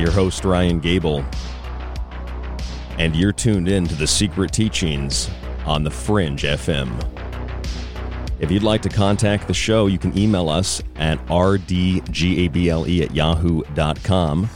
[0.00, 1.24] Your host, Ryan Gable,
[2.98, 5.30] and you're tuned in to the Secret Teachings
[5.66, 6.88] on the Fringe FM.
[8.40, 14.48] If you'd like to contact the show, you can email us at rdgable at yahoo.com.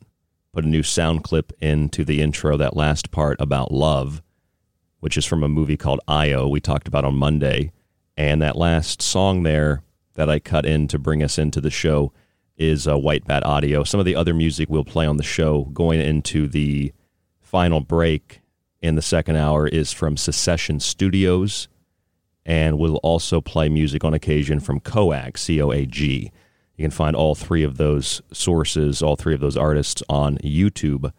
[0.52, 4.22] put a new sound clip into the intro, that last part about love,
[5.00, 7.72] which is from a movie called Io, we talked about on Monday.
[8.16, 9.82] And that last song there
[10.14, 12.12] that I cut in to bring us into the show
[12.56, 13.84] is uh, White Bat Audio.
[13.84, 16.92] Some of the other music we'll play on the show going into the
[17.40, 18.40] final break
[18.82, 21.68] in the second hour is from Secession Studios.
[22.44, 26.32] And we'll also play music on occasion from Coag, C O A G.
[26.80, 31.12] You can find all three of those sources, all three of those artists on YouTube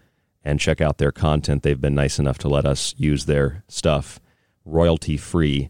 [0.44, 1.62] and check out their content.
[1.62, 4.20] They've been nice enough to let us use their stuff
[4.66, 5.70] royalty free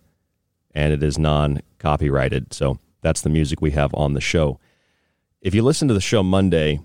[0.73, 2.53] and it is non copyrighted.
[2.53, 4.61] So that's the music we have on the show.
[5.41, 6.79] If you listen to the show Monday,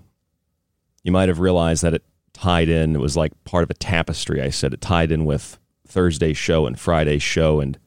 [1.01, 2.03] you might have realized that it
[2.33, 2.93] tied in.
[2.93, 4.41] It was like part of a tapestry.
[4.41, 5.57] I said it tied in with
[5.87, 7.61] Thursday's show and Friday's show.
[7.61, 7.79] And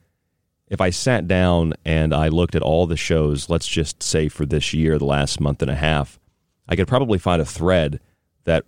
[0.71, 4.47] if I sat down and I looked at all the shows, let's just say for
[4.47, 6.21] this year, the last month and a half,
[6.69, 7.99] I could probably find a thread
[8.45, 8.65] that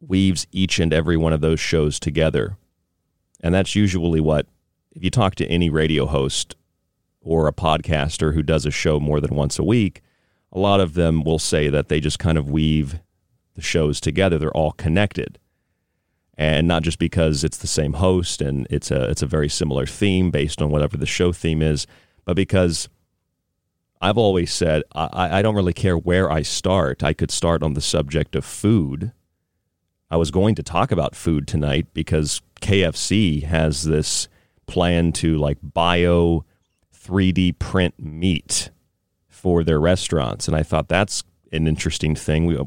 [0.00, 2.56] weaves each and every one of those shows together.
[3.40, 4.46] And that's usually what,
[4.92, 6.54] if you talk to any radio host
[7.20, 10.02] or a podcaster who does a show more than once a week,
[10.52, 13.00] a lot of them will say that they just kind of weave
[13.56, 14.38] the shows together.
[14.38, 15.40] They're all connected
[16.36, 19.86] and not just because it's the same host and it's a it's a very similar
[19.86, 21.86] theme based on whatever the show theme is,
[22.24, 22.88] but because
[24.00, 27.02] I've always said I, I don't really care where I start.
[27.02, 29.12] I could start on the subject of food.
[30.10, 34.28] I was going to talk about food tonight because KFC has this
[34.66, 36.44] plan to like bio
[36.94, 38.70] 3D print meat
[39.28, 42.46] for their restaurants, and I thought that's an interesting thing.
[42.46, 42.58] We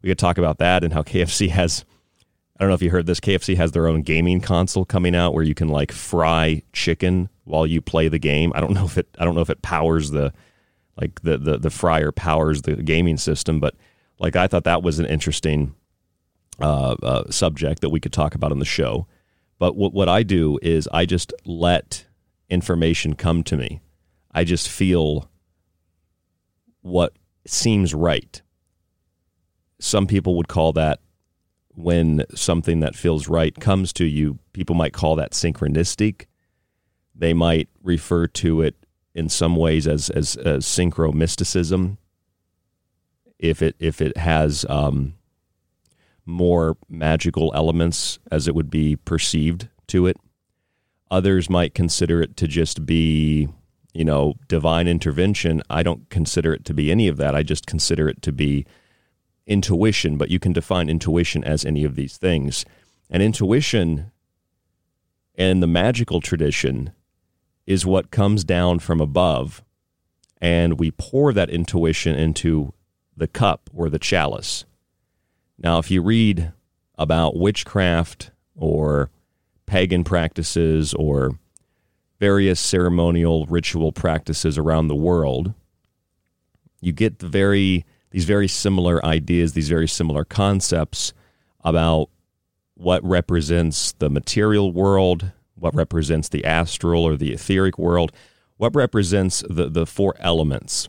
[0.00, 1.84] we could talk about that and how KFC has
[2.58, 3.20] I don't know if you heard this.
[3.20, 7.66] KFC has their own gaming console coming out where you can like fry chicken while
[7.66, 8.52] you play the game.
[8.54, 10.32] I don't know if it I don't know if it powers the
[11.00, 13.76] like the the the fryer powers the gaming system, but
[14.18, 15.74] like I thought that was an interesting
[16.60, 19.06] uh, uh, subject that we could talk about on the show.
[19.60, 22.06] But what what I do is I just let
[22.50, 23.80] information come to me.
[24.32, 25.30] I just feel
[26.80, 27.16] what
[27.46, 28.42] seems right.
[29.80, 30.98] Some people would call that
[31.78, 36.26] when something that feels right comes to you, people might call that synchronistic.
[37.14, 38.74] They might refer to it
[39.14, 41.98] in some ways as as, as synchro mysticism.
[43.38, 45.14] If it if it has um,
[46.26, 50.16] more magical elements as it would be perceived to it,
[51.12, 53.48] others might consider it to just be
[53.94, 55.62] you know divine intervention.
[55.70, 57.36] I don't consider it to be any of that.
[57.36, 58.66] I just consider it to be
[59.48, 62.64] intuition, but you can define intuition as any of these things.
[63.10, 64.12] And intuition
[65.34, 66.92] in the magical tradition
[67.66, 69.64] is what comes down from above,
[70.40, 72.72] and we pour that intuition into
[73.16, 74.64] the cup or the chalice.
[75.58, 76.52] Now, if you read
[76.96, 79.10] about witchcraft or
[79.66, 81.32] pagan practices or
[82.20, 85.54] various ceremonial ritual practices around the world,
[86.80, 91.12] you get the very these very similar ideas, these very similar concepts
[91.62, 92.08] about
[92.74, 98.12] what represents the material world, what represents the astral or the etheric world,
[98.56, 100.88] what represents the, the four elements.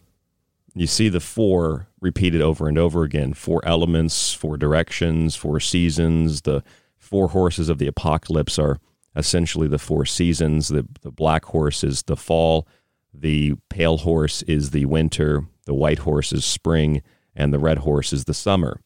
[0.75, 6.41] You see the four repeated over and over again four elements, four directions, four seasons.
[6.41, 6.63] The
[6.97, 8.79] four horses of the apocalypse are
[9.15, 10.67] essentially the four seasons.
[10.69, 12.67] The, the black horse is the fall,
[13.13, 17.03] the pale horse is the winter, the white horse is spring,
[17.35, 18.81] and the red horse is the summer.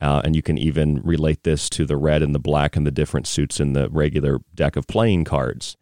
[0.00, 2.90] Uh, and you can even relate this to the red and the black and the
[2.90, 5.76] different suits in the regular deck of playing cards.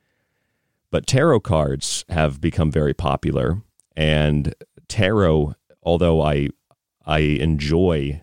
[0.90, 3.62] But tarot cards have become very popular,
[3.97, 4.52] and
[4.88, 5.54] tarot,
[5.85, 6.49] although I
[7.07, 8.21] I enjoy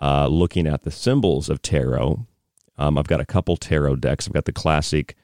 [0.00, 2.26] uh, looking at the symbols of tarot,
[2.78, 4.26] um, I've got a couple tarot decks.
[4.26, 5.16] I've got the classic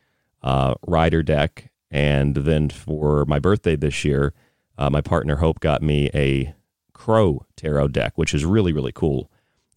[0.43, 4.35] uh, Rider deck, and then for my birthday this year,
[4.79, 6.55] uh, my partner Hope got me a
[6.93, 9.31] crow tarot deck, which is really really cool.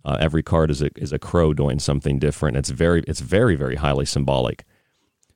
[0.05, 2.57] Uh, every card is a is a crow doing something different.
[2.57, 4.65] It's very it's very very highly symbolic.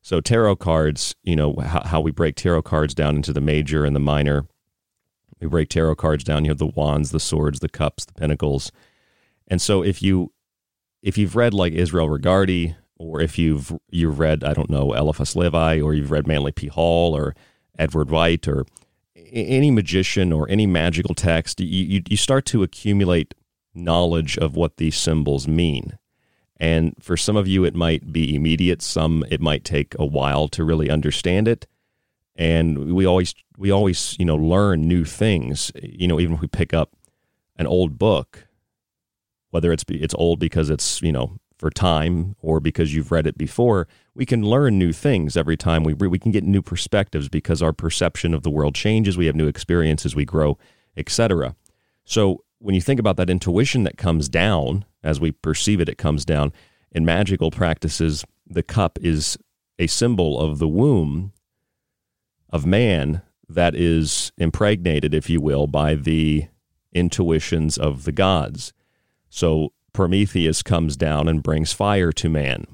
[0.01, 3.86] So tarot cards, you know how, how we break tarot cards down into the major
[3.86, 4.46] and the minor.
[5.39, 6.46] We break tarot cards down.
[6.46, 8.72] You have the wands, the swords, the cups, the pentacles.
[9.48, 10.32] And so if you
[11.01, 15.36] if you've read like Israel Regardie, or if you've you've read I don't know Eliphas
[15.36, 16.67] Levi, or you've read Manly P.
[16.67, 17.36] Hall, or
[17.77, 18.65] Edward Waite, or
[19.34, 23.34] any magician or any magical text, you, you, you start to accumulate
[23.74, 25.98] knowledge of what these symbols mean.
[26.58, 28.82] And for some of you, it might be immediate.
[28.82, 31.68] Some it might take a while to really understand it.
[32.36, 35.72] And we always we always you know learn new things.
[35.82, 36.96] You know, even if we pick up
[37.58, 38.48] an old book,
[39.50, 43.38] whether it's it's old because it's you know for time or because you've read it
[43.38, 47.62] before, we can learn new things every time we we can get new perspectives because
[47.62, 49.15] our perception of the world changes.
[49.15, 50.58] We have new experiences, we grow,
[50.98, 51.55] etc.
[52.03, 55.98] So when you think about that intuition that comes down as we perceive it, it
[55.98, 56.51] comes down
[56.91, 58.25] in magical practices.
[58.46, 59.38] The cup is
[59.79, 61.32] a symbol of the womb
[62.50, 66.48] of man that is impregnated, if you will, by the
[66.91, 68.74] intuitions of the gods.
[69.29, 72.65] So Prometheus comes down and brings fire to man.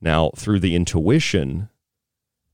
[0.00, 1.68] Now, through the intuition,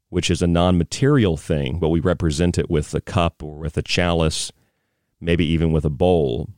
[0.08, 3.76] which is a non material thing, but we represent it with a cup or with
[3.76, 4.52] a chalice,
[5.20, 6.50] maybe even with a bowl.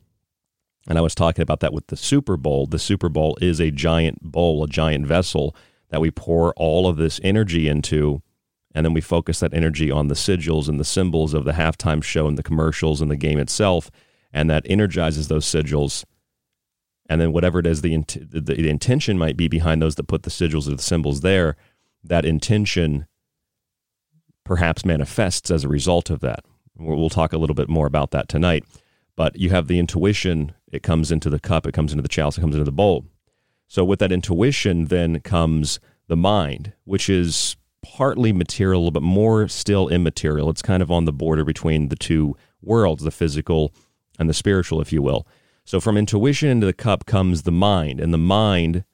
[0.87, 2.65] And I was talking about that with the Super Bowl.
[2.65, 5.55] The Super Bowl is a giant bowl, a giant vessel
[5.89, 8.21] that we pour all of this energy into.
[8.73, 12.03] And then we focus that energy on the sigils and the symbols of the halftime
[12.03, 13.89] show and the commercials and the game itself.
[14.31, 16.05] And that energizes those sigils
[17.09, 20.23] and then whatever it is the, the, the intention might be behind those that put
[20.23, 21.55] the sigils or the symbols there,
[22.03, 23.07] that intention
[24.43, 26.43] perhaps manifests as a result of that.
[26.77, 28.63] We'll talk a little bit more about that tonight.
[29.15, 32.37] But you have the intuition, it comes into the cup, it comes into the chalice,
[32.37, 33.05] it comes into the bowl.
[33.67, 39.89] So with that intuition, then comes the mind, which is partly material, but more still
[39.89, 40.49] immaterial.
[40.49, 43.73] It's kind of on the border between the two worlds, the physical
[44.19, 45.27] and the spiritual, if you will.
[45.67, 48.85] So from intuition into the cup comes the mind, and the mind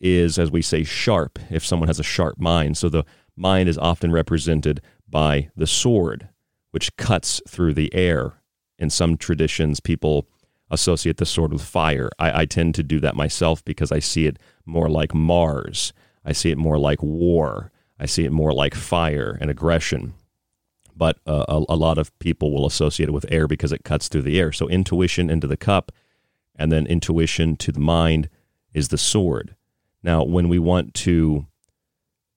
[0.00, 2.76] is, as we say, sharp, if someone has a sharp mind.
[2.76, 3.04] So the
[3.36, 6.28] mind is often represented by the sword,
[6.72, 8.32] which cuts through the air.
[8.80, 10.26] In some traditions, people
[10.72, 12.10] associate the sword with fire.
[12.18, 15.92] I, I tend to do that myself because I see it more like Mars.
[16.24, 17.70] I see it more like war.
[17.96, 20.14] I see it more like fire and aggression
[20.96, 24.08] but uh, a, a, lot of people will associate it with air because it cuts
[24.08, 24.52] through the air.
[24.52, 25.92] So intuition into the cup,
[26.56, 28.28] and then intuition to the mind
[28.74, 29.56] is the sword.
[30.02, 31.46] Now, when we want to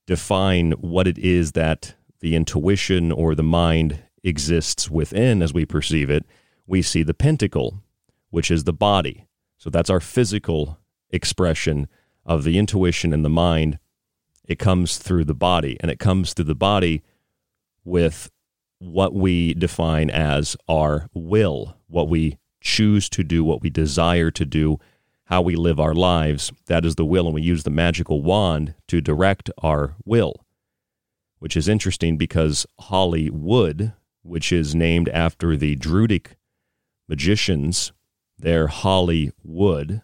[0.05, 6.09] define what it is that the intuition or the mind exists within as we perceive
[6.09, 6.25] it,
[6.67, 7.83] we see the pentacle,
[8.29, 9.27] which is the body.
[9.57, 11.88] So that's our physical expression
[12.25, 13.79] of the intuition and the mind.
[14.47, 17.03] It comes through the body, and it comes through the body
[17.83, 18.29] with
[18.86, 24.46] what we define as our will, what we choose to do, what we desire to
[24.46, 24.80] do,
[25.25, 26.51] how we live our lives.
[26.68, 30.46] That is the will, and we use the magical wand to direct our will,
[31.39, 36.38] which is interesting because Hollywood, which is named after the Druidic
[37.08, 37.92] magicians,
[38.38, 40.01] their holly wood,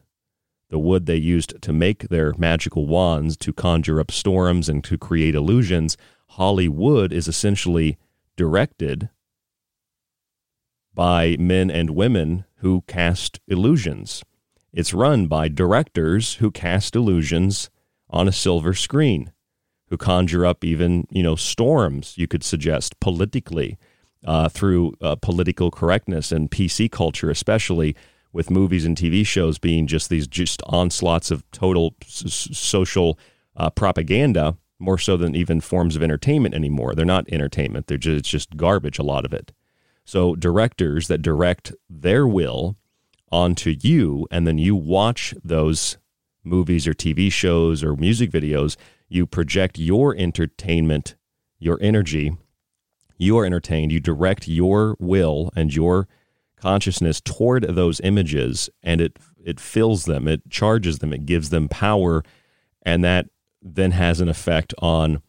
[0.69, 4.97] the wood they used to make their magical wands to conjure up storms and to
[4.97, 5.97] create illusions,
[6.29, 7.97] Hollywood is essentially
[8.41, 9.07] directed
[10.95, 14.23] by men and women who cast illusions.
[14.73, 17.69] It's run by directors who cast illusions
[18.09, 19.31] on a silver screen,
[19.89, 23.77] who conjure up even, you know, storms, you could suggest, politically,
[24.25, 27.95] uh, through uh, political correctness and PC culture, especially
[28.33, 33.19] with movies and TV shows being just these just onslaughts of total s- social
[33.55, 36.93] uh, propaganda more so than even forms of entertainment anymore.
[36.95, 37.87] They're not entertainment.
[37.87, 39.53] They're just, it's just garbage, a lot of it.
[40.03, 42.75] So directors that direct their will
[43.31, 45.97] onto you, and then you watch those
[46.43, 48.75] movies or TV shows or music videos,
[49.07, 51.15] you project your entertainment,
[51.59, 52.35] your energy,
[53.17, 56.07] you are entertained, you direct your will and your
[56.57, 61.67] consciousness toward those images, and it it fills them, it charges them, it gives them
[61.67, 62.23] power,
[62.83, 63.27] and that
[63.61, 65.21] then has an effect on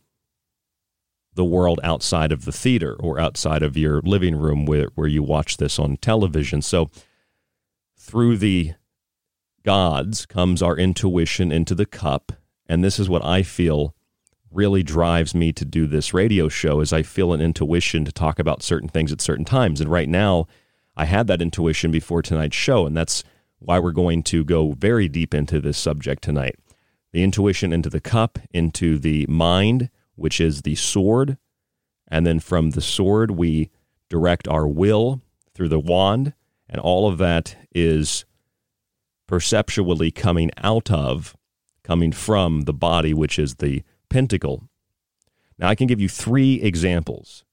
[1.35, 5.23] the world outside of the theater or outside of your living room where, where you
[5.23, 6.63] watch this on television.
[6.63, 6.91] So,
[7.99, 8.73] through the
[9.65, 12.33] gods comes our intuition into the cup.
[12.67, 13.95] And this is what I feel
[14.51, 18.39] really drives me to do this radio show is I feel an intuition to talk
[18.39, 19.81] about certain things at certain times.
[19.81, 20.47] And right now,
[20.97, 23.25] I had that intuition before tonight's show, and that's
[23.61, 26.57] why we're going to go very deep into this subject tonight
[27.13, 31.37] the intuition into the cup, into the mind, which is the sword.
[32.09, 33.71] And then from the sword, we
[34.09, 35.21] direct our will
[35.55, 36.35] through the wand.
[36.69, 38.25] And all of that is
[39.27, 41.37] perceptually coming out of,
[41.83, 44.69] coming from the body, which is the pentacle.
[45.59, 47.45] Now, I can give you three examples,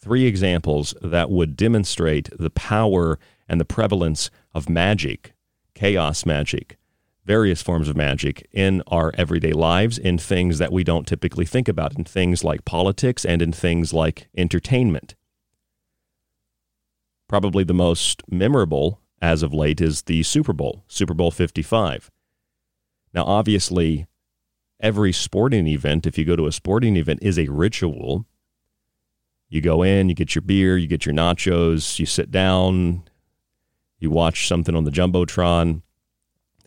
[0.00, 5.34] three examples that would demonstrate the power and the prevalence of magic,
[5.74, 6.78] chaos magic,
[7.24, 11.68] various forms of magic in our everyday lives, in things that we don't typically think
[11.68, 15.14] about, in things like politics and in things like entertainment.
[17.28, 22.10] Probably the most memorable as of late is the Super Bowl, Super Bowl 55.
[23.12, 24.06] Now, obviously,
[24.80, 28.24] every sporting event, if you go to a sporting event, is a ritual.
[29.48, 33.02] You go in, you get your beer, you get your nachos, you sit down,
[33.98, 35.82] you watch something on the Jumbotron.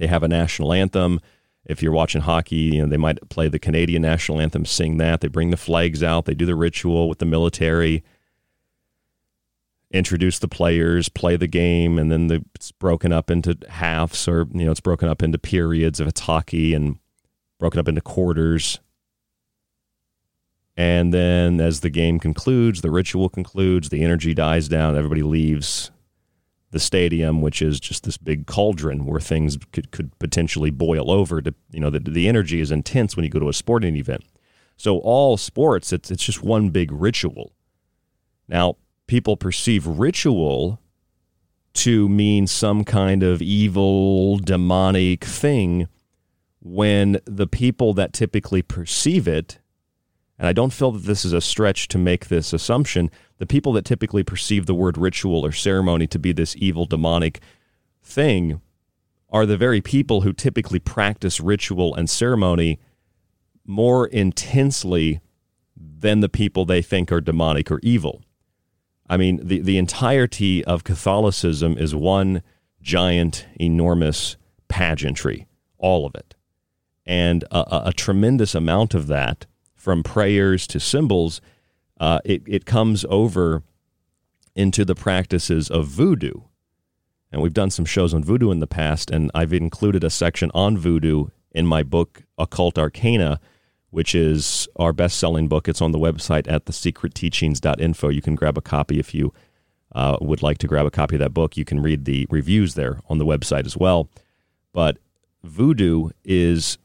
[0.04, 1.22] They have a national anthem.
[1.64, 5.22] If you're watching hockey, you know, they might play the Canadian national anthem, sing that.
[5.22, 8.04] They bring the flags out, they do the ritual with the military,
[9.92, 14.46] introduce the players, play the game, and then the, it's broken up into halves or,
[14.52, 16.98] you know, it's broken up into periods if it's hockey and
[17.58, 18.82] broken up into quarters.
[20.76, 25.92] And then as the game concludes, the ritual concludes, the energy dies down, everybody leaves
[26.74, 31.42] the stadium, which is just this big cauldron where things could, could potentially boil over.
[31.42, 34.26] To, you know, the, the energy is intense when you go to a sporting event.
[34.76, 37.54] So all sports, it's, it's just one big ritual.
[38.50, 38.78] Now,
[39.08, 40.80] people perceive ritual
[41.76, 45.88] to mean some kind of evil, demonic thing
[46.60, 49.60] when the people that typically perceive it
[50.44, 53.12] and I don't feel that this is a stretch to make this assumption,
[53.44, 57.42] the people that typically perceive the word ritual or ceremony to be this evil, demonic
[58.02, 58.62] thing
[59.30, 62.80] are the very people who typically practice ritual and ceremony
[63.66, 65.20] more intensely
[65.76, 68.22] than the people they think are demonic or evil.
[69.10, 72.44] I mean, the, the entirety of Catholicism is one
[72.82, 74.38] giant, enormous
[74.70, 75.48] pageantry,
[75.78, 76.34] all of it.
[77.06, 81.42] And a, a, a tremendous amount of that from prayers to symbols,
[82.04, 83.64] uh, it, it comes over
[84.58, 86.42] into the practices of voodoo.
[87.32, 90.52] And we've done some shows on voodoo in the past, and I've included a section
[90.54, 93.40] on voodoo in my book, Occult Arcana,
[93.90, 95.70] which is our best selling book.
[95.70, 98.10] It's on the website at thesecretteachings.info.
[98.10, 99.34] You can grab a copy if you
[99.96, 101.56] uh, would like to grab a copy of that book.
[101.56, 104.10] You can read the reviews there on the website as well.
[104.74, 104.98] But
[105.42, 106.78] voodoo is,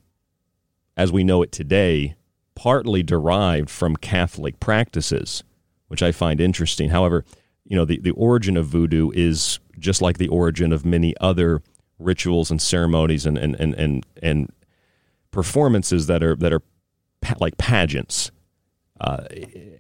[0.96, 2.14] as we know it today,
[2.58, 5.44] partly derived from Catholic practices,
[5.86, 6.90] which I find interesting.
[6.90, 7.24] However,
[7.64, 11.62] you know, the, the origin of voodoo is just like the origin of many other
[12.00, 14.52] rituals and ceremonies and, and, and, and, and
[15.30, 16.62] performances that are, that are
[17.20, 18.32] pa- like pageants.
[19.00, 19.22] Uh,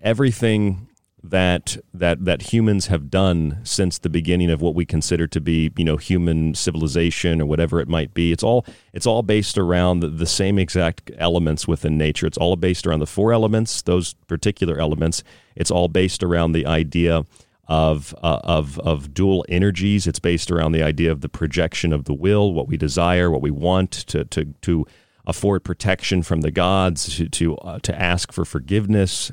[0.00, 0.86] everything
[1.30, 5.72] that that that humans have done since the beginning of what we consider to be
[5.76, 8.32] you know human civilization or whatever it might be.
[8.32, 12.26] It's all it's all based around the, the, same exact elements within nature.
[12.26, 15.22] It's all based around the four elements those particular elements.
[15.56, 17.24] It's all based around the idea
[17.66, 20.06] of uh, of of dual energies.
[20.06, 23.42] It's based around the idea of the projection of the will what we desire what
[23.42, 24.86] we want to to to
[25.26, 29.30] afford protection from the gods to to, uh, to ask for forgiveness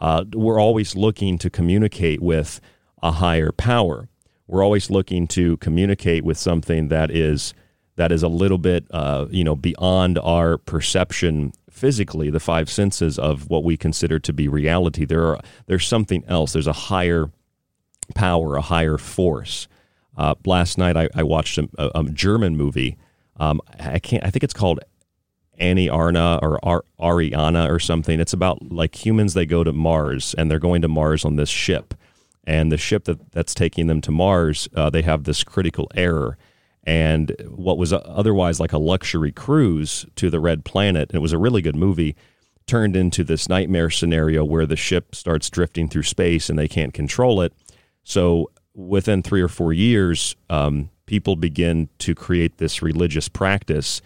[0.00, 2.60] uh, we're always looking to communicate with
[3.02, 4.08] a higher power.
[4.46, 7.54] We're always looking to communicate with something that is
[7.96, 13.18] that is a little bit, uh, you know, beyond our perception physically, the five senses
[13.18, 15.04] of what we consider to be reality.
[15.04, 16.52] There are there's something else.
[16.52, 17.30] There's a higher
[18.14, 19.68] power, a higher force.
[20.16, 22.96] Uh, last night I, I watched a, a, German movie.
[23.36, 24.24] Um, I can't.
[24.24, 24.80] I think it's called
[25.58, 28.20] Annie Arna or Ar- Ariana or something.
[28.20, 29.34] It's about like humans.
[29.34, 31.94] They go to Mars and they're going to Mars on this ship,
[32.44, 36.38] and the ship that that's taking them to Mars, uh, they have this critical error.
[36.84, 41.34] And what was otherwise like a luxury cruise to the red planet, and it was
[41.34, 42.16] a really good movie,
[42.66, 46.94] turned into this nightmare scenario where the ship starts drifting through space and they can't
[46.94, 47.52] control it.
[48.04, 54.00] So within three or four years, um, people begin to create this religious practice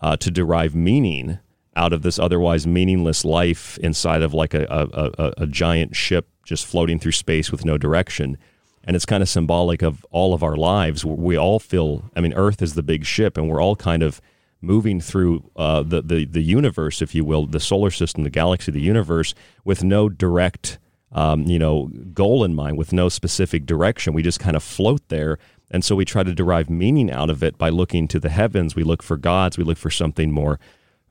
[0.00, 1.38] uh, to derive meaning
[1.74, 6.28] out of this otherwise meaningless life inside of like a, a, a, a giant ship
[6.42, 8.38] just floating through space with no direction.
[8.84, 11.04] And it's kind of symbolic of all of our lives.
[11.04, 14.20] We all feel, I mean, Earth is the big ship, and we're all kind of
[14.62, 18.72] moving through uh, the, the, the universe, if you will, the solar system, the galaxy,
[18.72, 20.78] the universe, with no direct,
[21.12, 24.14] um, you know, goal in mind, with no specific direction.
[24.14, 25.38] We just kind of float there
[25.70, 28.76] and so we try to derive meaning out of it by looking to the heavens.
[28.76, 29.58] We look for gods.
[29.58, 30.60] We look for something more,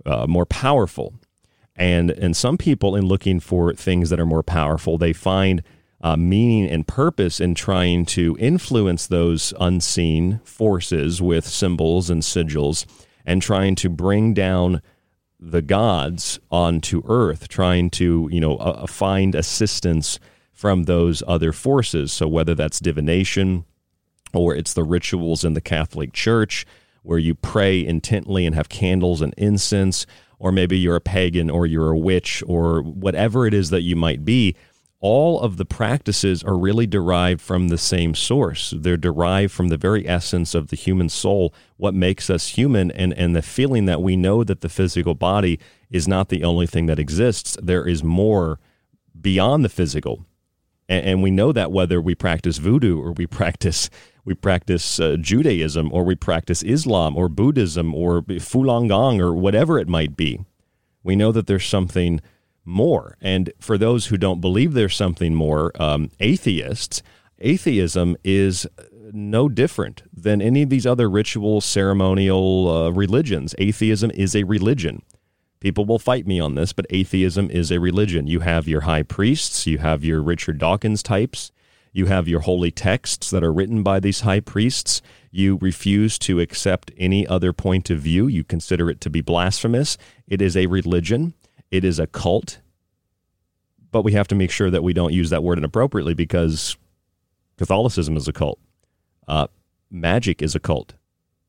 [0.05, 1.13] uh, more powerful.
[1.75, 5.61] And and some people, in looking for things that are more powerful, they find
[6.01, 12.85] uh, meaning and purpose in trying to influence those unseen forces with symbols and sigils,
[13.25, 14.81] and trying to bring down
[15.37, 20.17] the gods onto earth, trying to you know uh, find assistance
[20.53, 22.13] from those other forces.
[22.13, 23.65] So whether that's divination
[24.33, 26.65] or it's the rituals in the Catholic Church,
[27.03, 30.05] where you pray intently and have candles and incense,
[30.39, 33.95] or maybe you're a pagan or you're a witch or whatever it is that you
[33.95, 34.55] might be,
[34.99, 38.73] all of the practices are really derived from the same source.
[38.75, 43.13] They're derived from the very essence of the human soul, what makes us human, and,
[43.13, 45.59] and the feeling that we know that the physical body
[45.91, 47.55] is not the only thing that exists.
[47.61, 48.59] There is more
[49.19, 50.25] beyond the physical.
[50.89, 53.89] And, and we know that whether we practice voodoo or we practice
[54.25, 59.79] we practice uh, Judaism or we practice Islam or Buddhism or Falun Gong or whatever
[59.79, 60.41] it might be.
[61.03, 62.19] We know that there's something
[62.65, 63.15] more.
[63.21, 67.03] And for those who don't believe there's something more, um, atheists,
[67.37, 68.65] atheism is
[69.13, 73.53] no different than any of these other ritual, ceremonial uh, religions.
[73.59, 75.03] Atheism is a religion.
[75.59, 78.27] People will fight me on this, but atheism is a religion.
[78.27, 81.51] You have your high priests, you have your Richard Dawkins types,
[81.95, 85.01] you have your holy texts that are written by these high priests.
[85.31, 88.27] You refuse to accept any other point of view.
[88.27, 89.97] You consider it to be blasphemous.
[90.27, 91.35] It is a religion.
[91.71, 92.59] It is a cult,
[93.93, 96.75] but we have to make sure that we don't use that word inappropriately because
[97.57, 98.59] Catholicism is a cult.
[99.25, 99.47] Uh,
[99.89, 100.95] magic is a cult.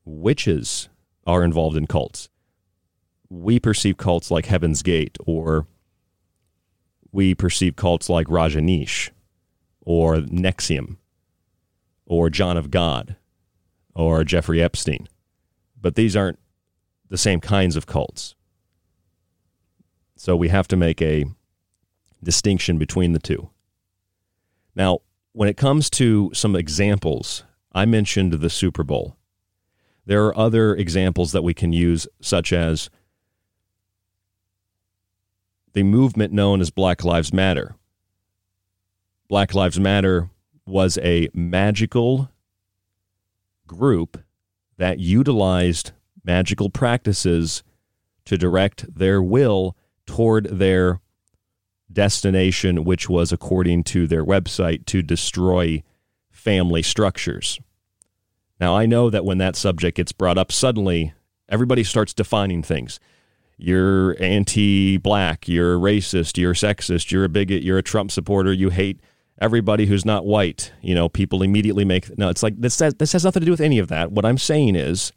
[0.05, 0.87] Witches
[1.25, 2.29] are involved in cults.
[3.29, 5.67] We perceive cults like Heaven's Gate, or
[7.11, 9.09] we perceive cults like Rajneesh,
[9.87, 10.97] or NXIVM
[12.05, 13.15] or John of God,
[13.95, 15.07] or Jeffrey Epstein.
[15.79, 16.39] But these aren't
[17.07, 18.35] the same kinds of cults.
[20.17, 21.23] So we have to make a
[22.21, 23.49] distinction between the two.
[24.75, 24.99] Now,
[25.31, 29.15] when it comes to some examples, I mentioned the Super Bowl.
[30.05, 32.89] There are other examples that we can use, such as
[35.71, 37.75] the movement known as Black Lives Matter.
[39.29, 40.29] Black Lives Matter
[40.65, 42.29] was a magical
[43.67, 44.23] group
[44.77, 45.91] that utilized
[46.23, 47.61] magical practices
[48.23, 51.01] to direct their will toward their
[51.91, 55.83] destination, which was, according to their website, to destroy
[56.31, 57.59] family structures.
[58.61, 61.13] Now, I know that when that subject gets brought up, suddenly
[61.49, 62.97] everybody starts defining things.
[63.57, 68.69] You're anti black, you're racist, you're sexist, you're a bigot, you're a Trump supporter, you
[68.69, 69.01] hate
[69.39, 70.71] everybody who's not white.
[70.81, 72.17] You know, people immediately make.
[72.17, 74.11] No, it's like this, this has nothing to do with any of that.
[74.11, 75.11] What I'm saying is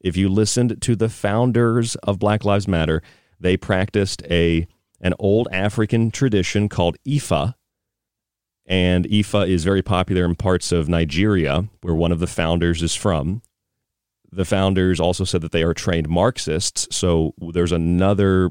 [0.00, 3.02] if you listened to the founders of Black Lives Matter,
[3.40, 4.66] they practiced a
[5.00, 7.54] an old African tradition called Ifa.
[8.64, 12.94] And Ifa is very popular in parts of Nigeria, where one of the founders is
[12.94, 13.42] from.
[14.32, 16.88] The founders also said that they are trained Marxists.
[16.90, 18.50] So there's another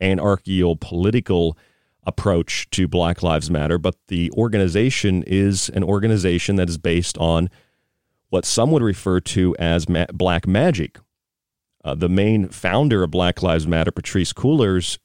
[0.00, 1.58] anarchical political
[2.04, 7.48] approach to Black Lives Matter, but the organization is an organization that is based on
[8.30, 10.98] what some would refer to as ma- black magic,
[11.84, 14.98] uh, the main founder of Black Lives Matter, Patrisse Cullors,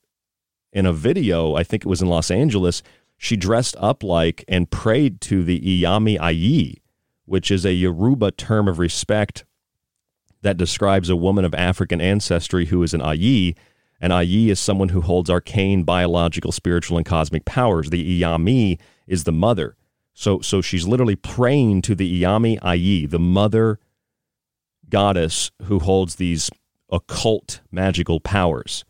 [0.74, 2.84] in a video, I think it was in Los Angeles,
[3.18, 6.82] she dressed up like and prayed to the Iyami Ayi,
[7.26, 9.44] which is a Yoruba term of respect
[10.44, 13.56] that describes a woman of African ancestry who is an Ayi.
[14.00, 17.90] An Ayi is someone who holds arcane biological, spiritual, and cosmic powers.
[17.90, 19.76] The Iyami is the mother.
[20.14, 23.80] So, so she's literally praying to the Iyami Ayi, the mother
[24.90, 26.50] goddess who holds these
[26.90, 28.86] occult magical powers.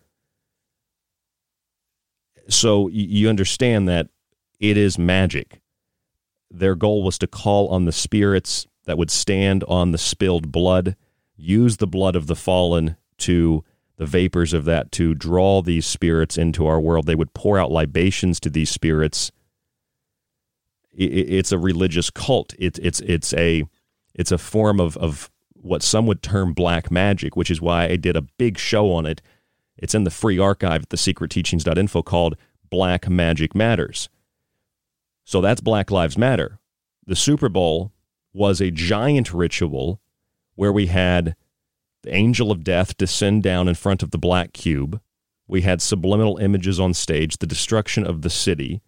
[2.50, 4.08] So you understand that
[4.60, 5.60] it is magic.
[6.50, 10.96] Their goal was to call on the spirits that would stand on the spilled blood,
[11.36, 13.66] use the blood of the fallen to
[13.98, 17.06] the vapors of that to draw these spirits into our world.
[17.06, 19.32] They would pour out libations to these spirits.
[20.94, 22.54] It's a religious cult.
[22.58, 23.64] It's it's it's a
[24.14, 27.96] it's a form of of what some would term black magic, which is why I
[27.98, 29.22] did a big show on it.
[29.78, 32.36] It's in the free archive at thesecretteachings.info called
[32.70, 34.10] Black Magic Matters.
[35.24, 36.58] So that's Black Lives Matter.
[37.06, 37.92] The Super Bowl
[38.34, 40.00] was a giant ritual
[40.56, 41.36] where we had
[42.08, 45.02] the angel of death descend down in front of the black cube.
[45.46, 48.82] We had subliminal images on stage, the destruction of the city,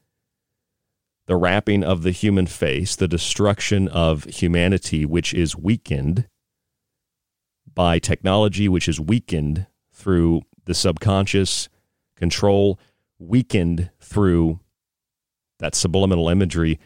[1.28, 6.30] the wrapping of the human face, the destruction of humanity, which is weakened
[7.76, 11.68] by technology, which is weakened through the subconscious
[12.16, 12.80] control,
[13.18, 14.62] weakened through
[15.60, 16.80] that subliminal imagery.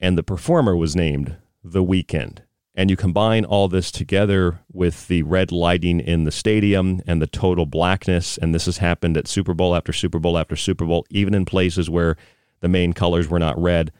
[0.00, 2.38] And the performer was named The Weeknd.
[2.78, 7.26] And you combine all this together with the red lighting in the stadium and the
[7.26, 8.38] total blackness.
[8.38, 11.44] And this has happened at Super Bowl after Super Bowl after Super Bowl, even in
[11.44, 12.16] places where
[12.60, 13.90] the main colors were not red,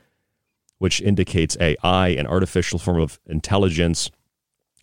[0.79, 4.13] which indicates AI, an artificial form of intelligence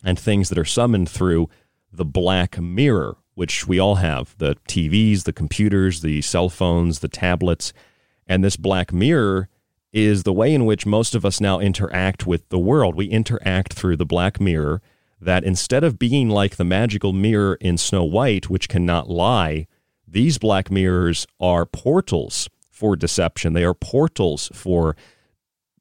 [0.04, 1.48] and things that are summoned through
[1.90, 7.08] the black mirror, which we all have the TVs, the computers, the cell phones, the
[7.08, 7.72] tablets.
[8.26, 9.48] And this black mirror
[9.96, 12.94] is the way in which most of us now interact with the world.
[12.94, 14.82] We interact through the black mirror,
[15.18, 19.66] that instead of being like the magical mirror in Snow White, which cannot lie,
[20.06, 23.54] these black mirrors are portals for deception.
[23.54, 24.96] They are portals for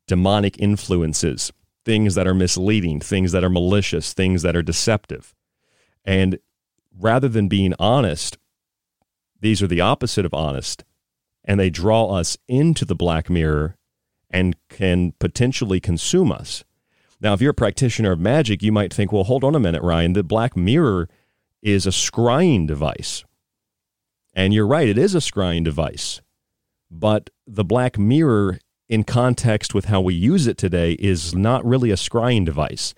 [0.08, 1.52] demonic influences,
[1.84, 5.36] things that are misleading, things that are malicious, things that are deceptive.
[6.06, 6.40] And
[6.98, 8.38] rather than being honest,
[9.42, 10.86] these are the opposite of honest,
[11.44, 13.76] and they draw us into the black mirror
[14.36, 16.66] and can potentially consume us.
[17.22, 19.82] Now, if you're a practitioner of magic, you might think, well, hold on a minute,
[19.82, 20.12] Ryan.
[20.12, 21.08] The black mirror
[21.62, 23.24] is a scrying device.
[24.34, 26.20] And you're right, it is a scrying device.
[26.92, 31.90] But the black mirror, in context with how we use it today, is not really
[31.90, 32.94] a scrying device.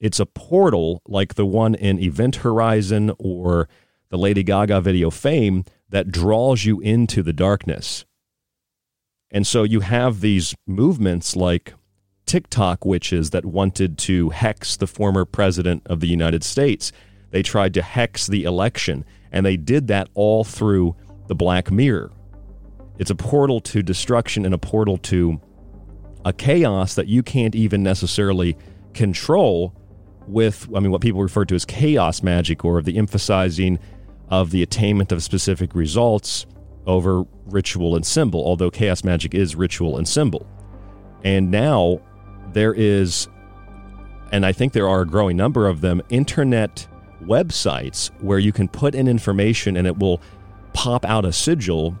[0.00, 3.68] It's a portal like the one in Event Horizon or
[4.08, 8.04] the Lady Gaga video Fame that draws you into the darkness.
[9.30, 11.74] And so you have these movements like
[12.26, 16.92] TikTok witches that wanted to hex the former president of the United States.
[17.30, 20.96] They tried to hex the election, and they did that all through
[21.28, 22.10] the Black Mirror.
[22.98, 25.40] It's a portal to destruction and a portal to
[26.24, 28.56] a chaos that you can't even necessarily
[28.94, 29.74] control
[30.26, 33.78] with, I mean, what people refer to as chaos magic or the emphasizing
[34.28, 36.46] of the attainment of specific results
[36.86, 40.46] over ritual and symbol, although chaos magic is ritual and symbol.
[41.24, 42.00] And now
[42.52, 43.28] there is,
[44.32, 46.86] and I think there are a growing number of them, internet
[47.22, 50.20] websites where you can put in information and it will
[50.72, 51.98] pop out a sigil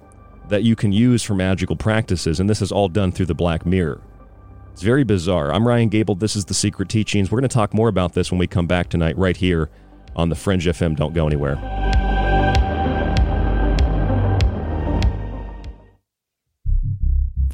[0.48, 2.40] that you can use for magical practices.
[2.40, 4.00] And this is all done through the Black Mirror.
[4.72, 5.52] It's very bizarre.
[5.52, 6.14] I'm Ryan Gable.
[6.14, 7.30] This is The Secret Teachings.
[7.30, 9.68] We're going to talk more about this when we come back tonight, right here
[10.16, 10.96] on the Fringe FM.
[10.96, 11.99] Don't go anywhere.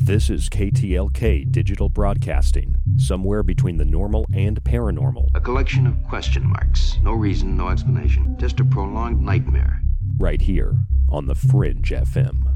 [0.01, 5.31] This is KTLK Digital Broadcasting, somewhere between the normal and paranormal.
[5.35, 6.99] A collection of question marks.
[7.03, 8.37] No reason, no explanation.
[8.39, 9.81] Just a prolonged nightmare.
[10.19, 10.77] Right here
[11.09, 12.47] on the Fringe FM.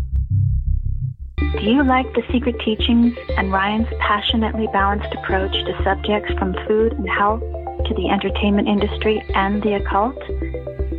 [1.38, 6.92] Do you like the secret teachings and Ryan's passionately balanced approach to subjects from food
[6.92, 10.18] and health to the entertainment industry and the occult?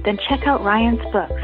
[0.03, 1.43] Then check out Ryan's books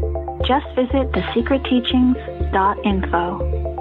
[0.47, 3.71] Just visit thesecretteachings.info.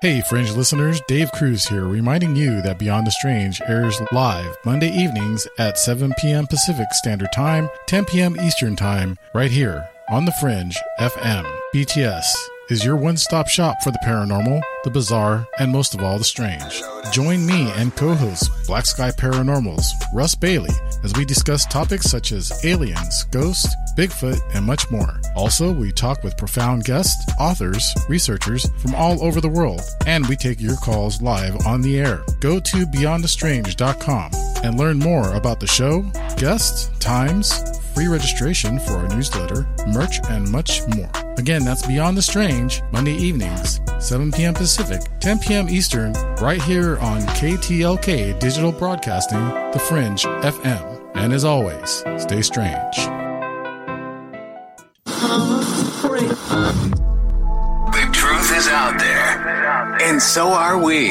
[0.00, 4.90] Hey, Fringe listeners, Dave Cruz here, reminding you that Beyond the Strange airs live Monday
[4.90, 6.46] evenings at 7 p.m.
[6.46, 8.36] Pacific Standard Time, 10 p.m.
[8.40, 11.44] Eastern Time, right here on the Fringe FM.
[11.74, 12.32] BTS
[12.70, 16.24] is your one stop shop for the paranormal, the bizarre, and most of all, the
[16.24, 16.82] strange.
[17.12, 22.32] Join me and co host Black Sky Paranormals, Russ Bailey, as we discuss topics such
[22.32, 25.20] as aliens, ghosts, Bigfoot, and much more.
[25.34, 30.36] Also, we talk with profound guests, authors, researchers from all over the world, and we
[30.36, 32.22] take your calls live on the air.
[32.40, 34.30] Go to beyondthestrange.com
[34.62, 36.02] and learn more about the show,
[36.36, 37.60] guests, times,
[37.94, 41.10] free registration for our newsletter, merch, and much more.
[41.38, 44.54] Again, that's Beyond the Strange, Monday evenings, 7 p.m.
[44.54, 45.68] Pacific, 10 p.m.
[45.68, 51.12] Eastern, right here on KTLK Digital Broadcasting, The Fringe FM.
[51.14, 52.96] And as always, stay strange.
[57.84, 61.10] The truth is out there, and so are we.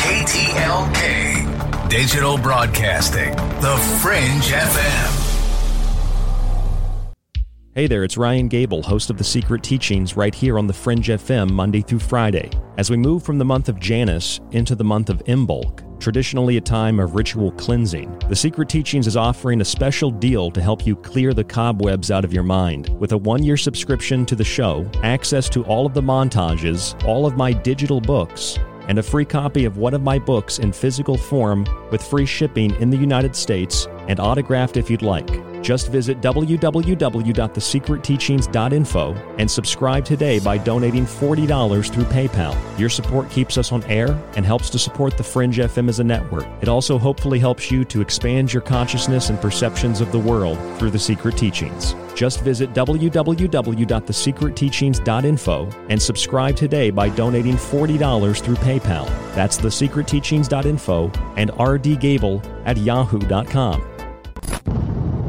[0.00, 5.19] KTLK Digital Broadcasting, The Fringe FM.
[7.72, 11.06] Hey there, it's Ryan Gable, host of The Secret Teachings, right here on the Fringe
[11.06, 12.50] FM, Monday through Friday.
[12.78, 16.60] As we move from the month of Janus into the month of Imbolc, traditionally a
[16.60, 18.18] time of ritual cleansing.
[18.28, 22.24] The Secret Teachings is offering a special deal to help you clear the cobwebs out
[22.24, 22.88] of your mind.
[22.98, 27.24] With a one year subscription to the show, access to all of the montages, all
[27.24, 31.16] of my digital books, and a free copy of one of my books in physical
[31.16, 35.30] form with free shipping in the United States and autographed if you'd like.
[35.62, 42.56] Just visit www.thesecretteachings.info and subscribe today by donating $40 through PayPal.
[42.78, 46.04] Your support keeps us on air and helps to support the Fringe FM as a
[46.04, 46.46] network.
[46.60, 50.90] It also hopefully helps you to expand your consciousness and perceptions of the world through
[50.90, 51.94] the Secret Teachings.
[52.14, 59.06] Just visit www.thesecretteachings.info and subscribe today by donating $40 through PayPal.
[59.34, 63.90] That's thesecretteachings.info and rdgable at yahoo.com.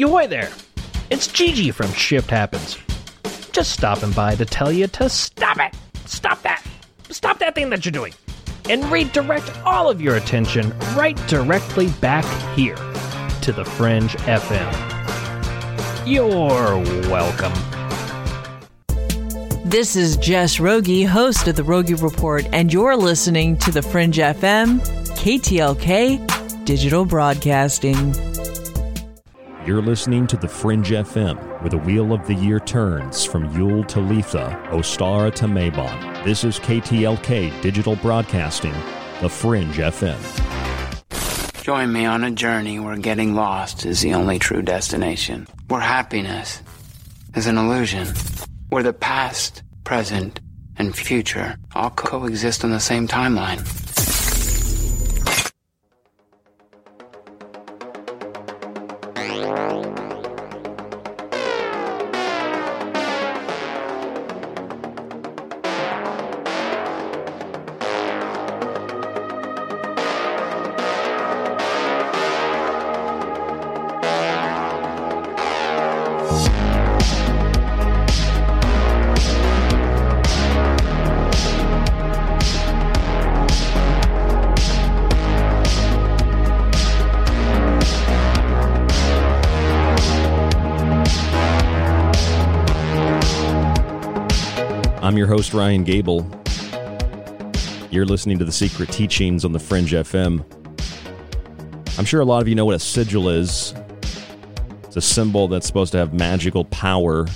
[0.00, 0.48] Yo, there!
[1.10, 2.78] It's Gigi from Shift Happens.
[3.52, 5.74] Just stopping by to tell you to stop it!
[6.06, 6.64] Stop that!
[7.10, 8.14] Stop that thing that you're doing!
[8.70, 12.24] And redirect all of your attention right directly back
[12.56, 12.76] here
[13.42, 14.72] to the Fringe FM.
[16.06, 16.78] You're
[17.10, 17.52] welcome.
[19.66, 24.16] This is Jess Rogie, host of the Rogie Report, and you're listening to the Fringe
[24.16, 24.80] FM,
[25.18, 28.14] KTLK, Digital Broadcasting.
[29.70, 33.84] You're listening to the Fringe FM, where the wheel of the year turns from Yule
[33.84, 36.24] to Litha, Ostara to Mabon.
[36.24, 38.74] This is KTLK Digital Broadcasting,
[39.20, 41.62] the Fringe FM.
[41.62, 46.60] Join me on a journey where getting lost is the only true destination, where happiness
[47.36, 48.08] is an illusion,
[48.70, 50.40] where the past, present,
[50.78, 53.60] and future all coexist on the same timeline.
[95.50, 96.30] Host, Ryan Gable.
[97.90, 100.44] You're listening to The Secret Teachings on the Fringe FM.
[101.98, 103.74] I'm sure a lot of you know what a sigil is.
[104.84, 107.26] It's a symbol that's supposed to have magical power.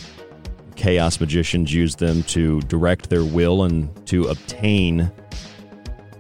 [0.77, 5.11] Chaos magicians use them to direct their will and to obtain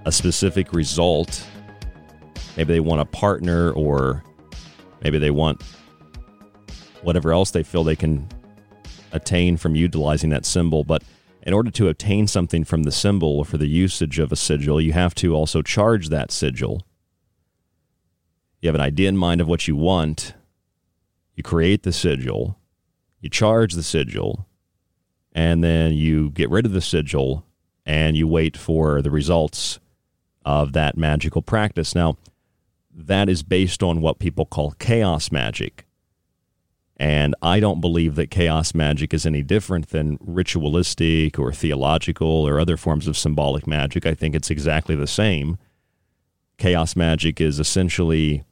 [0.04, 1.46] a specific result.
[2.56, 4.22] Maybe they want a partner, or
[5.02, 5.62] maybe they want
[7.02, 8.28] whatever else they feel they can
[9.12, 10.84] attain from utilizing that symbol.
[10.84, 11.02] But
[11.44, 14.94] in order to obtain something from the symbol for the usage of a sigil, you
[14.94, 16.86] have to also charge that sigil.
[18.60, 20.32] You have an idea in mind of what you want,
[21.34, 22.58] you create the sigil,
[23.20, 24.48] you charge the sigil,
[25.32, 27.44] and then you get rid of the sigil
[27.84, 29.78] and you wait for the results
[30.46, 31.94] of that magical practice.
[31.94, 32.16] Now,
[32.90, 35.84] that is based on what people call chaos magic.
[36.96, 42.60] And I don't believe that chaos magic is any different than ritualistic or theological or
[42.60, 44.06] other forms of symbolic magic.
[44.06, 45.58] I think it's exactly the same.
[46.56, 48.44] Chaos magic is essentially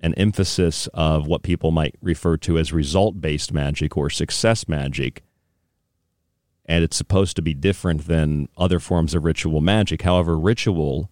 [0.00, 5.22] an emphasis of what people might refer to as result based magic or success magic.
[6.66, 10.02] And it's supposed to be different than other forms of ritual magic.
[10.02, 11.08] However, ritual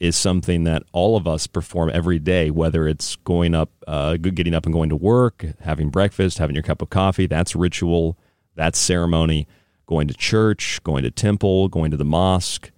[0.00, 4.54] is something that all of us perform every day, whether it's going up, uh, getting
[4.54, 7.26] up and going to work, having breakfast, having your cup of coffee.
[7.26, 8.18] That's ritual.
[8.56, 9.46] That's ceremony.
[9.86, 12.70] Going to church, going to temple, going to the mosque,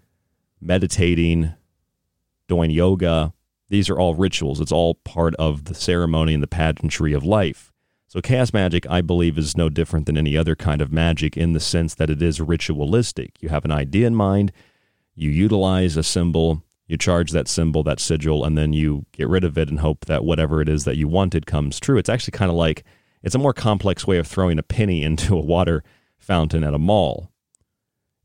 [0.60, 1.52] meditating,
[2.48, 3.32] doing yoga.
[3.68, 4.60] These are all rituals.
[4.60, 7.72] It's all part of the ceremony and the pageantry of life.
[8.08, 11.52] So, chaos magic, I believe, is no different than any other kind of magic in
[11.52, 13.40] the sense that it is ritualistic.
[13.40, 14.52] You have an idea in mind,
[15.14, 16.62] you utilize a symbol,
[16.92, 20.04] you charge that symbol, that sigil, and then you get rid of it and hope
[20.04, 21.96] that whatever it is that you wanted comes true.
[21.96, 22.84] It's actually kind of like
[23.22, 25.82] it's a more complex way of throwing a penny into a water
[26.18, 27.32] fountain at a mall.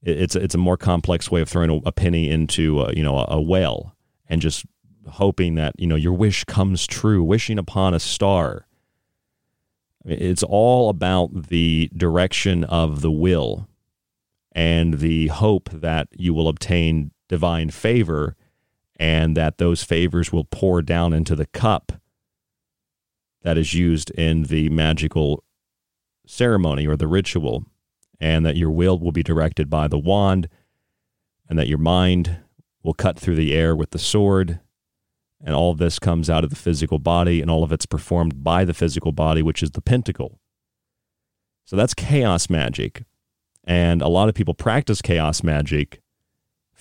[0.03, 3.37] It's it's a more complex way of throwing a, penny into a, you know a,
[3.37, 3.95] a well
[4.29, 4.65] and just
[5.07, 8.67] hoping that, you know, your wish comes true, wishing upon a star.
[10.03, 13.67] It's all about the direction of the will
[14.51, 18.35] and the hope that you will obtain divine favor
[18.97, 21.93] and that those favors will pour down into the cup
[23.43, 25.43] that is used in the magical
[26.25, 27.65] ceremony or the ritual,
[28.19, 30.49] and that your will will be directed by the wand,
[31.47, 32.37] and that your mind
[32.83, 34.59] will cut through the air with the sword.
[35.39, 38.43] And all of this comes out of the physical body, and all of it's performed
[38.43, 40.39] by the physical body, which is the pentacle.
[41.65, 43.03] So that's chaos magic.
[43.63, 46.01] And a lot of people practice chaos magic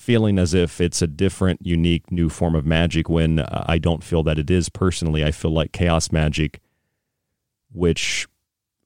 [0.06, 4.04] feeling as if it's a different, unique, new form of magic when uh, I don't
[4.04, 5.24] feel that it is personally.
[5.24, 6.60] I feel like chaos magic,
[7.72, 8.28] which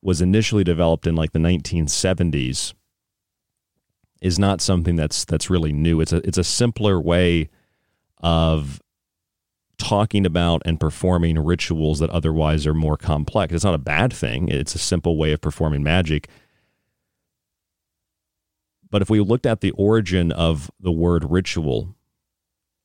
[0.00, 2.72] was initially developed in like the 1970s,
[4.22, 6.00] is not something that's that's really new.
[6.00, 7.50] It's a it's a simpler way
[8.22, 8.80] of
[9.76, 13.52] talking about and performing rituals that otherwise are more complex.
[13.52, 14.48] It's not a bad thing.
[14.48, 16.30] It's a simple way of performing magic
[18.90, 21.94] but if we looked at the origin of the word ritual,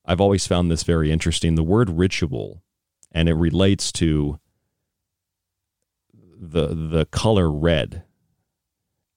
[0.06, 1.56] I've always found this very interesting.
[1.56, 2.62] The word ritual,
[3.12, 4.39] and it relates to
[6.14, 8.03] the the color red.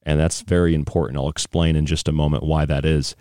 [0.03, 1.19] And that's very important.
[1.19, 3.15] I'll explain in just a moment why that is.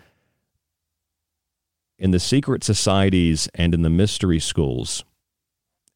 [1.98, 5.04] In the secret societies and in the mystery schools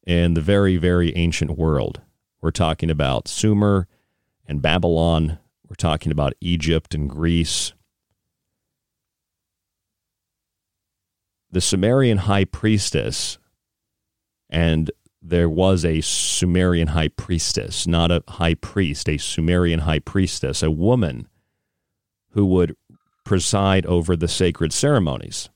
[0.05, 2.01] in the very, very ancient world,
[2.41, 3.87] we're talking about Sumer
[4.45, 5.39] and Babylon
[5.73, 7.73] we're talking about Egypt and Greece.
[11.51, 13.39] The Sumerian high priestess,
[14.51, 20.61] and there was a Sumerian high priestess, not a high priest, a Sumerian high priestess,
[20.61, 21.27] a woman
[22.33, 22.75] who would
[23.23, 25.49] preside over the sacred ceremonies.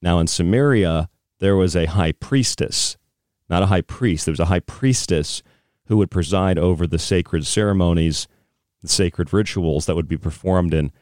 [0.00, 1.08] Now, in Sumeria,
[1.40, 2.96] there was a high priestess,
[3.50, 4.24] not a high priest.
[4.24, 5.42] There was a high priestess
[5.88, 8.26] who would preside over the sacred ceremonies
[8.88, 10.92] sacred rituals that would be performed in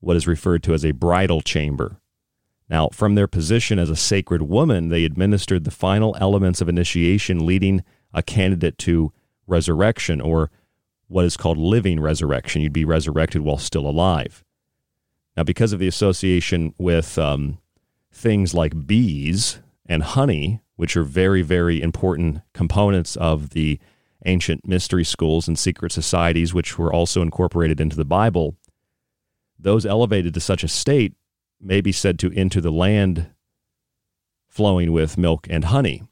[0.00, 2.00] what is referred to as a bridal chamber.
[2.68, 7.44] Now, from their position as a sacred woman, they administered the final elements of initiation,
[7.44, 7.82] leading
[8.14, 9.12] a candidate to
[9.46, 10.50] resurrection or
[11.08, 12.62] what is called living resurrection.
[12.62, 14.44] You'd be resurrected while still alive.
[15.36, 17.58] Now, because of the association with um,
[18.12, 23.80] things like bees and honey, which are very, very important components of the
[24.26, 28.56] ancient mystery schools and secret societies, which were also incorporated into the Bible,
[29.58, 31.14] those elevated to such a state
[31.60, 33.30] may be said to enter the land
[34.48, 36.02] flowing with milk and honey.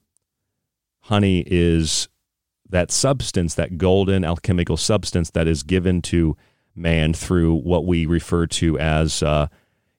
[1.03, 2.09] Honey is
[2.69, 6.37] that substance, that golden alchemical substance that is given to
[6.75, 9.49] man through what we refer to as, uh,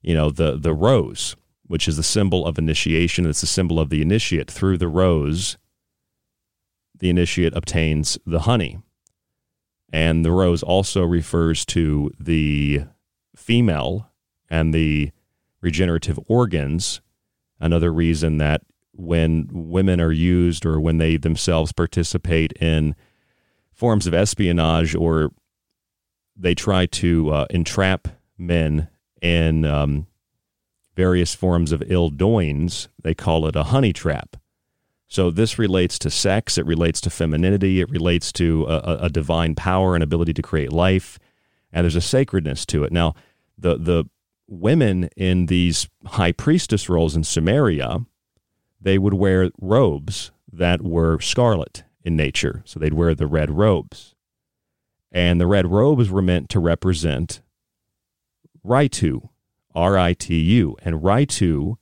[0.02, 1.36] you know, the the rose,
[1.66, 3.26] which is the symbol of initiation.
[3.26, 4.50] It's the symbol of the initiate.
[4.50, 5.58] Through the rose,
[7.00, 8.80] the initiate obtains the honey.
[9.92, 12.84] And the rose also refers to the
[13.36, 14.10] female
[14.50, 15.12] and the
[15.62, 17.02] regenerative organs.
[17.60, 18.62] Another reason that
[18.94, 22.96] when women are used or when they themselves participate in
[23.74, 25.32] forms of espionage or
[26.36, 28.90] they try to uh, entrap men
[29.22, 30.08] in um,
[30.96, 34.36] various forms of ill doings, they call it a honey trap.
[35.10, 39.56] So this relates to sex, it relates to femininity, it relates to a, a, divine
[39.56, 41.18] power and ability to create life,
[41.74, 42.92] and there's a sacredness to it.
[42.92, 43.16] Now,
[43.58, 44.06] the the
[44.48, 48.06] women in these high priestess roles in Sumeria,
[48.80, 52.62] they would wear robes that were scarlet in nature.
[52.66, 54.16] So they'd wear the red robes.
[55.12, 57.42] And the red robes were meant to represent
[58.66, 59.30] Ritu,
[59.74, 60.76] R I T U.
[60.84, 61.78] And Ritu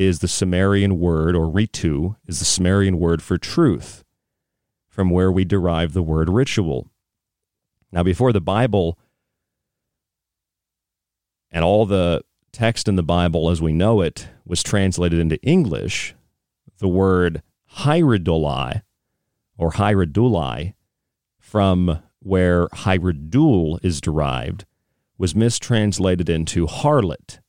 [0.00, 4.02] is the Sumerian word, or ritu is the Sumerian word for truth,
[4.88, 6.90] from where we derive the word ritual.
[7.92, 8.98] Now, before the Bible
[11.50, 16.14] and all the text in the Bible as we know it was translated into English,
[16.78, 17.42] the word
[17.80, 18.80] hierodulai
[19.58, 20.72] or hierodulai,
[21.38, 24.64] from where hierodule is derived,
[25.18, 27.40] was mistranslated into harlot.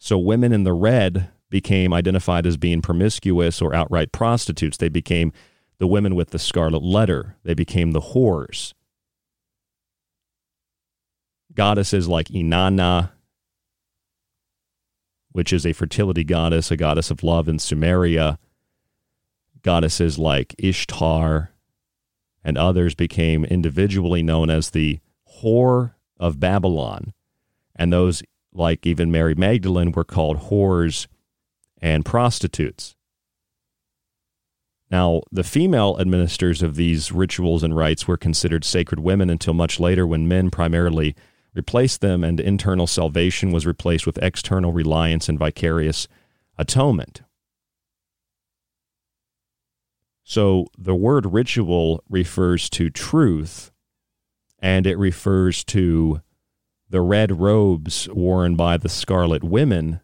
[0.00, 4.78] So women in the red became identified as being promiscuous or outright prostitutes.
[4.78, 5.32] They became
[5.78, 7.36] the women with the scarlet letter.
[7.44, 8.72] They became the whores.
[11.54, 13.10] Goddesses like Inanna,
[15.32, 18.38] which is a fertility goddess, a goddess of love in Sumeria,
[19.62, 21.50] goddesses like Ishtar,
[22.42, 25.00] and others became individually known as the
[25.42, 27.12] whore of Babylon.
[27.76, 28.22] And those,
[28.54, 31.06] like even Mary Magdalene, were called whores
[31.82, 32.94] and prostitutes.
[34.90, 39.80] Now, the female administrators of these rituals and rites were considered sacred women until much
[39.80, 41.16] later when men primarily
[41.54, 46.08] replaced them and internal salvation was replaced with external reliance and vicarious
[46.56, 47.22] atonement.
[50.24, 53.70] So the word ritual refers to truth
[54.60, 56.22] and it refers to
[56.88, 60.00] the red robes worn by the scarlet women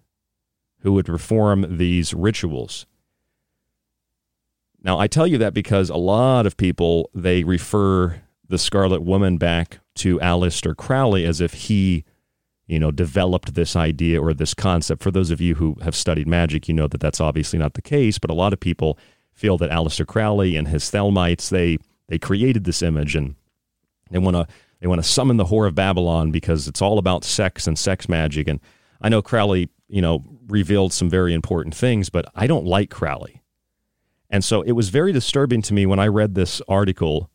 [0.80, 2.86] who would perform these rituals.
[4.82, 9.36] Now, I tell you that because a lot of people they refer the Scarlet Woman
[9.36, 12.04] back to Aleister Crowley as if he,
[12.66, 15.02] you know, developed this idea or this concept.
[15.02, 17.82] For those of you who have studied magic, you know that that's obviously not the
[17.82, 18.18] case.
[18.18, 18.98] But a lot of people
[19.32, 23.34] feel that Aleister Crowley and his Thelemites they they created this image and
[24.10, 24.46] they want to
[24.80, 28.08] they want to summon the whore of Babylon because it's all about sex and sex
[28.08, 28.48] magic.
[28.48, 28.60] And
[29.00, 33.42] I know Crowley, you know, revealed some very important things, but I don't like Crowley.
[34.30, 37.30] And so it was very disturbing to me when I read this article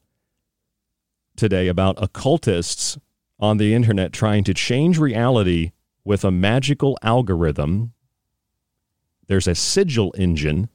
[1.36, 2.98] today about occultists
[3.40, 5.72] on the internet trying to change reality
[6.06, 7.94] with a magical algorithm.
[9.28, 10.70] There's a sigil engine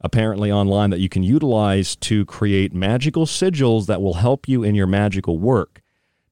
[0.00, 4.74] apparently online that you can utilize to create magical sigils that will help you in
[4.74, 5.80] your magical work.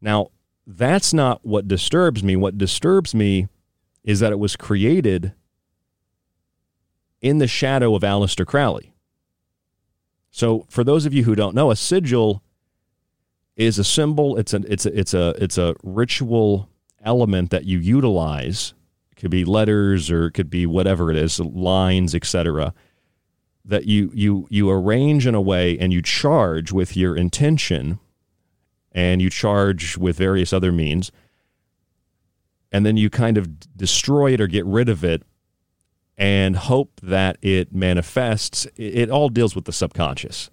[0.01, 0.29] Now,
[0.67, 2.37] that's not what disturbs me.
[2.37, 3.49] What disturbs me
[4.05, 5.33] is that it was created
[7.21, 8.93] in the shadow of Aleister Crowley.
[10.31, 12.43] So, for those of you who don't know, a sigil
[13.57, 14.37] is a symbol.
[14.37, 16.69] It's a it's a it's a it's a ritual
[17.05, 18.75] element that you utilize.
[19.11, 22.75] It could be letters or it could be whatever it is, lines, etc.
[23.65, 28.01] That you you you arrange in a way and you charge with your intention,
[28.91, 31.13] and you charge with various other means,
[32.73, 35.23] and then you kind of destroy it or get rid of it
[36.17, 38.67] and hope that it manifests.
[38.77, 40.51] It, all deals with the subconscious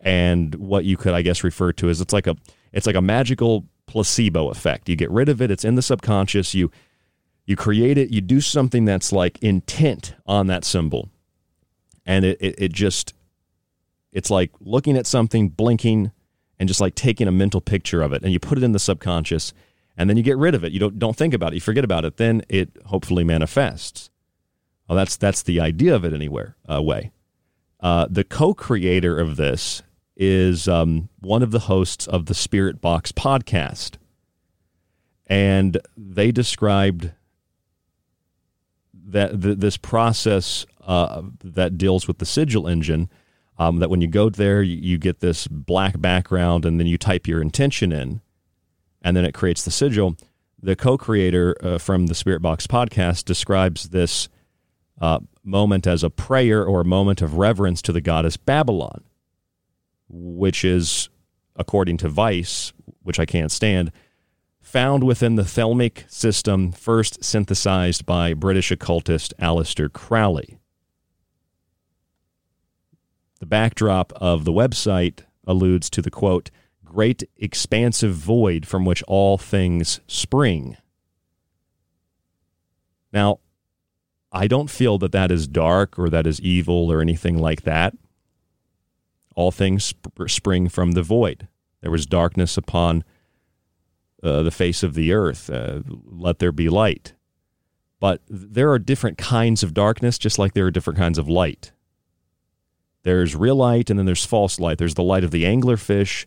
[0.00, 2.36] and what you could, I guess, refer to as it's like a
[2.72, 4.88] it's like a magical placebo effect.
[4.88, 6.54] You get rid of it; it's in the subconscious.
[6.54, 6.70] You
[7.46, 8.10] you create it.
[8.10, 11.10] You do something that's like intent on that symbol,
[12.06, 13.14] and it, it, it just
[14.12, 16.12] it's like looking at something, blinking,
[16.58, 18.78] and just like taking a mental picture of it, and you put it in the
[18.78, 19.52] subconscious,
[19.96, 20.72] and then you get rid of it.
[20.72, 21.56] You don't don't think about it.
[21.56, 22.16] You forget about it.
[22.16, 24.10] Then it hopefully manifests.
[24.88, 27.12] Well, that's that's the idea of it anywhere uh, way.
[27.80, 29.82] Uh, the co-creator of this
[30.16, 33.96] is um, one of the hosts of the Spirit Box podcast,
[35.26, 37.12] and they described
[39.06, 43.10] that th- this process uh, that deals with the sigil engine.
[43.56, 46.98] Um, that when you go there, you, you get this black background, and then you
[46.98, 48.20] type your intention in,
[49.04, 50.16] and then it creates the sigil.
[50.60, 54.28] The co-creator uh, from the Spirit Box podcast describes this
[55.00, 59.04] uh, moment as a prayer or a moment of reverence to the goddess Babylon,
[60.08, 61.10] which is,
[61.54, 63.92] according to Vice, which I can't stand,
[64.62, 70.58] found within the Thelemic system first synthesized by British occultist Aleister Crowley.
[73.40, 76.50] The backdrop of the website alludes to the quote,
[76.94, 80.76] great expansive void from which all things spring.
[83.12, 83.40] Now,
[84.30, 87.94] I don't feel that that is dark or that is evil or anything like that.
[89.34, 91.48] All things sp- spring from the void.
[91.80, 93.02] There was darkness upon
[94.22, 95.50] uh, the face of the earth.
[95.50, 97.14] Uh, let there be light.
[97.98, 101.72] But there are different kinds of darkness, just like there are different kinds of light.
[103.02, 104.78] There's real light, and then there's false light.
[104.78, 106.26] There's the light of the anglerfish,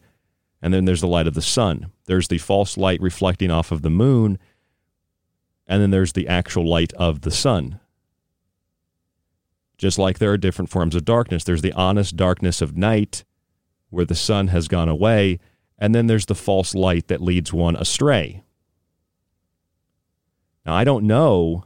[0.62, 1.91] and then there's the light of the sun.
[2.05, 4.39] There's the false light reflecting off of the moon,
[5.68, 7.80] and then there's the actual light of the sun.
[9.78, 13.24] Just like there are different forms of darkness, there's the honest darkness of night
[13.89, 15.39] where the sun has gone away,
[15.78, 18.43] and then there's the false light that leads one astray.
[20.66, 21.66] Now, I don't know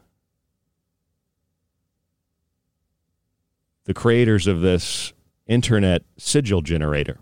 [3.86, 5.14] the creators of this
[5.48, 7.20] internet sigil generator.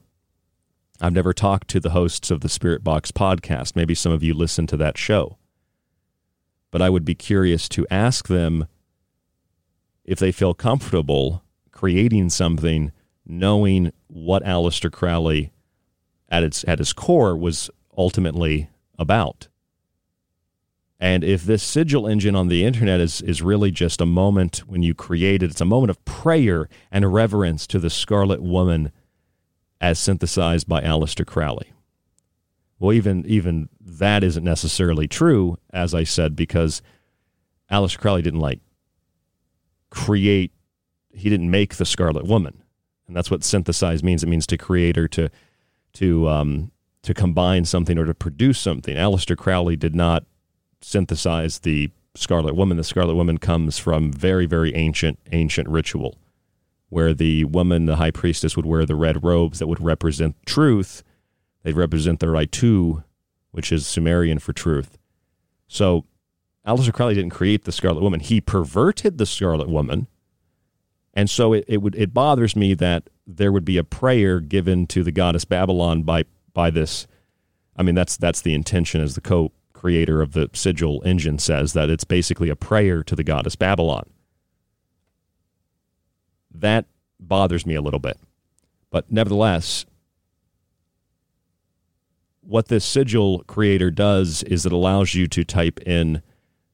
[1.01, 3.75] I've never talked to the hosts of the Spirit Box podcast.
[3.75, 5.37] Maybe some of you listen to that show.
[6.71, 8.67] But I would be curious to ask them
[10.03, 12.91] if they feel comfortable creating something
[13.25, 15.51] knowing what Aleister Crowley
[16.27, 19.47] at its at its core was ultimately about.
[20.99, 24.83] And if this sigil engine on the internet is, is really just a moment when
[24.83, 28.91] you create it, it's a moment of prayer and reverence to the Scarlet Woman
[29.81, 31.71] as synthesized by Aleister Crowley.
[32.79, 36.81] Well, even even that isn't necessarily true, as I said, because
[37.71, 38.61] Aleister Crowley didn't like
[39.89, 40.51] create,
[41.11, 42.63] he didn't make the Scarlet Woman.
[43.07, 44.23] And that's what synthesize means.
[44.23, 45.29] It means to create or to,
[45.93, 46.71] to, um,
[47.01, 48.95] to combine something or to produce something.
[48.95, 50.25] Aleister Crowley did not
[50.81, 52.77] synthesize the Scarlet Woman.
[52.77, 56.17] The Scarlet Woman comes from very, very ancient, ancient ritual
[56.89, 61.03] where the woman, the high priestess, would wear the red robes that would represent truth.
[61.63, 63.03] They'd represent the Ritu,
[63.51, 64.97] which is Sumerian for truth.
[65.67, 66.05] So
[66.65, 68.19] Aleister Crowley didn't create the Scarlet Woman.
[68.19, 70.07] He perverted the Scarlet Woman.
[71.13, 74.87] And so it, it would it bothers me that there would be a prayer given
[74.87, 77.07] to the goddess Babylon by by this.
[77.75, 81.89] I mean, that's that's the intention as the co-creator of the sigil engine says that
[81.89, 84.09] it's basically a prayer to the goddess Babylon.
[86.59, 86.85] That
[87.19, 88.17] bothers me a little bit.
[88.89, 89.85] But nevertheless,
[92.41, 96.21] what this sigil creator does is it allows you to type in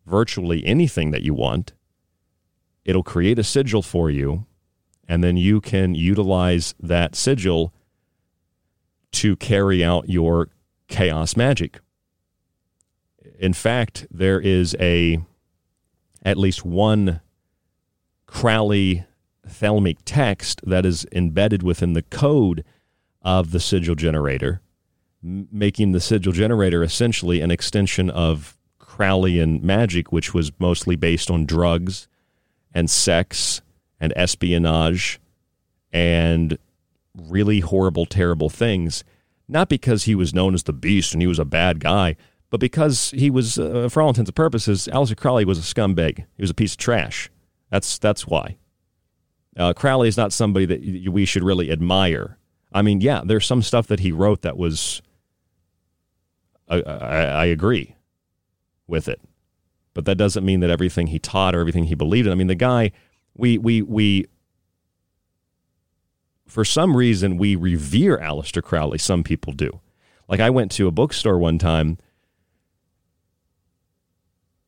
[0.06, 1.74] virtually anything that you want.
[2.86, 4.46] It'll create a sigil for you,
[5.08, 7.74] and then you can utilize that sigil
[9.14, 10.50] to carry out your
[10.88, 11.80] chaos magic.
[13.40, 15.20] In fact, there is a
[16.24, 17.22] at least one
[18.26, 19.06] Crowley
[19.48, 22.64] thelemic text that is embedded within the code
[23.22, 24.62] of the sigil generator,
[25.22, 31.46] making the sigil generator essentially an extension of Crowleyan magic, which was mostly based on
[31.46, 32.08] drugs
[32.74, 33.62] and sex
[34.00, 35.20] and espionage
[35.92, 36.58] and
[37.16, 39.04] really horrible, terrible things.
[39.48, 42.16] Not because he was known as the beast and he was a bad guy,
[42.50, 46.18] but because he was, uh, for all intents and purposes, Aleister Crowley was a scumbag.
[46.18, 47.30] He was a piece of trash.
[47.70, 48.58] That's that's why.
[49.58, 52.38] Uh, Crowley is not somebody that we should really admire.
[52.74, 55.02] I mean, yeah, there's some stuff that he wrote that was.
[56.68, 57.96] I, I, I agree
[58.88, 59.22] with it,
[59.94, 62.32] but that doesn't mean that everything he taught or everything he believed in.
[62.32, 62.92] I mean, the guy,
[63.36, 64.26] we we we.
[66.48, 68.98] For some reason, we revere Aleister Crowley.
[68.98, 69.80] Some people do.
[70.28, 71.98] Like I went to a bookstore one time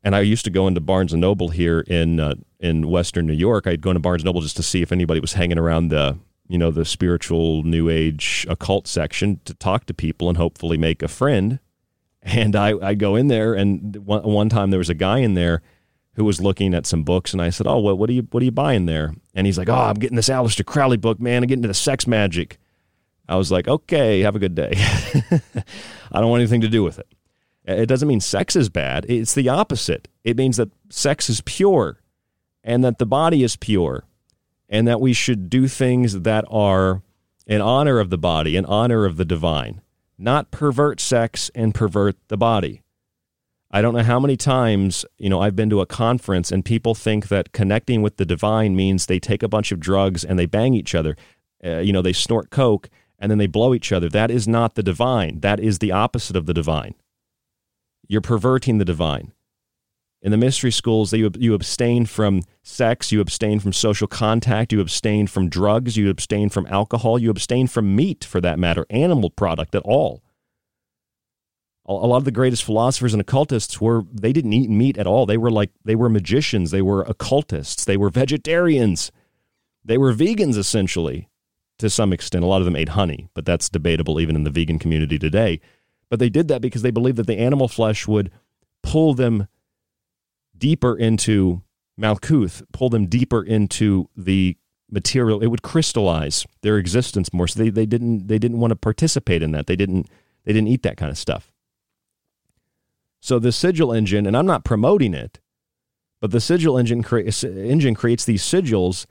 [0.08, 3.34] and I used to go into Barnes and Noble here in uh, in Western New
[3.34, 3.68] York.
[3.68, 6.18] I'd go into Barnes and Noble just to see if anybody was hanging around the
[6.48, 11.04] you know the spiritual New Age occult section to talk to people and hopefully make
[11.04, 11.60] a friend.
[12.22, 15.34] And I I go in there, and one, one time there was a guy in
[15.34, 15.62] there
[16.14, 18.42] who was looking at some books, and I said, "Oh, what what are you what
[18.42, 21.44] are you buying there?" And he's like, "Oh, I'm getting this Aleister Crowley book, man.
[21.44, 22.60] I'm getting into the sex magic."
[23.28, 24.72] I was like, "Okay, have a good day."
[26.14, 27.08] I don't want anything to do with it.
[27.68, 29.06] It doesn't mean sex is bad.
[29.10, 30.08] It's the opposite.
[30.24, 32.02] It means that sex is pure
[32.64, 34.06] and that the body is pure
[34.70, 37.02] and that we should do things that are
[37.46, 39.82] in honor of the body, in honor of the divine,
[40.18, 42.82] not pervert sex and pervert the body.
[43.70, 46.96] I don't know how many times, you know, I've been to a conference and people
[46.96, 50.46] think that connecting with the divine means they take a bunch of drugs and they
[50.46, 51.18] bang each other.
[51.64, 52.90] Uh, you know, they snort coke
[53.20, 54.08] and then they blow each other.
[54.08, 55.42] That is not the divine.
[55.42, 56.96] That is the opposite of the divine.
[58.08, 59.34] You're perverting the divine.
[60.22, 64.82] In the mystery schools, you, you abstain from sex, you abstain from social contact, you
[64.82, 69.30] abstain from drugs, you abstain from alcohol, you abstain from meat, for that matter, animal
[69.30, 70.24] product at all.
[71.86, 75.26] A lot of the greatest philosophers and occultists were, they didn't eat meat at all.
[75.26, 79.12] They were like, they were magicians, they were occultists, they were vegetarians,
[79.86, 81.30] they were vegans essentially
[81.78, 82.44] to some extent.
[82.44, 85.62] A lot of them ate honey, but that's debatable even in the vegan community today.
[86.10, 88.32] But they did that because they believed that the animal flesh would
[88.82, 89.48] pull them
[90.58, 91.64] deeper into
[92.00, 94.58] Malkuth, pull them deeper into the
[94.90, 95.42] material.
[95.42, 97.48] It would crystallize their existence more.
[97.48, 99.68] So they, they didn't they didn't want to participate in that.
[99.68, 100.08] They didn't
[100.46, 101.52] they didn't eat that kind of stuff.
[103.20, 105.40] So the sigil engine, and I'm not promoting it,
[106.22, 109.06] but the sigil engine, cre- engine creates these sigils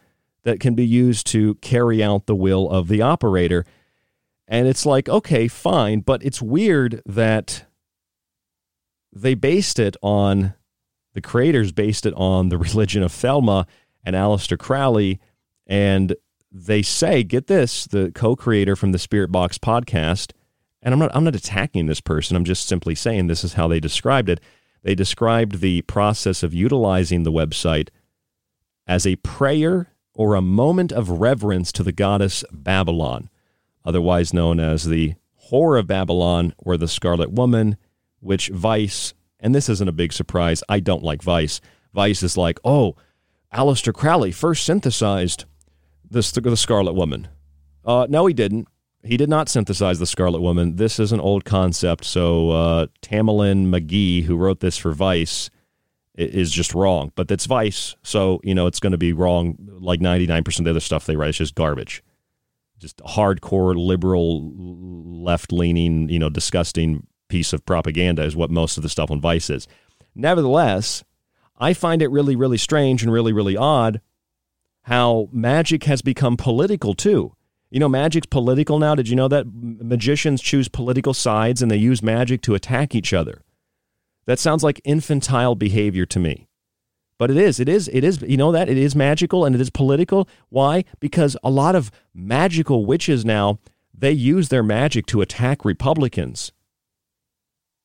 [0.45, 3.67] that can be used to carry out the will of the operator.
[4.49, 7.65] And it's like, okay, fine, but it's weird that
[9.13, 10.55] they based it on
[11.15, 13.67] the creators based it on the religion of Thelema
[14.05, 15.19] and Aleister Crowley.
[15.67, 16.15] And
[16.53, 20.33] they say, get this, the co-creator from the Spirit Box podcast,
[20.83, 23.67] and I'm not I'm not attacking this person, I'm just simply saying this is how
[23.67, 24.41] they described it.
[24.83, 27.89] They described the process of utilizing the website
[28.87, 33.29] as a prayer or a moment of reverence to the goddess Babylon
[33.87, 35.14] otherwise known as the
[35.51, 37.76] Whore of Babylon or the Scarlet Woman,
[38.20, 41.61] which Vice, and this isn't a big surprise, I don't like Vice.
[41.95, 42.97] Vice is like, oh,
[43.55, 45.45] Aleister Crowley first synthesized
[46.11, 46.22] the,
[46.57, 47.28] Scarlet Woman.
[47.84, 48.68] Uh, no, he didn't.
[49.03, 50.76] He did not synthesize the Scarlet Woman.
[50.76, 52.05] This is an old concept.
[52.05, 52.87] So uh,
[53.70, 55.49] McGee, who wrote this for Vice,
[56.16, 57.12] is just wrong.
[57.14, 59.57] But that's Vice, so you know it's going to be wrong.
[59.61, 62.03] Like ninety nine percent of the other stuff they write is just garbage,
[62.79, 64.53] just hardcore liberal,
[65.22, 69.20] left leaning, you know, disgusting piece of propaganda is what most of the stuff on
[69.20, 69.66] Vice is.
[70.14, 71.05] Nevertheless,
[71.59, 74.01] I find it really, really strange and really, really odd
[74.83, 77.35] how magic has become political too.
[77.70, 78.95] You know, magic's political now.
[78.95, 83.12] Did you know that magicians choose political sides and they use magic to attack each
[83.12, 83.43] other?
[84.27, 86.46] That sounds like infantile behavior to me.
[87.19, 88.69] But it is, it is, it is, you know that?
[88.69, 90.29] It is magical and it is political.
[90.51, 90.85] Why?
[91.01, 93.59] Because a lot of magical witches now,
[93.95, 96.53] they use their magic to attack Republicans.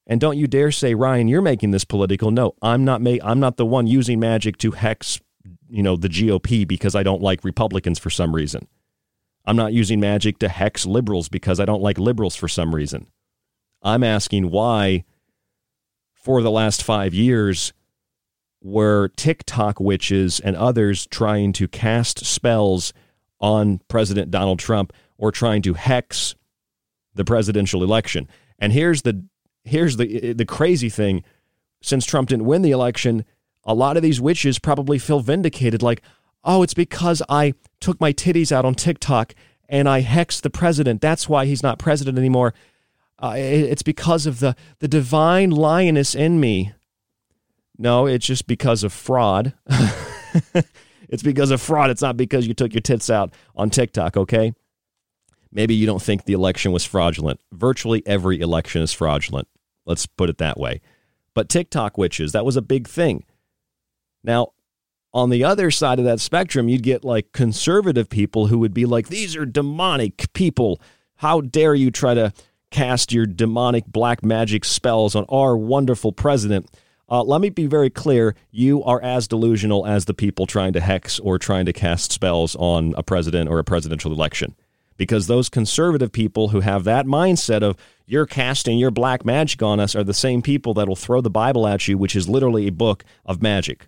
[0.05, 2.31] And don't you dare say, Ryan, you're making this political.
[2.31, 3.01] No, I'm not.
[3.01, 5.21] Ma- I'm not the one using magic to hex,
[5.69, 8.67] you know, the GOP because I don't like Republicans for some reason.
[9.45, 13.07] I'm not using magic to hex liberals because I don't like liberals for some reason.
[13.81, 15.05] I'm asking why,
[16.13, 17.73] for the last five years,
[18.61, 22.93] were TikTok witches and others trying to cast spells
[23.39, 26.35] on President Donald Trump or trying to hex
[27.15, 28.27] the presidential election.
[28.59, 29.23] And here's the
[29.63, 31.23] here's the the crazy thing
[31.81, 33.25] since Trump didn't win the election,
[33.63, 36.01] a lot of these witches probably feel vindicated like,
[36.43, 39.33] "Oh, it's because I took my titties out on TikTok
[39.67, 41.01] and I hexed the president.
[41.01, 42.53] That's why he's not president anymore.
[43.21, 46.73] Uh, it's because of the the divine lioness in me."
[47.77, 49.53] No, it's just because of fraud.
[51.09, 51.89] it's because of fraud.
[51.89, 54.53] It's not because you took your tits out on TikTok, okay?
[55.51, 57.39] Maybe you don't think the election was fraudulent.
[57.51, 59.47] Virtually every election is fraudulent.
[59.85, 60.81] Let's put it that way.
[61.33, 63.23] But TikTok witches, that was a big thing.
[64.23, 64.49] Now,
[65.13, 68.85] on the other side of that spectrum, you'd get like conservative people who would be
[68.85, 70.81] like, these are demonic people.
[71.15, 72.33] How dare you try to
[72.69, 76.69] cast your demonic black magic spells on our wonderful president?
[77.11, 78.35] Uh, let me be very clear.
[78.51, 82.55] You are as delusional as the people trying to hex or trying to cast spells
[82.55, 84.55] on a president or a presidential election
[84.95, 89.79] because those conservative people who have that mindset of you're casting your black magic on
[89.79, 92.67] us are the same people that will throw the Bible at you, which is literally
[92.67, 93.87] a book of magic.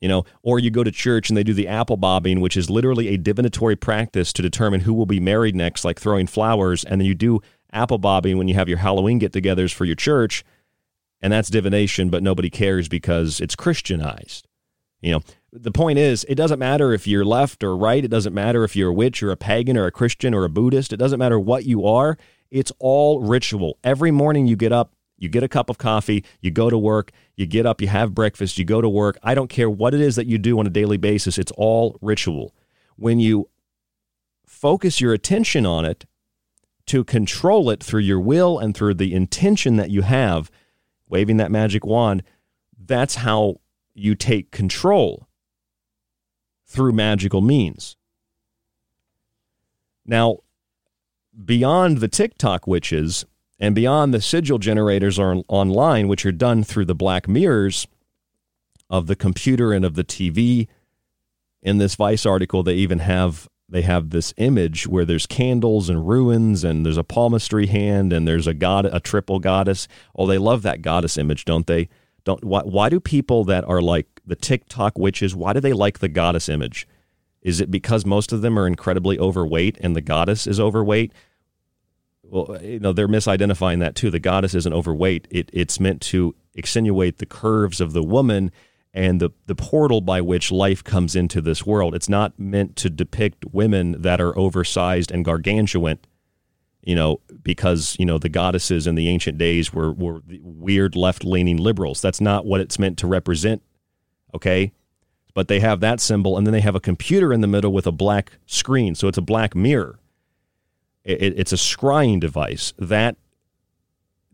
[0.00, 2.70] You know, or you go to church and they do the apple bobbing, which is
[2.70, 6.84] literally a divinatory practice to determine who will be married next, like throwing flowers.
[6.84, 7.40] And then you do
[7.72, 10.44] apple bobbing when you have your Halloween get togethers for your church.
[11.20, 14.46] And that's divination, but nobody cares because it's Christianized.
[15.00, 15.20] You know,
[15.52, 18.04] the point is, it doesn't matter if you're left or right.
[18.04, 20.48] It doesn't matter if you're a witch or a pagan or a Christian or a
[20.48, 20.92] Buddhist.
[20.92, 22.18] It doesn't matter what you are.
[22.50, 23.78] It's all ritual.
[23.82, 27.10] Every morning you get up, you get a cup of coffee, you go to work,
[27.36, 29.18] you get up, you have breakfast, you go to work.
[29.22, 31.98] I don't care what it is that you do on a daily basis, it's all
[32.00, 32.54] ritual.
[32.96, 33.48] When you
[34.46, 36.06] focus your attention on it
[36.86, 40.50] to control it through your will and through the intention that you have,
[41.08, 42.22] waving that magic wand,
[42.78, 43.60] that's how
[43.94, 45.26] you take control
[46.66, 47.96] through magical means.
[50.04, 50.38] Now,
[51.44, 53.24] beyond the TikTok witches
[53.58, 57.86] and beyond the sigil generators on, online, which are done through the black mirrors
[58.90, 60.68] of the computer and of the TV,
[61.62, 66.06] in this Vice article, they even have they have this image where there's candles and
[66.08, 69.88] ruins and there's a palmistry hand and there's a god a triple goddess.
[70.14, 71.88] Oh, they love that goddess image, don't they?
[72.24, 75.98] Don't why, why do people that are like the TikTok witches, why do they like
[75.98, 76.86] the goddess image?
[77.42, 81.12] Is it because most of them are incredibly overweight and the goddess is overweight?
[82.22, 84.10] Well, you know, they're misidentifying that too.
[84.10, 85.28] The goddess isn't overweight.
[85.30, 88.50] It, it's meant to extenuate the curves of the woman
[88.96, 91.94] and the, the portal by which life comes into this world.
[91.94, 95.98] It's not meant to depict women that are oversized and gargantuan
[96.86, 101.24] you know, because, you know, the goddesses in the ancient days were, were weird left
[101.24, 102.00] leaning liberals.
[102.00, 103.60] That's not what it's meant to represent.
[104.32, 104.72] Okay.
[105.34, 107.88] But they have that symbol, and then they have a computer in the middle with
[107.88, 108.94] a black screen.
[108.94, 109.98] So it's a black mirror.
[111.02, 112.72] It, it's a scrying device.
[112.78, 113.16] That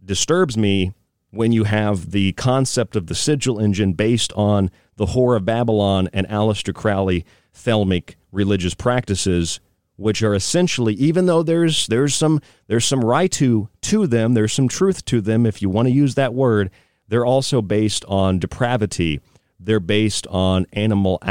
[0.04, 0.92] disturbs me
[1.32, 6.08] when you have the concept of the sigil engine based on the Whore of Babylon
[6.12, 9.58] and Aleister Crowley Thelemic religious practices
[9.96, 14.52] which are essentially, even though there's there's some there's some right to to them, there's
[14.52, 16.70] some truth to them, if you want to use that word.
[17.08, 19.20] They're also based on depravity.
[19.60, 21.22] They're based on animal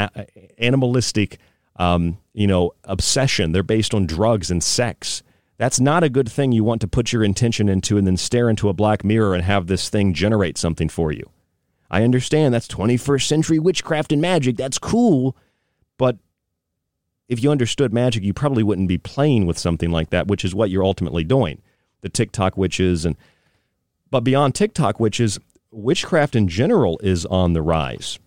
[0.58, 1.38] animalistic,
[1.76, 3.52] um, you know, obsession.
[3.52, 5.22] They're based on drugs and sex.
[5.62, 8.50] That's not a good thing you want to put your intention into and then stare
[8.50, 11.30] into a black mirror and have this thing generate something for you.
[11.88, 14.56] I understand that's 21st century witchcraft and magic.
[14.56, 15.36] That's cool.
[15.98, 16.16] But
[17.28, 20.52] if you understood magic, you probably wouldn't be playing with something like that, which is
[20.52, 21.62] what you're ultimately doing.
[22.00, 23.14] The TikTok witches and
[24.10, 25.38] but beyond TikTok witches,
[25.70, 28.18] witchcraft in general is on the rise,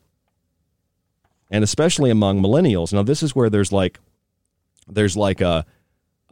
[1.52, 2.94] and especially among millennials.
[2.94, 4.00] Now, this is where there's like
[4.88, 5.66] there's like a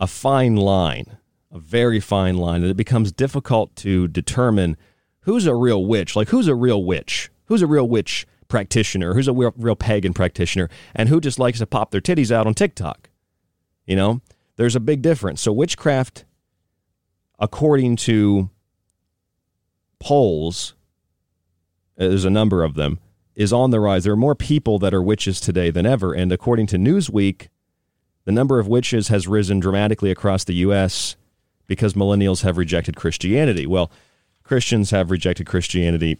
[0.03, 1.17] a fine line,
[1.49, 4.75] a very fine line, and it becomes difficult to determine
[5.21, 6.13] who's a real witch.
[6.13, 7.31] Like who's a real witch?
[7.45, 9.13] Who's a real witch practitioner?
[9.13, 10.69] Who's a real, real pagan practitioner?
[10.93, 13.09] And who just likes to pop their titties out on TikTok?
[13.85, 14.21] You know,
[14.57, 15.39] there's a big difference.
[15.39, 16.25] So witchcraft,
[17.39, 18.49] according to
[20.01, 20.75] polls,
[21.95, 22.99] there's a number of them,
[23.35, 24.03] is on the rise.
[24.03, 26.11] There are more people that are witches today than ever.
[26.13, 27.47] And according to Newsweek,
[28.25, 31.15] the number of witches has risen dramatically across the U.S.
[31.67, 33.65] because millennials have rejected Christianity.
[33.65, 33.91] Well,
[34.43, 36.17] Christians have rejected Christianity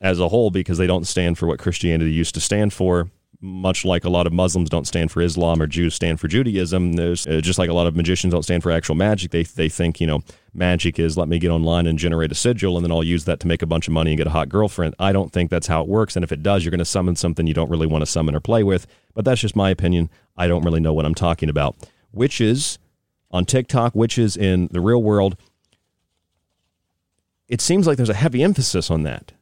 [0.00, 3.10] as a whole because they don't stand for what Christianity used to stand for
[3.40, 6.94] much like a lot of Muslims don't stand for Islam or Jews stand for Judaism,
[6.94, 9.30] there's uh, just like a lot of magicians don't stand for actual magic.
[9.30, 10.22] They they think you know
[10.52, 13.38] magic is let me get online and generate a sigil and then I'll use that
[13.40, 14.94] to make a bunch of money and get a hot girlfriend.
[14.98, 16.16] I don't think that's how it works.
[16.16, 18.34] And if it does, you're going to summon something you don't really want to summon
[18.34, 18.86] or play with.
[19.14, 20.10] But that's just my opinion.
[20.36, 21.76] I don't really know what I'm talking about.
[22.12, 22.78] Witches
[23.30, 25.36] on TikTok, witches in the real world.
[27.46, 29.32] It seems like there's a heavy emphasis on that.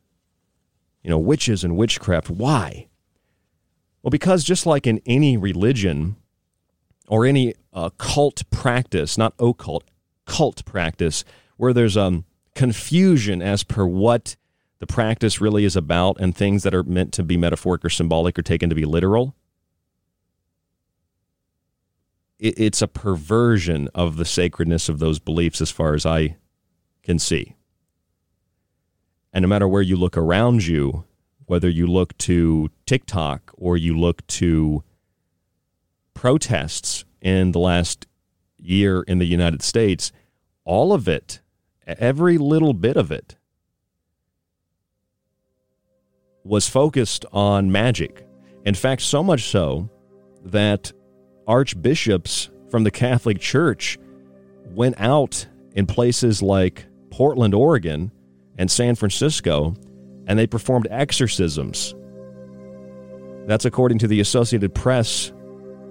[1.02, 2.28] You know, witches and witchcraft.
[2.28, 2.88] Why?
[4.06, 6.14] Well, because just like in any religion
[7.08, 9.82] or any uh, cult practice, not occult,
[10.26, 11.24] cult practice,
[11.56, 14.36] where there's um, confusion as per what
[14.78, 18.38] the practice really is about and things that are meant to be metaphoric or symbolic
[18.38, 19.34] or taken to be literal,
[22.38, 26.36] it, it's a perversion of the sacredness of those beliefs as far as I
[27.02, 27.56] can see.
[29.32, 31.06] And no matter where you look around you,
[31.46, 34.82] whether you look to TikTok or you look to
[36.14, 38.06] protests in the last
[38.58, 40.12] year in the United States,
[40.64, 41.40] all of it,
[41.86, 43.36] every little bit of it,
[46.44, 48.26] was focused on magic.
[48.64, 49.88] In fact, so much so
[50.44, 50.92] that
[51.46, 53.98] archbishops from the Catholic Church
[54.70, 58.10] went out in places like Portland, Oregon,
[58.58, 59.74] and San Francisco
[60.26, 61.94] and they performed exorcisms.
[63.46, 65.32] That's according to the Associated Press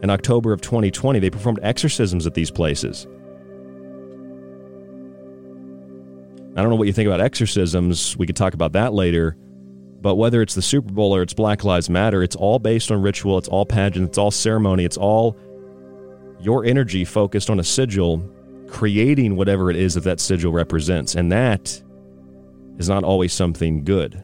[0.03, 1.19] in October of 2020.
[1.19, 3.07] They performed exorcisms at these places.
[6.57, 8.17] I don't know what you think about exorcisms.
[8.17, 9.37] We could talk about that later.
[10.01, 13.01] But whether it's the Super Bowl or it's Black Lives Matter, it's all based on
[13.01, 15.37] ritual, it's all pageant, it's all ceremony, it's all
[16.39, 18.29] your energy focused on a sigil,
[18.67, 21.15] creating whatever it is that that sigil represents.
[21.15, 21.81] And that
[22.77, 24.23] is not always something good.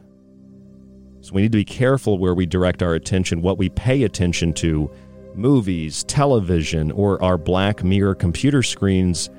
[1.32, 4.92] We need to be careful where we direct our attention, what we pay attention to
[5.34, 9.30] movies, television, or our black mirror computer screens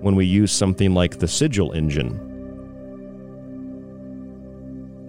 [0.00, 2.24] when we use something like the Sigil engine.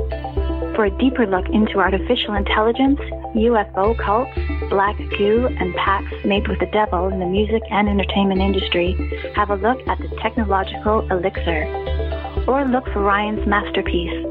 [0.76, 3.00] For a deeper look into artificial intelligence,
[3.36, 4.36] UFO cults,
[4.70, 8.98] black goo, and pacts made with the devil in the music and entertainment industry,
[9.34, 11.64] have a look at the technological elixir.
[12.48, 14.31] or look for Ryan's masterpiece,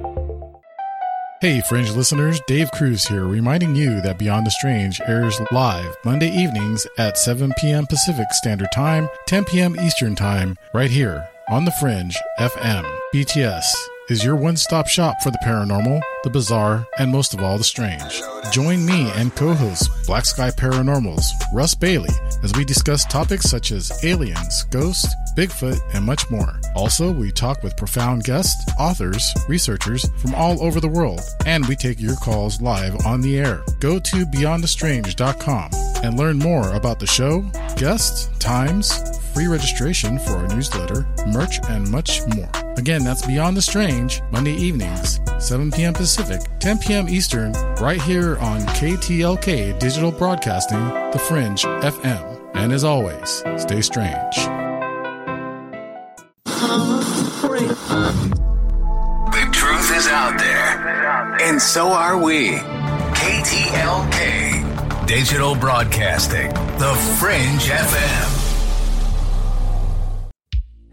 [1.41, 6.29] Hey, Fringe listeners, Dave Cruz here, reminding you that Beyond the Strange airs live Monday
[6.29, 7.87] evenings at 7 p.m.
[7.87, 9.75] Pacific Standard Time, 10 p.m.
[9.79, 12.85] Eastern Time, right here on the Fringe FM.
[13.11, 13.73] BTS
[14.11, 17.63] is your one stop shop for the paranormal, the bizarre, and most of all, the
[17.63, 18.21] strange.
[18.51, 22.13] Join me and co host Black Sky Paranormals, Russ Bailey,
[22.43, 26.59] as we discuss topics such as aliens, ghosts, Bigfoot, and much more.
[26.75, 31.75] Also, we talk with profound guests, authors, researchers from all over the world, and we
[31.75, 33.63] take your calls live on the air.
[33.79, 35.71] Go to beyondthestrange.com
[36.03, 37.41] and learn more about the show,
[37.77, 38.91] guests, times,
[39.33, 42.49] free registration for our newsletter, merch, and much more.
[42.77, 45.93] Again, that's Beyond the Strange, Monday evenings, 7 p.m.
[45.93, 47.07] Pacific, 10 p.m.
[47.07, 52.51] Eastern, right here on KTLK Digital Broadcasting, The Fringe FM.
[52.53, 54.35] And as always, stay strange.
[59.31, 62.57] The truth is out there, and so are we.
[63.21, 68.40] KTLK Digital Broadcasting, The Fringe FM.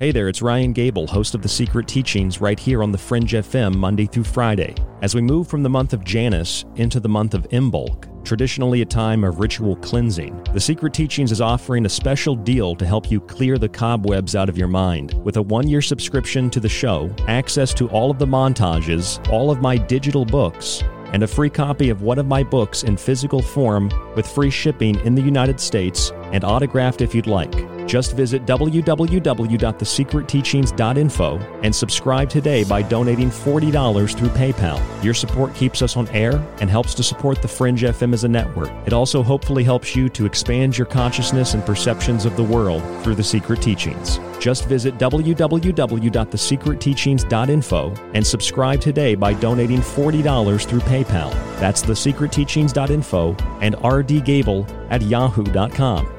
[0.00, 3.32] Hey there, it's Ryan Gable, host of The Secret Teachings, right here on The Fringe
[3.32, 4.76] FM, Monday through Friday.
[5.02, 8.84] As we move from the month of Janus into the month of Imbolc, traditionally a
[8.86, 13.20] time of ritual cleansing, The Secret Teachings is offering a special deal to help you
[13.20, 15.14] clear the cobwebs out of your mind.
[15.24, 19.50] With a one year subscription to the show, access to all of the montages, all
[19.50, 23.42] of my digital books, and a free copy of one of my books in physical
[23.42, 27.77] form with free shipping in the United States and autographed if you'd like.
[27.88, 35.02] Just visit www.thesecretteachings.info and subscribe today by donating $40 through PayPal.
[35.02, 38.28] Your support keeps us on air and helps to support the Fringe FM as a
[38.28, 38.68] network.
[38.86, 43.14] It also hopefully helps you to expand your consciousness and perceptions of the world through
[43.14, 44.20] the Secret Teachings.
[44.38, 51.32] Just visit www.thesecretteachings.info and subscribe today by donating $40 through PayPal.
[51.58, 53.30] That's thesecretteachings.info
[53.62, 56.18] and rdgable at yahoo.com.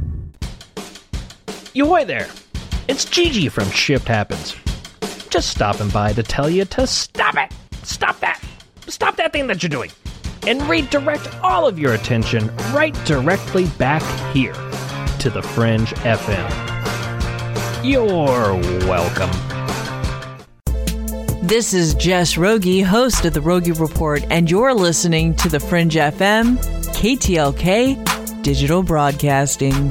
[1.73, 2.27] Yoy there!
[2.89, 4.57] It's Gigi from Shift Happens.
[5.29, 7.49] Just stopping by to tell you to stop it!
[7.83, 8.43] Stop that!
[8.87, 9.89] Stop that thing that you're doing!
[10.45, 14.01] And redirect all of your attention right directly back
[14.33, 14.51] here
[15.19, 16.49] to the Fringe FM.
[17.85, 18.55] You're
[18.85, 19.31] welcome.
[21.41, 25.95] This is Jess Rogie, host of the Rogie Report, and you're listening to the Fringe
[25.95, 26.57] FM,
[26.95, 29.89] KTLK Digital Broadcasting.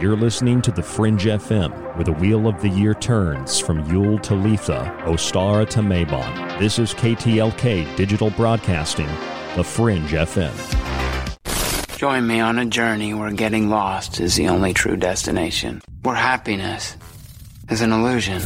[0.00, 4.16] You're listening to The Fringe FM, where the wheel of the year turns from Yule
[4.20, 6.56] to Litha, Ostara to Mabon.
[6.60, 9.08] This is KTLK Digital Broadcasting,
[9.56, 11.96] The Fringe FM.
[11.96, 16.96] Join me on a journey where getting lost is the only true destination, where happiness
[17.68, 18.40] is an illusion,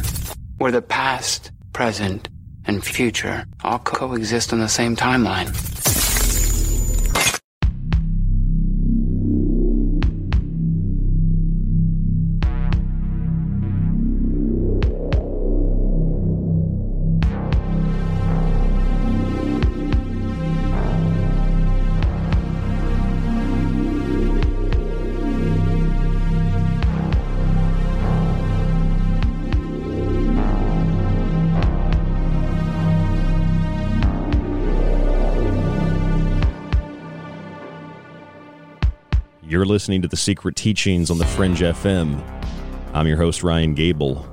[0.57, 2.31] where the past, present,
[2.65, 5.53] and future all coexist on the same timeline.
[39.73, 42.23] Listening to The Secret Teachings on The Fringe FM.
[42.93, 44.31] I'm your host, Ryan Gable.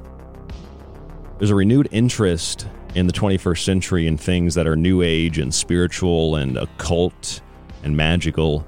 [1.38, 5.56] There's a renewed interest in the 21st century in things that are new age and
[5.56, 7.40] spiritual and occult
[7.84, 8.68] and magical.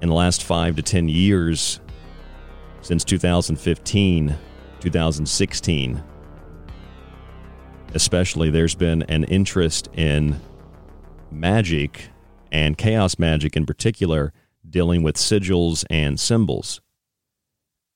[0.00, 1.80] In the last five to 10 years,
[2.80, 4.36] since 2015,
[4.78, 6.04] 2016,
[7.94, 10.40] especially, there's been an interest in
[11.32, 12.10] magic
[12.52, 14.32] and chaos magic in particular,
[14.70, 16.80] dealing with sigils and symbols.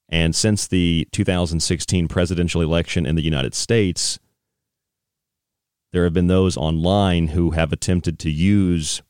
[0.09, 4.19] And since the 2016 presidential election in the United States,
[5.93, 9.03] there have been those online who have attempted to use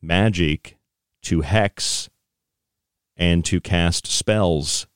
[0.00, 0.78] magic
[1.22, 2.08] to hex
[3.16, 4.86] and to cast spells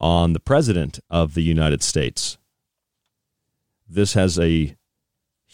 [0.00, 2.38] on the president of the United States.
[3.88, 4.76] This has a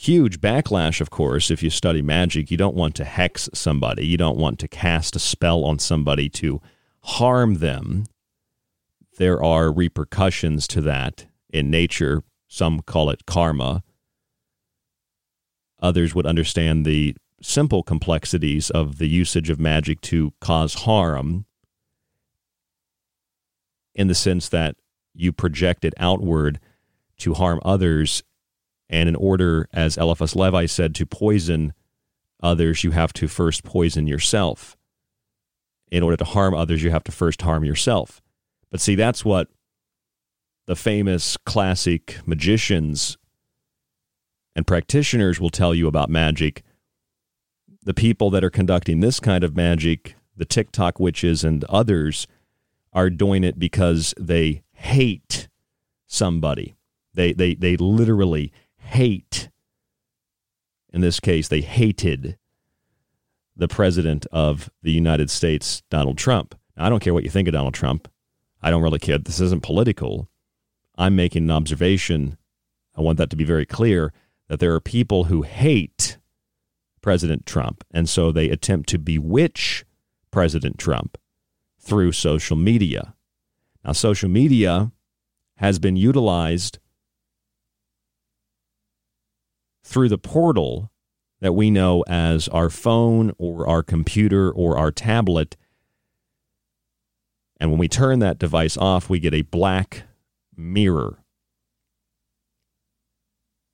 [0.01, 1.51] huge backlash, of course.
[1.51, 5.16] If you study magic, you don't want to hex somebody, you don't want to cast
[5.16, 6.62] a spell on somebody to
[7.03, 8.07] harm them.
[9.16, 12.22] There are repercussions to that in nature.
[12.46, 13.82] Some call it karma.
[15.82, 21.44] Others would understand the simple complexities of the usage of magic to cause harm
[23.96, 24.76] in the sense that
[25.12, 26.61] you project it outward
[27.18, 28.22] to harm others.
[28.91, 31.74] And in order, as Eliphas Levi said, to poison
[32.43, 34.76] others, you have to first poison yourself.
[35.91, 38.20] In order to harm others, you have to first harm yourself.
[38.70, 39.49] But see, that's what
[40.66, 43.16] the famous classic magicians
[44.55, 46.62] and practitioners will tell you about magic.
[47.82, 52.26] The people that are conducting this kind of magic, the TikTok witches and others,
[52.93, 55.49] are doing it because they hate
[56.07, 56.74] somebody.
[57.14, 58.53] They, they, they literally
[58.89, 59.51] hate,
[60.93, 62.39] in this case, they hated
[63.57, 66.55] the president of the United States, Donald Trump.
[66.76, 68.09] Now, I don't care what you think of Donald Trump.
[68.62, 69.18] I don't really care.
[69.18, 70.28] This isn't political.
[70.97, 72.39] I'm making an observation.
[72.97, 74.12] I want that to be very clear
[74.49, 76.18] that there are people who hate
[77.03, 79.84] President Trump, and so they attempt to bewitch
[80.30, 81.18] President Trump
[81.78, 83.14] through social media.
[83.84, 84.93] Now, social media
[85.57, 86.78] has been utilized
[89.89, 90.91] through the portal
[91.41, 95.57] that we know as our phone or our computer or our tablet.
[97.61, 100.03] And when we turn that device off, we get a black
[100.57, 101.18] mirror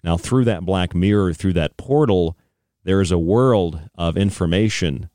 [0.04, 2.36] now, through that black mirror, through that portal,
[2.84, 5.08] there is a world of information.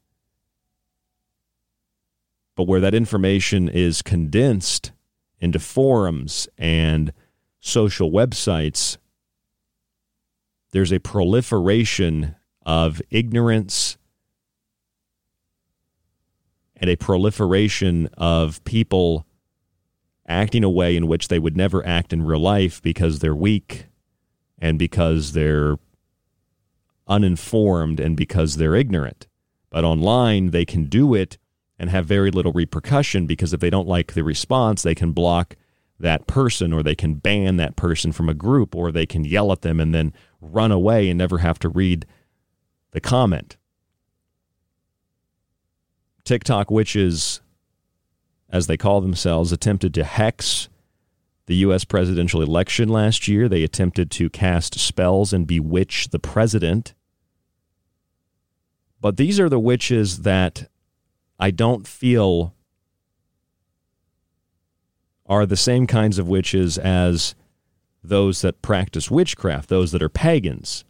[2.56, 4.91] But where that information is condensed
[5.39, 7.14] into forums and
[7.60, 8.97] social websites,
[10.72, 13.97] there's a proliferation of ignorance
[16.76, 19.26] and a proliferation of people
[20.28, 23.88] acting a way in which they would never act in real life because they're weak
[24.59, 25.78] and because they're
[27.07, 29.28] uninformed and because they're ignorant.
[29.72, 31.38] But online, they can do it
[31.80, 35.55] and have very little repercussion because if they don't like the response, they can block
[36.00, 39.52] that person or they can ban that person from a group or they can yell
[39.52, 42.06] at them and then run away and never have to read
[42.91, 43.58] the comment.
[46.24, 47.41] TikTok witches,
[48.50, 50.70] as they call themselves, attempted to hex
[51.47, 51.84] the U.S.
[51.84, 53.50] presidential election last year.
[53.50, 56.93] They attempted to cast spells and bewitch the president.
[59.02, 60.70] But these are the witches that
[61.39, 62.54] I don't feel
[65.30, 67.36] are the same kinds of witches as
[68.04, 70.84] those that practice witchcraft, those that are pagans.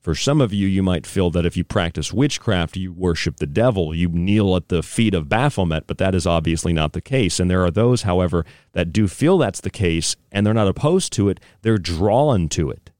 [0.00, 3.46] For some of you, you might feel that if you practice witchcraft, you worship the
[3.46, 7.40] devil, you kneel at the feet of Baphomet, but that is obviously not the case.
[7.40, 11.12] And there are those, however, that do feel that's the case, and they're not opposed
[11.14, 12.92] to it, they're drawn to it.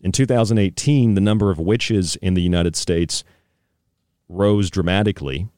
[0.00, 3.22] In 2018, the number of witches in the United States
[4.28, 5.48] rose dramatically.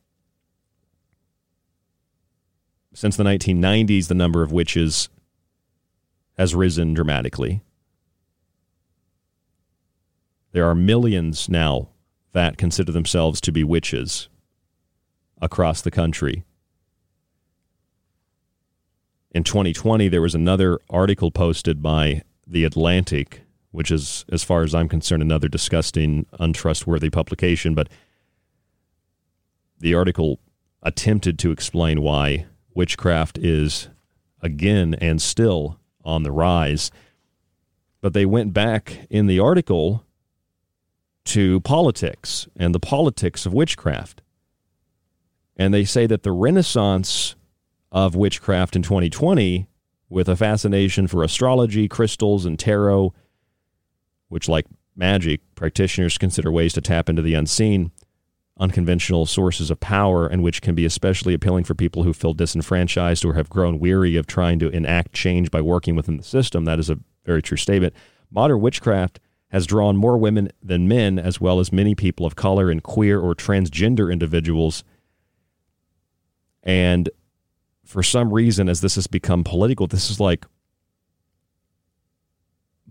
[2.95, 5.09] Since the 1990s, the number of witches
[6.37, 7.63] has risen dramatically.
[10.53, 11.89] There are millions now
[12.33, 14.29] that consider themselves to be witches
[15.41, 16.45] across the country.
[19.31, 24.75] In 2020, there was another article posted by The Atlantic, which is, as far as
[24.75, 27.75] I'm concerned, another disgusting, untrustworthy publication.
[27.75, 27.89] But
[29.81, 30.41] the article
[30.83, 33.89] attempted to explain why witchcraft is
[34.41, 36.91] again and still on the rise.
[38.01, 40.05] But they went back in the article
[41.27, 44.23] to politics and the politics of witchcraft.
[45.57, 47.35] And they say that the renaissance
[47.91, 49.67] of witchcraft in 2020,
[50.09, 53.13] with a fascination for astrology, crystals, and tarot,
[54.29, 57.91] which, like magic, practitioners consider ways to tap into the unseen,
[58.59, 63.25] unconventional sources of power and which can be especially appealing for people who feel disenfranchised
[63.25, 66.65] or have grown weary of trying to enact change by working within the system.
[66.65, 67.95] That is a very true statement.
[68.31, 72.71] Modern witchcraft has drawn more women than men, as well as many people of color
[72.71, 74.85] and queer or transgender individuals.
[76.63, 77.09] And
[77.85, 80.45] for some reason, as this has become political, this is like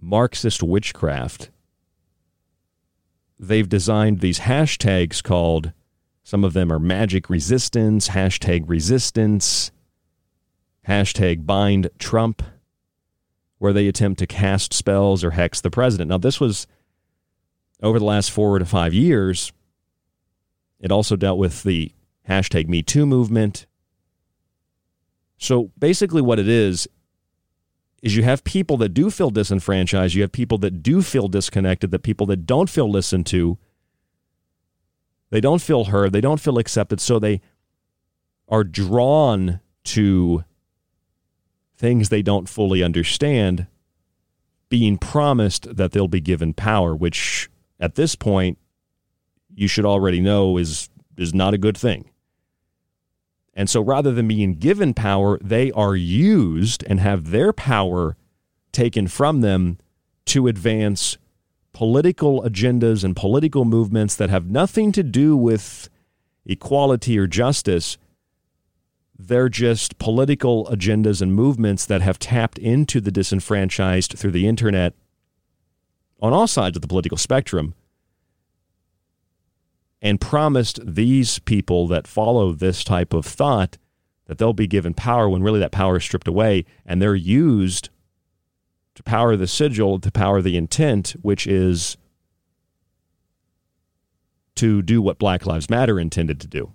[0.01, 1.51] Marxist witchcraft
[3.39, 5.71] they've designed these hashtags called
[6.23, 9.71] some of them are magic resistance, hashtag resistance,
[10.85, 12.41] hashtag bind Trump,
[13.59, 16.09] where they attempt to cast spells or hex the president.
[16.09, 16.67] Now, this was
[17.81, 19.53] over the last four to five years.
[20.81, 21.93] It also dealt with the
[22.27, 23.65] hashtag Me Too movement.
[25.37, 26.89] So basically, what it is
[28.01, 31.91] is you have people that do feel disenfranchised, you have people that do feel disconnected,
[31.91, 33.57] that people that don't feel listened to,
[35.29, 37.41] they don't feel heard, they don't feel accepted, so they
[38.47, 40.43] are drawn to
[41.75, 43.67] things they don't fully understand,
[44.69, 47.49] being promised that they'll be given power, which
[47.79, 48.57] at this point
[49.55, 52.09] you should already know is is not a good thing.
[53.57, 58.15] And so rather than being given power, they are used and have their power
[58.71, 59.79] taken from them
[60.27, 61.17] to advance
[61.73, 65.89] political agendas and political movements that have nothing to do with
[66.45, 67.97] equality or justice.
[69.17, 74.93] They're just political agendas and movements that have tapped into the disenfranchised through the internet
[76.21, 77.73] on all sides of the political spectrum
[80.01, 83.77] and promised these people that follow this type of thought
[84.25, 87.89] that they'll be given power when really that power is stripped away and they're used
[88.95, 91.97] to power the sigil, to power the intent, which is
[94.55, 96.73] to do what Black Lives Matter intended to do,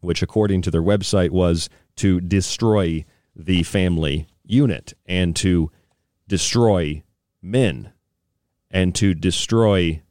[0.00, 3.04] which, according to their website, was to destroy
[3.34, 5.70] the family unit and to
[6.26, 7.02] destroy
[7.40, 7.92] men
[8.70, 10.02] and to destroy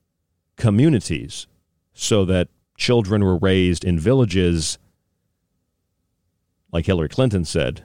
[0.56, 1.48] communities
[1.96, 4.78] so that children were raised in villages,
[6.72, 7.84] like Hillary Clinton said.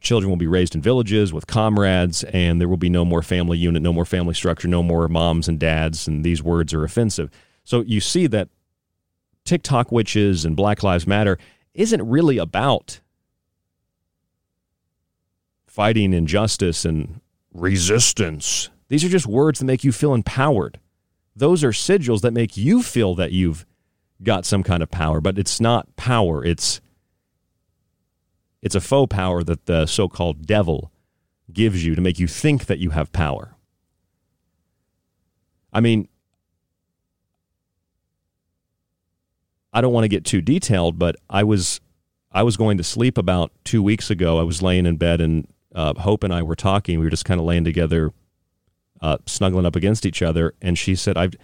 [0.00, 3.58] Children will be raised in villages with comrades, and there will be no more family
[3.58, 7.30] unit, no more family structure, no more moms and dads, and these words are offensive.
[7.62, 8.48] So you see that
[9.44, 11.38] TikTok witches and Black Lives Matter
[11.74, 13.00] isn't really about
[15.66, 17.20] fighting injustice and
[17.52, 18.70] resistance.
[18.88, 20.80] These are just words that make you feel empowered
[21.34, 23.64] those are sigils that make you feel that you've
[24.22, 26.44] got some kind of power, but it's not power.
[26.44, 26.80] It's
[28.60, 30.92] it's a faux power that the so-called devil
[31.52, 33.56] gives you to make you think that you have power.
[35.72, 36.08] I mean,
[39.72, 41.80] I don't want to get too detailed, but I was
[42.30, 44.38] I was going to sleep about two weeks ago.
[44.38, 46.98] I was laying in bed, and uh, Hope and I were talking.
[46.98, 48.12] We were just kind of laying together,
[49.02, 51.34] uh, snuggling up against each other, and she said, "I've,"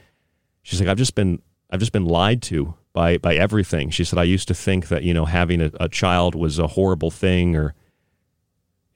[0.62, 4.18] she's like, "I've just been, I've just been lied to by by everything." She said,
[4.18, 7.56] "I used to think that you know having a, a child was a horrible thing,
[7.56, 7.74] or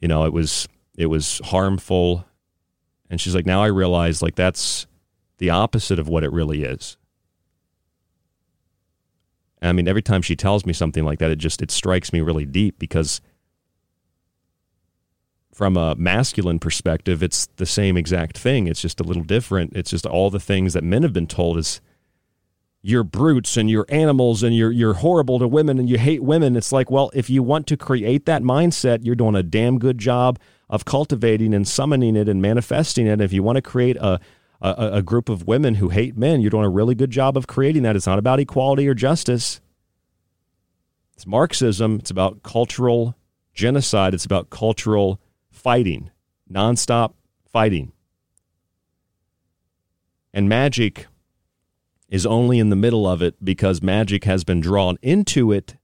[0.00, 2.24] you know it was it was harmful,"
[3.10, 4.86] and she's like, "Now I realize like that's
[5.38, 6.96] the opposite of what it really is."
[9.60, 12.20] I mean, every time she tells me something like that, it just it strikes me
[12.20, 13.20] really deep because
[15.52, 18.66] from a masculine perspective, it's the same exact thing.
[18.66, 19.76] It's just a little different.
[19.76, 21.80] It's just all the things that men have been told is
[22.80, 26.56] you're brutes and you're animals and you're you're horrible to women and you hate women.
[26.56, 29.98] It's like, well, if you want to create that mindset, you're doing a damn good
[29.98, 30.38] job
[30.68, 33.20] of cultivating and summoning it and manifesting it.
[33.20, 34.20] If you want to create a
[34.62, 37.46] a, a group of women who hate men, you're doing a really good job of
[37.46, 37.96] creating that.
[37.96, 39.60] It's not about equality or justice.
[41.14, 41.98] It's Marxism.
[41.98, 43.16] It's about cultural
[43.54, 44.14] genocide.
[44.14, 45.20] It's about cultural
[45.62, 46.10] fighting,
[46.50, 47.14] nonstop
[47.46, 47.92] fighting.
[50.34, 51.06] And magic
[52.08, 55.76] is only in the middle of it because magic has been drawn into it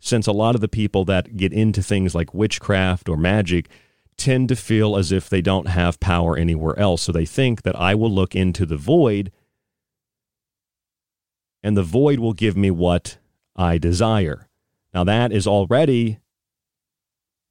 [0.00, 3.68] since a lot of the people that get into things like witchcraft or magic
[4.16, 7.02] tend to feel as if they don't have power anywhere else.
[7.02, 9.30] So they think that I will look into the void
[11.62, 13.18] and the void will give me what
[13.54, 14.48] I desire.
[14.94, 16.20] Now, that is already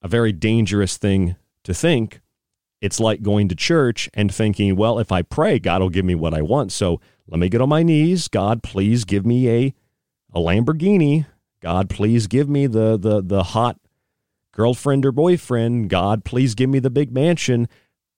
[0.02, 2.22] a very dangerous thing to think
[2.82, 6.16] it's like going to church and thinking, well, if I pray, God will give me
[6.16, 6.72] what I want.
[6.72, 8.28] So let me get on my knees.
[8.28, 9.74] God, please give me a,
[10.34, 11.26] a Lamborghini.
[11.62, 13.80] God, please give me the, the, the hot
[14.52, 15.90] girlfriend or boyfriend.
[15.90, 17.68] God, please give me the big mansion.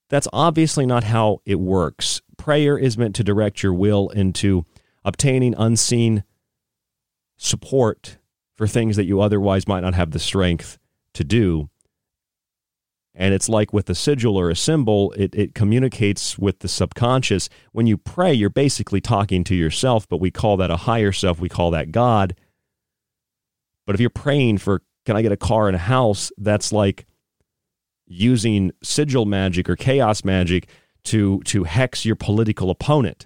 [0.09, 2.21] That's obviously not how it works.
[2.37, 4.65] Prayer is meant to direct your will into
[5.03, 6.23] obtaining unseen
[7.37, 8.17] support
[8.55, 10.77] for things that you otherwise might not have the strength
[11.13, 11.69] to do.
[13.19, 17.49] And it's like with a sigil or a symbol, it, it communicates with the subconscious.
[17.71, 21.39] When you pray, you're basically talking to yourself, but we call that a higher self.
[21.39, 22.35] We call that God.
[23.87, 26.31] But if you're praying for, can I get a car and a house?
[26.37, 27.07] That's like
[28.05, 30.69] using sigil magic or chaos magic
[31.05, 33.25] to, to hex your political opponent.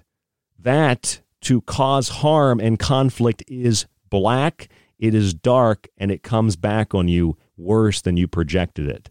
[0.58, 6.94] That to cause harm and conflict is black, it is dark, and it comes back
[6.94, 9.10] on you worse than you projected it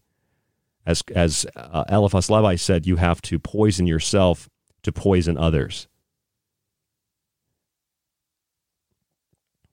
[0.86, 4.50] as as uh, Levi said, you have to poison yourself
[4.84, 5.88] to poison others.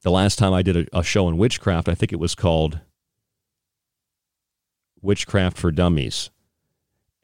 [0.03, 2.81] The last time I did a, a show on witchcraft, I think it was called
[5.03, 6.31] Witchcraft for Dummies.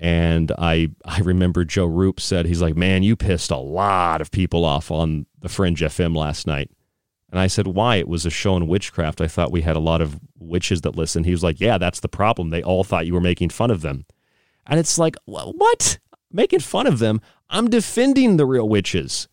[0.00, 4.30] And I I remember Joe Roop said he's like, "Man, you pissed a lot of
[4.30, 6.70] people off on the Fringe FM last night."
[7.34, 7.96] And I said, why?
[7.96, 9.20] It was a show on witchcraft.
[9.20, 11.26] I thought we had a lot of witches that listened.
[11.26, 12.50] He was like, yeah, that's the problem.
[12.50, 14.06] They all thought you were making fun of them.
[14.68, 15.98] And it's like, what?
[16.30, 17.20] Making fun of them?
[17.50, 19.26] I'm defending the real witches.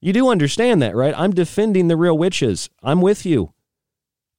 [0.00, 1.14] You do understand that, right?
[1.16, 2.70] I'm defending the real witches.
[2.82, 3.54] I'm with you.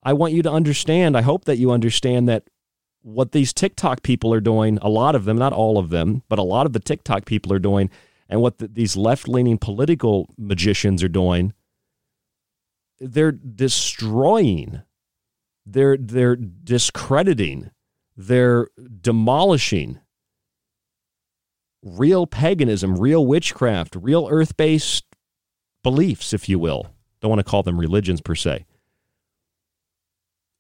[0.04, 1.16] I want you to understand.
[1.16, 2.50] I hope that you understand that
[3.02, 6.38] what these TikTok people are doing, a lot of them, not all of them, but
[6.38, 7.90] a lot of the TikTok people are doing,
[8.28, 11.54] and what the, these left leaning political magicians are doing
[13.00, 14.82] they're destroying,
[15.66, 17.72] they're they're discrediting,
[18.16, 18.68] they're
[19.02, 20.00] demolishing
[21.84, 25.06] real paganism, real witchcraft, real earth-based
[25.84, 26.88] beliefs, if you will.
[27.22, 28.66] Don't want to call them religions per se.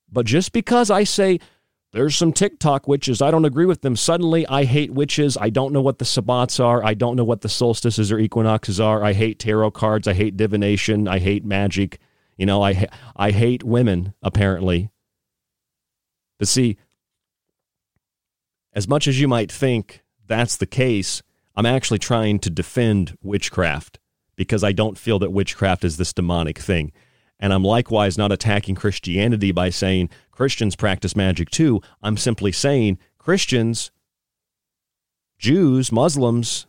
[0.09, 1.39] But just because I say
[1.91, 5.37] there's some TikTok witches, I don't agree with them, suddenly I hate witches.
[5.37, 6.83] I don't know what the sabbats are.
[6.83, 9.03] I don't know what the solstices or equinoxes are.
[9.03, 10.07] I hate tarot cards.
[10.07, 11.07] I hate divination.
[11.07, 11.99] I hate magic.
[12.37, 14.89] You know, I I hate women apparently.
[16.39, 16.77] But see,
[18.73, 21.23] as much as you might think that's the case,
[21.55, 23.99] I'm actually trying to defend witchcraft
[24.35, 26.91] because I don't feel that witchcraft is this demonic thing.
[27.39, 31.81] And I'm likewise not attacking Christianity by saying Christians practice magic too.
[32.01, 33.91] I'm simply saying Christians,
[35.39, 36.67] Jews, Muslims,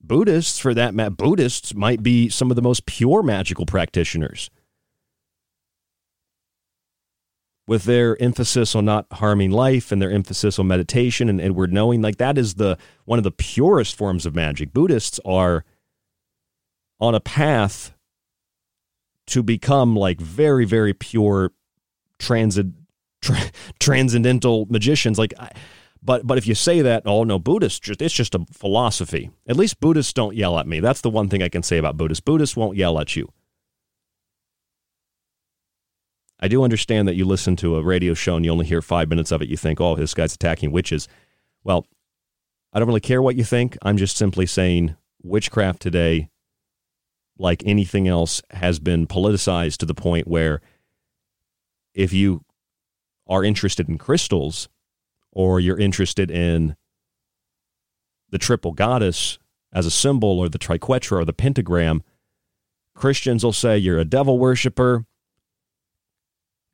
[0.00, 4.50] Buddhists, for that matter, Buddhists might be some of the most pure magical practitioners.
[7.66, 12.00] With their emphasis on not harming life and their emphasis on meditation and inward knowing
[12.00, 14.72] like that is the one of the purest forms of magic.
[14.72, 15.64] Buddhists are
[17.00, 17.92] on a path
[19.26, 21.52] to become like very very pure
[22.18, 22.66] transit
[23.20, 25.18] tra- transcendental magicians.
[25.18, 25.34] Like
[26.00, 29.30] but but if you say that oh no buddhists just it's just a philosophy.
[29.48, 30.78] At least buddhists don't yell at me.
[30.78, 32.20] That's the one thing i can say about buddhists.
[32.20, 33.32] Buddhists won't yell at you
[36.38, 39.08] I do understand that you listen to a radio show and you only hear five
[39.08, 39.48] minutes of it.
[39.48, 41.08] You think, oh, this guy's attacking witches.
[41.64, 41.86] Well,
[42.72, 43.78] I don't really care what you think.
[43.82, 46.28] I'm just simply saying witchcraft today,
[47.38, 50.60] like anything else, has been politicized to the point where
[51.94, 52.44] if you
[53.26, 54.68] are interested in crystals
[55.32, 56.76] or you're interested in
[58.30, 59.38] the triple goddess
[59.72, 62.02] as a symbol or the triquetra or the pentagram,
[62.94, 65.06] Christians will say you're a devil worshiper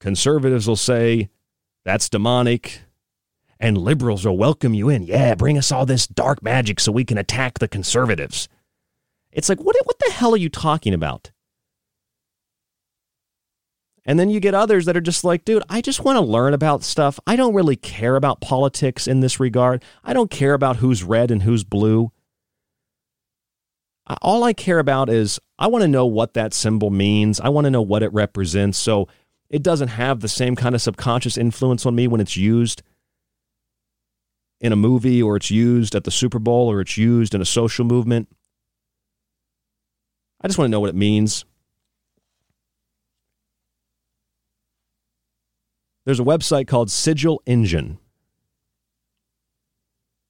[0.03, 1.31] Conservatives will say
[1.85, 2.83] that's demonic.
[3.61, 5.05] And liberals will welcome you in.
[5.05, 8.49] Yeah, bring us all this dark magic so we can attack the conservatives.
[9.31, 11.31] It's like, what, what the hell are you talking about?
[14.05, 16.53] And then you get others that are just like, dude, I just want to learn
[16.53, 17.21] about stuff.
[17.25, 19.85] I don't really care about politics in this regard.
[20.03, 22.11] I don't care about who's red and who's blue.
[24.21, 27.39] All I care about is I want to know what that symbol means.
[27.39, 28.77] I want to know what it represents.
[28.77, 29.07] So
[29.53, 32.83] it doesn't have the same kind of subconscious influence on me when it's used
[34.63, 37.45] in a movie or it's used at the Super Bowl or it's used in a
[37.45, 38.29] social movement.
[40.41, 41.45] I just want to know what it means.
[46.07, 47.99] There's a website called Sigil Engine.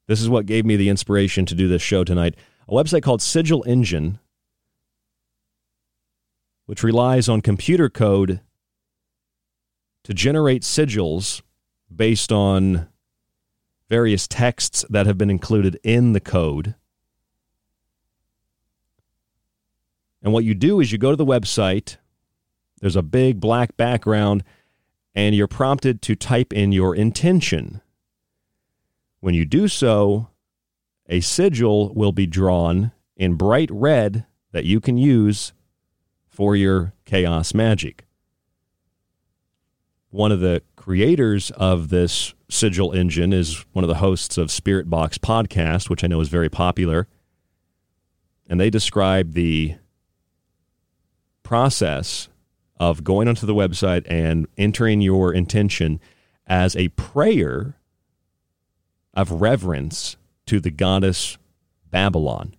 [0.08, 2.34] This is what gave me the inspiration to do this show tonight.
[2.68, 4.18] A website called Sigil Engine,
[6.66, 8.40] which relies on computer code
[10.04, 11.42] to generate sigils
[11.94, 12.88] based on
[13.88, 16.74] various texts that have been included in the code.
[20.22, 21.96] And what you do is you go to the website,
[22.80, 24.44] there's a big black background,
[25.14, 27.80] and you're prompted to type in your intention.
[29.20, 30.28] When you do so,
[31.08, 35.52] a sigil will be drawn in bright red that you can use
[36.28, 38.06] for your chaos magic.
[40.12, 44.90] One of the creators of this sigil engine is one of the hosts of Spirit
[44.90, 47.08] Box podcast, which I know is very popular.
[48.46, 49.76] And they describe the
[51.42, 52.28] process
[52.76, 55.98] of going onto the website and entering your intention
[56.46, 57.78] as a prayer
[59.14, 61.38] of reverence to the goddess
[61.90, 62.54] Babylon.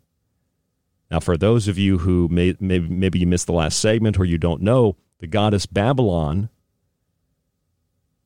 [1.12, 4.26] Now, for those of you who may, may, maybe you missed the last segment or
[4.26, 6.50] you don't know, the goddess Babylon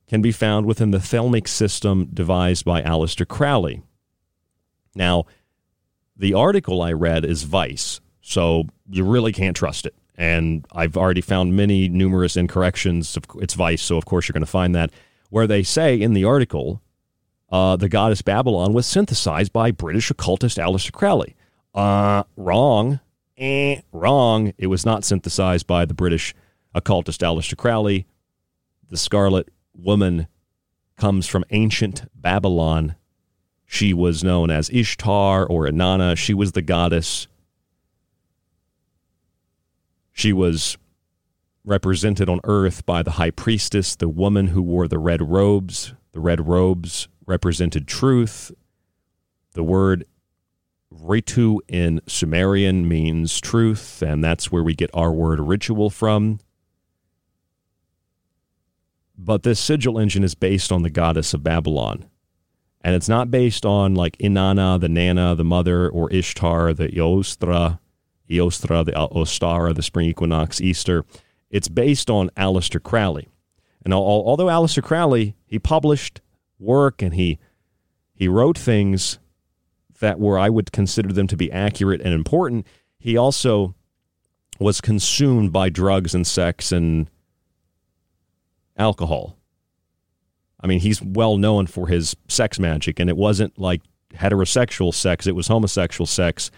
[0.07, 3.81] can be found within the thelemic system devised by Aleister Crowley.
[4.95, 5.25] Now,
[6.15, 9.93] the article I read is Vice, so you really can't trust it.
[10.15, 13.17] And I've already found many numerous incorrections.
[13.35, 14.91] It's Vice, so of course you're going to find that,
[15.29, 16.81] where they say in the article,
[17.51, 21.35] uh, the goddess Babylon was synthesized by British occultist Aleister Crowley.
[21.75, 22.99] Uh, wrong.
[23.37, 24.53] Eh, wrong.
[24.57, 26.33] It was not synthesized by the British
[26.73, 28.07] occultist Aleister Crowley.
[28.89, 30.27] The Scarlet Woman
[30.97, 32.95] comes from ancient Babylon.
[33.65, 36.17] She was known as Ishtar or Inanna.
[36.17, 37.27] She was the goddess.
[40.11, 40.77] She was
[41.63, 45.93] represented on earth by the high priestess, the woman who wore the red robes.
[46.13, 48.51] The red robes represented truth.
[49.53, 50.05] The word
[50.91, 56.39] Ritu in Sumerian means truth, and that's where we get our word ritual from.
[59.17, 62.05] But this sigil engine is based on the goddess of Babylon.
[62.81, 67.79] And it's not based on like Inanna, the Nana, the mother, or Ishtar, the Eostra,
[68.29, 71.03] Eostra, the Ostara, the spring equinox, Easter.
[71.49, 73.29] It's based on Aleister Crowley.
[73.83, 76.21] And although Aleister Crowley, he published
[76.59, 77.39] work and he
[78.13, 79.19] he wrote things
[79.99, 82.65] that were I would consider them to be accurate and important,
[82.99, 83.75] he also
[84.59, 87.09] was consumed by drugs and sex and
[88.77, 89.37] alcohol.
[90.59, 93.81] I mean, he's well known for his sex magic, and it wasn't like
[94.13, 96.51] heterosexual sex, it was homosexual sex.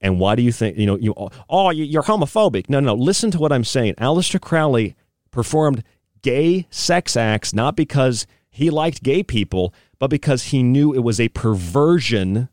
[0.00, 1.14] And why do you think, you know, you,
[1.48, 2.68] oh, you're homophobic?
[2.68, 3.94] No, no, listen to what I'm saying.
[3.94, 4.94] Aleister Crowley
[5.30, 5.82] performed
[6.22, 11.18] gay sex acts not because he liked gay people, but because he knew it was
[11.18, 12.48] a perversion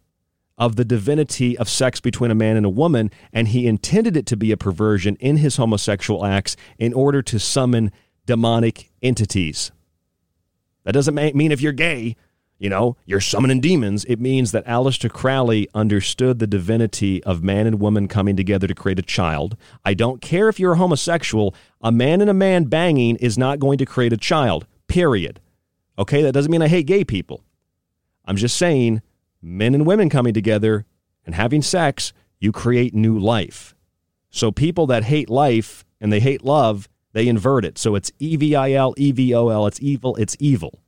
[0.58, 4.26] of the divinity of sex between a man and a woman, and he intended it
[4.28, 7.92] to be a perversion in his homosexual acts in order to summon
[8.26, 9.72] demonic entities.
[10.84, 12.16] That doesn't mean if you're gay,
[12.60, 14.06] you know, you're summoning demons.
[14.06, 18.76] It means that Aleister Crowley understood the divinity of man and woman coming together to
[18.76, 19.58] create a child.
[19.84, 23.60] I don't care if you're a homosexual, a man and a man banging is not
[23.60, 25.42] going to create a child, period.
[26.00, 27.44] Okay, that doesn't mean I hate gay people.
[28.26, 29.02] I'm just saying
[29.42, 30.86] men and women coming together
[31.26, 33.76] and having sex, you create new life.
[34.30, 37.78] So people that hate life and they hate love, they invert it.
[37.78, 39.66] So it's E V I L, E V O L.
[39.66, 40.80] It's evil, it's evil.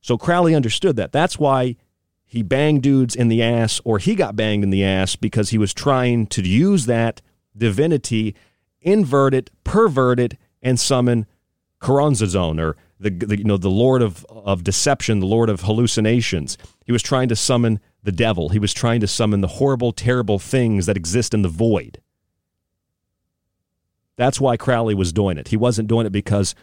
[0.00, 1.12] So Crowley understood that.
[1.12, 1.76] That's why
[2.24, 5.58] he banged dudes in the ass, or he got banged in the ass because he
[5.58, 7.20] was trying to use that
[7.56, 8.34] divinity,
[8.80, 11.26] invert it, pervert it, and summon
[11.80, 16.56] Choronzon, or the, the, you know the Lord of, of deception, the Lord of hallucinations.
[16.84, 18.50] He was trying to summon the devil.
[18.50, 22.00] He was trying to summon the horrible, terrible things that exist in the void.
[24.20, 25.48] That's why Crowley was doing it.
[25.48, 26.54] He wasn't doing it because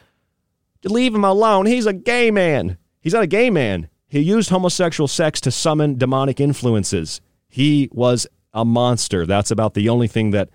[0.83, 1.65] leave him alone.
[1.65, 2.77] He's a gay man.
[3.01, 3.89] He's not a gay man.
[4.07, 7.19] He used homosexual sex to summon demonic influences.
[7.49, 9.25] He was a monster.
[9.25, 10.51] That's about the only thing that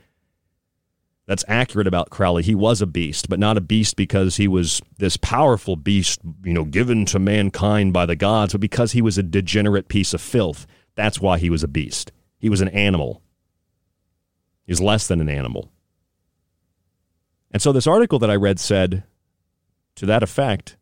[1.27, 2.45] that's accurate about Crowley.
[2.45, 6.53] He was a beast, but not a beast because he was this powerful beast, you
[6.53, 10.21] know, given to mankind by the gods, but because he was a degenerate piece of
[10.21, 10.69] filth.
[10.95, 12.13] That's why he was a beast.
[12.39, 13.23] He was an animal.
[14.69, 15.73] He's less than an animal.
[17.53, 19.05] And so this article that I read said
[19.97, 20.77] to that effect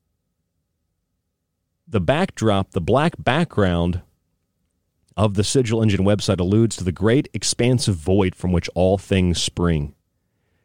[1.87, 4.03] the backdrop, the black background
[5.17, 9.43] of the Sigil Engine website alludes to the great expansive void from which all things
[9.43, 9.95] spring.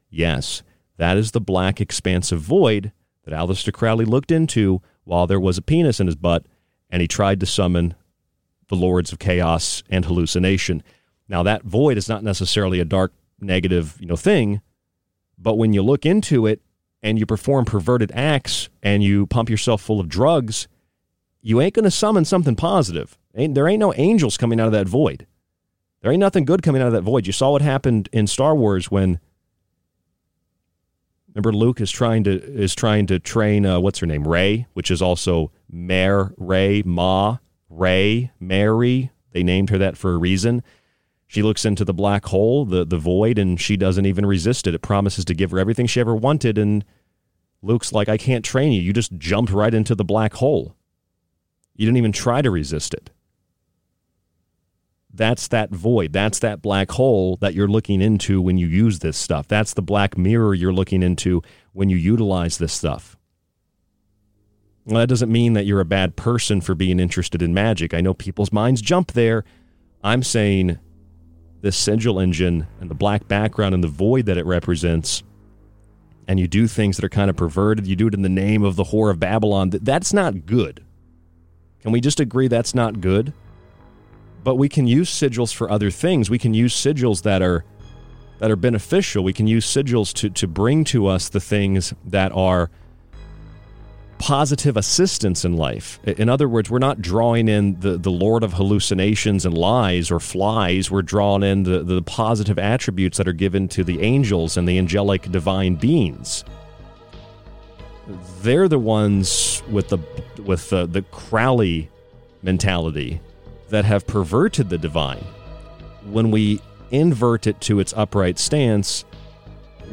[0.09, 0.61] Yes,
[0.97, 2.91] that is the black expansive void
[3.23, 6.45] that Aleister Crowley looked into while there was a penis in his butt
[6.91, 7.95] and he tried to summon
[8.67, 10.83] the lords of chaos and hallucination.
[11.27, 14.61] Now that void is not necessarily a dark negative, you know, thing,
[15.37, 16.61] but when you look into it
[17.03, 20.67] and you perform perverted acts and you pump yourself full of drugs,
[21.41, 23.17] you ain't going to summon something positive.
[23.35, 25.27] Ain't, there ain't no angels coming out of that void.
[26.01, 27.27] There ain't nothing good coming out of that void.
[27.27, 29.19] You saw what happened in Star Wars when
[31.33, 34.89] remember Luke is trying to is trying to train uh, what's her name Rey, which
[34.89, 37.37] is also Mare Ray Ma
[37.69, 39.11] Ray Mary.
[39.31, 40.63] They named her that for a reason.
[41.27, 44.75] She looks into the black hole, the, the void, and she doesn't even resist it.
[44.75, 46.57] It promises to give her everything she ever wanted.
[46.57, 46.85] And
[47.61, 48.81] Luke's like, I can't train you.
[48.81, 50.75] You just jumped right into the black hole.
[51.75, 53.09] You didn't even try to resist it.
[55.13, 56.13] That's that void.
[56.13, 59.47] That's that black hole that you're looking into when you use this stuff.
[59.47, 61.41] That's the black mirror you're looking into
[61.73, 63.17] when you utilize this stuff.
[64.85, 67.93] Well, that doesn't mean that you're a bad person for being interested in magic.
[67.93, 69.43] I know people's minds jump there.
[70.03, 70.79] I'm saying
[71.65, 75.23] this sigil engine and the black background and the void that it represents,
[76.27, 78.63] and you do things that are kind of perverted, you do it in the name
[78.63, 80.83] of the whore of Babylon, that's not good.
[81.81, 83.33] Can we just agree that's not good?
[84.43, 86.29] But we can use sigils for other things.
[86.29, 87.65] We can use sigils that are
[88.37, 89.23] that are beneficial.
[89.23, 92.69] We can use sigils to, to bring to us the things that are
[94.25, 95.99] positive assistance in life.
[96.03, 100.19] In other words, we're not drawing in the, the Lord of hallucinations and lies or
[100.19, 100.89] flies.
[100.89, 104.79] We're drawing in the, the positive attributes that are given to the angels and the
[104.79, 106.43] angelic divine beings.
[108.41, 109.99] They're the ones with the
[110.41, 111.91] with the, the Crowley
[112.41, 113.21] mentality
[113.69, 115.23] that have perverted the divine.
[116.03, 119.05] When we invert it to its upright stance,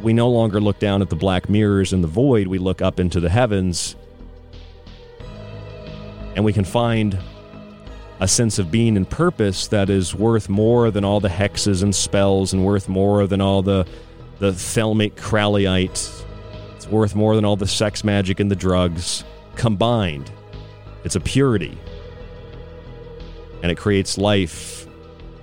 [0.03, 2.99] we no longer look down at the black mirrors in the void, we look up
[2.99, 3.95] into the heavens
[6.35, 7.19] and we can find
[8.21, 11.95] a sense of being and purpose that is worth more than all the hexes and
[11.95, 13.87] spells and worth more than all the
[14.39, 16.25] the thelemic crowleyite.
[16.75, 20.31] It's worth more than all the sex magic and the drugs combined.
[21.05, 21.79] It's a purity.
[23.63, 24.87] And it creates life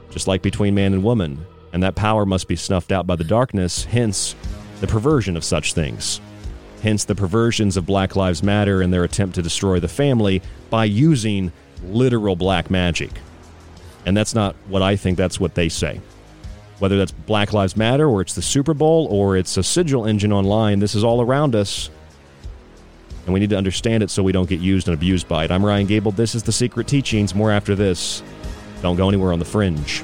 [0.10, 1.46] just like between man and woman.
[1.72, 4.36] And that power must be snuffed out by the darkness hence
[4.82, 6.20] the perversion of such things
[6.82, 10.86] hence the perversions of Black Lives Matter and their attempt to destroy the family by
[10.86, 11.52] using
[11.84, 13.12] literal black magic.
[14.06, 16.00] And that's not what I think, that's what they say.
[16.80, 20.32] Whether that's Black Lives Matter or it's the Super Bowl or it's a sigil engine
[20.32, 21.90] online, this is all around us.
[23.26, 25.52] And we need to understand it so we don't get used and abused by it.
[25.52, 26.12] I'm Ryan Gable.
[26.12, 27.36] This is The Secret Teachings.
[27.36, 28.24] More after this.
[28.82, 30.04] Don't go anywhere on the fringe.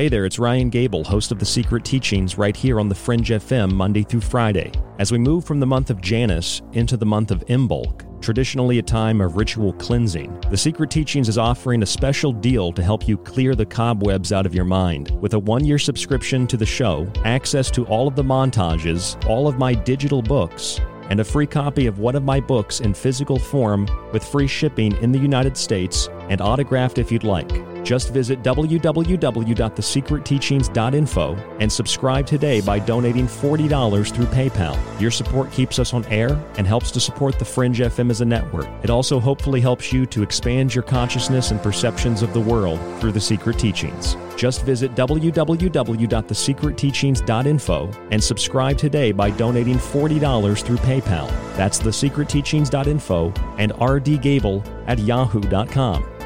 [0.00, 3.28] Hey there, it's Ryan Gable, host of The Secret Teachings, right here on the Fringe
[3.28, 4.72] FM Monday through Friday.
[4.98, 8.82] As we move from the month of Janus into the month of Imbolc, traditionally a
[8.82, 13.18] time of ritual cleansing, The Secret Teachings is offering a special deal to help you
[13.18, 15.10] clear the cobwebs out of your mind.
[15.20, 19.46] With a one year subscription to the show, access to all of the montages, all
[19.46, 23.38] of my digital books, and a free copy of one of my books in physical
[23.38, 27.50] form with free shipping in the United States and autographed if you'd like.
[27.82, 34.78] Just visit www.thesecretteachings.info and subscribe today by donating $40 through PayPal.
[35.00, 38.24] Your support keeps us on air and helps to support the Fringe FM as a
[38.24, 38.66] network.
[38.82, 43.12] It also hopefully helps you to expand your consciousness and perceptions of the world through
[43.12, 44.16] the secret teachings.
[44.36, 51.28] Just visit www.thesecretteachings.info and subscribe today by donating $40 through PayPal.
[51.56, 56.19] That's thesecretteachings.info and rdgable at yahoo.com.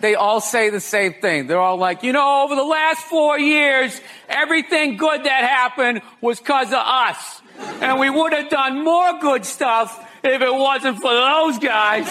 [0.00, 1.46] They all say the same thing.
[1.46, 6.38] They're all like, you know, over the last four years, everything good that happened was
[6.38, 7.42] because of us.
[7.80, 12.06] And we would have done more good stuff if it wasn't for those guys.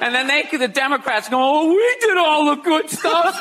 [0.00, 3.38] And then they, the Democrats go, oh, we did all the good stuff.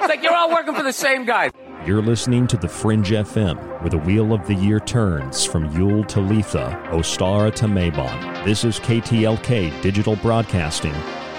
[0.00, 1.50] it's like you're all working for the same guy.
[1.84, 6.04] You're listening to The Fringe FM, where the wheel of the year turns from Yule
[6.04, 8.44] to Litha, Ostara to Mabon.
[8.44, 10.94] This is KTLK Digital Broadcasting,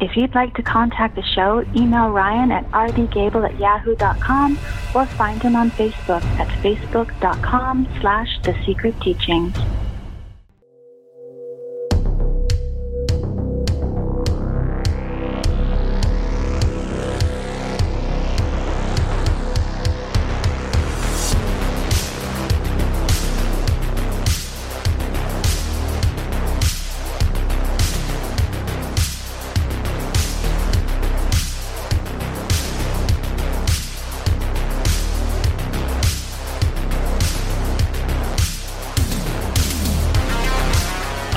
[0.00, 4.58] If you'd like to contact the show, email Ryan at rdgable at yahoo.com
[4.94, 9.54] or find him on Facebook at facebook.com slash The Secret Teachings.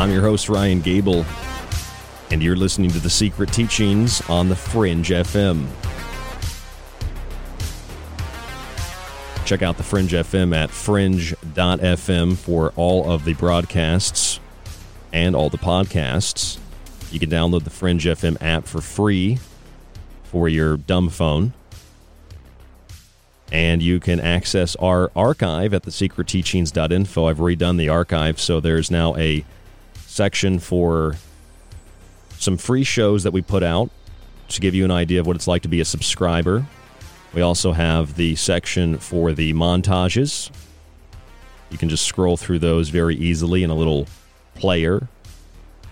[0.03, 1.25] I'm your host, Ryan Gable,
[2.29, 5.65] and you're listening to The Secret Teachings on the Fringe FM.
[9.45, 14.41] Check out the Fringe FM at fringe.fm for all of the broadcasts
[15.13, 16.59] and all the podcasts.
[17.09, 19.39] You can download the Fringe FM app for free
[20.25, 21.53] for your dumb phone.
[23.53, 27.25] And you can access our archive at thesecretteachings.info.
[27.25, 29.45] I've redone the archive, so there's now a
[30.13, 31.15] section for
[32.37, 33.89] some free shows that we put out
[34.49, 36.65] to give you an idea of what it's like to be a subscriber.
[37.33, 40.51] We also have the section for the montages.
[41.71, 44.07] You can just scroll through those very easily in a little
[44.53, 45.07] player.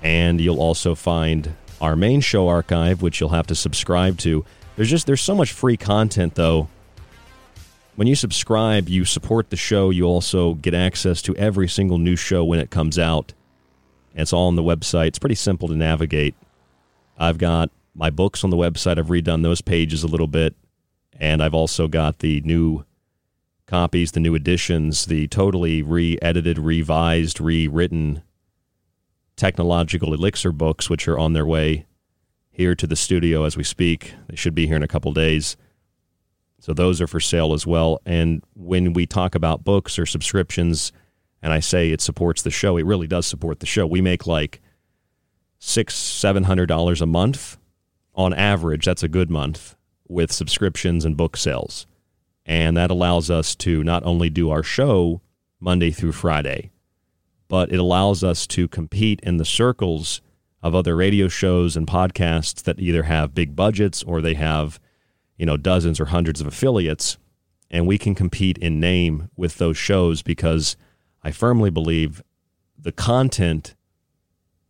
[0.04, 4.46] And you'll also find our main show archive, which you'll have to subscribe to.
[4.76, 6.70] There's just there's so much free content though.
[7.96, 9.90] When you subscribe, you support the show.
[9.90, 13.34] You also get access to every single new show when it comes out.
[14.16, 15.08] It's all on the website.
[15.08, 16.36] It's pretty simple to navigate.
[17.18, 18.98] I've got my books on the website.
[18.98, 20.56] I've redone those pages a little bit.
[21.20, 22.86] And I've also got the new
[23.68, 28.24] copies, the new editions, the totally re edited, revised, rewritten
[29.36, 31.86] technological elixir books, which are on their way
[32.52, 34.14] here to the studio as we speak.
[34.28, 35.56] They should be here in a couple days.
[36.60, 38.00] So those are for sale as well.
[38.06, 40.92] And when we talk about books or subscriptions,
[41.42, 43.88] and I say it supports the show, it really does support the show.
[43.88, 44.62] We make like
[45.60, 47.58] six, seven hundred dollars a month
[48.14, 48.86] on average.
[48.86, 49.76] That's a good month
[50.08, 51.88] with subscriptions and book sales.
[52.46, 55.22] And that allows us to not only do our show
[55.60, 56.72] Monday through Friday,
[57.48, 60.22] but it allows us to compete in the circles
[60.64, 64.80] of other radio shows and podcasts that either have big budgets or they have,
[65.38, 67.18] you know, dozens or hundreds of affiliates.
[67.70, 70.76] And we can compete in name with those shows because
[71.24, 72.22] I firmly believe
[72.78, 73.76] the content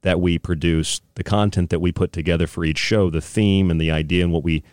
[0.02, 3.80] that we produce, the content that we put together for each show, the theme and
[3.80, 4.64] the idea and what we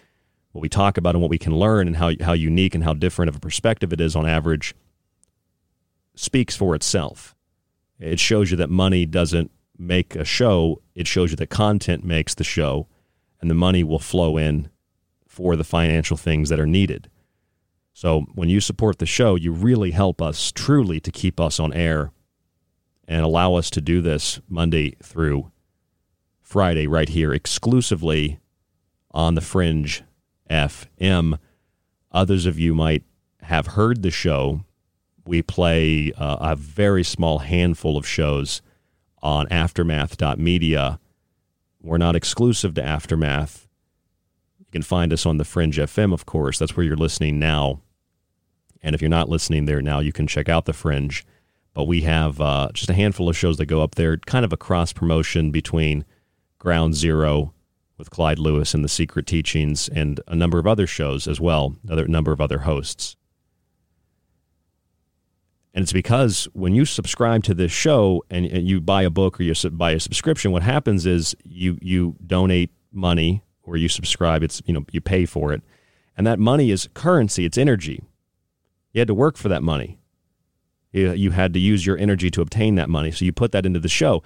[0.53, 2.95] what we talk about and what we can learn and how how unique and how
[2.95, 4.75] different of a perspective it is on average
[6.15, 7.35] speaks for itself.
[7.99, 12.35] It shows you that money doesn't make a show, it shows you that content makes
[12.35, 12.89] the show
[13.41, 14.69] and the money will flow in
[15.27, 17.09] for the financial things that are needed.
[17.99, 21.73] So when you support the show, you really help us truly to keep us on
[21.73, 22.13] air
[23.09, 25.51] and allow us to do this Monday through
[26.41, 28.39] Friday right here exclusively
[29.11, 30.05] on the Fringe
[30.49, 31.41] FM.
[32.13, 33.03] Others of you might
[33.43, 34.65] have heard the show.
[35.27, 38.63] We play uh, a very small handful of shows
[39.23, 41.01] on aftermath.media.
[41.83, 43.67] We're not exclusive to Aftermath.
[44.61, 46.61] You can find us on the Fringe FM, of course.
[46.61, 47.83] That's where you're listening now.
[48.83, 51.25] And if you're not listening there now, you can check out the Fringe.
[51.75, 54.53] But we have uh, just a handful of shows that go up there, kind of
[54.53, 56.05] a cross promotion between
[56.59, 57.55] Ground Zero
[57.97, 61.77] with Clyde Lewis and the Secret Teachings, and a number of other shows as well,
[61.85, 63.17] another number of other hosts.
[65.75, 69.39] And it's because when you subscribe to this show and, and you buy a book
[69.39, 74.43] or you buy a subscription, what happens is you you donate money or you subscribe.
[74.43, 75.63] It's you know you pay for it,
[76.17, 77.45] and that money is currency.
[77.45, 78.03] It's energy.
[78.93, 79.99] You had to work for that money.
[80.91, 83.11] You, had to use your energy to obtain that money.
[83.11, 84.23] So you put that into the show.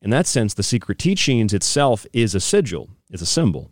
[0.00, 2.90] In that sense, the secret teachings itself is a sigil.
[3.10, 3.70] It's a symbol.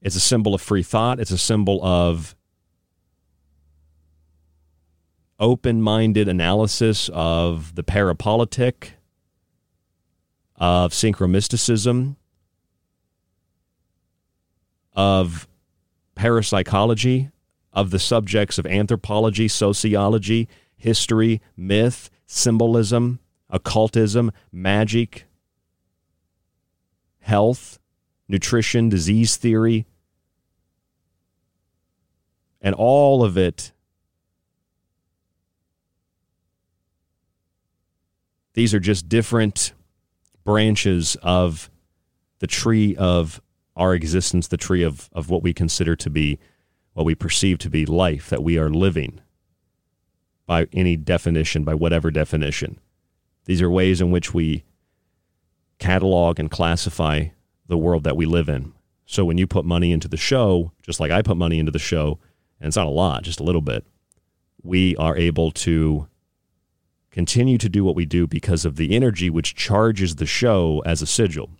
[0.00, 1.18] It's a symbol of free thought.
[1.18, 2.36] It's a symbol of
[5.40, 8.90] open minded analysis of the parapolitic,
[10.56, 12.14] of synchromysticism,
[14.94, 15.48] of
[16.14, 17.31] parapsychology,
[17.72, 23.18] of the subjects of anthropology, sociology, history, myth, symbolism,
[23.48, 25.26] occultism, magic,
[27.20, 27.78] health,
[28.28, 29.86] nutrition, disease theory,
[32.60, 33.72] and all of it.
[38.54, 39.72] These are just different
[40.44, 41.70] branches of
[42.40, 43.40] the tree of
[43.76, 46.38] our existence, the tree of, of what we consider to be,
[46.94, 49.20] what we perceive to be life that we are living
[50.46, 52.78] by any definition, by whatever definition.
[53.44, 54.64] These are ways in which we
[55.78, 57.26] catalog and classify
[57.66, 58.72] the world that we live in.
[59.06, 61.78] So when you put money into the show, just like I put money into the
[61.78, 62.18] show,
[62.60, 63.84] and it's not a lot, just a little bit,
[64.62, 66.06] we are able to
[67.10, 71.02] continue to do what we do because of the energy which charges the show as
[71.02, 71.50] a sigil.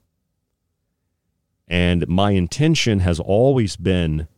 [1.69, 4.29] And my intention has always been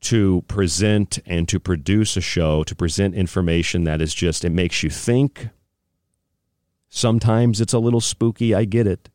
[0.00, 4.82] to present and to produce a show, to present information that is just, it makes
[4.82, 5.48] you think.
[6.88, 9.10] Sometimes it's a little spooky, I get it.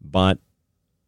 [0.00, 0.38] But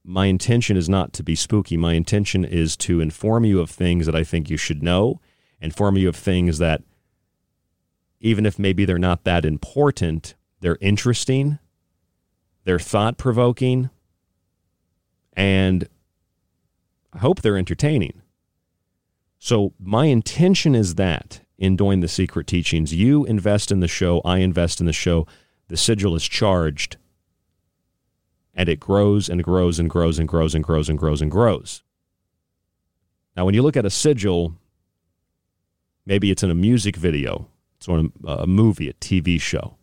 [0.05, 1.77] my intention is not to be spooky.
[1.77, 5.21] My intention is to inform you of things that I think you should know,
[5.61, 6.83] inform you of things that,
[8.21, 11.59] even if maybe they're not that important, they're interesting,
[12.65, 13.91] they're thought provoking,
[15.35, 15.89] and
[17.13, 18.23] I hope they're entertaining.
[19.39, 24.21] So, my intention is that in doing the secret teachings, you invest in the show,
[24.25, 25.27] I invest in the show,
[25.69, 26.97] the sigil is charged,
[28.55, 31.83] and it grows and grows and grows and grows and grows and grows and grows.
[33.37, 34.57] Now, when you look at a sigil,
[36.05, 39.77] maybe it's in a music video, it's on a, movie, a TV show.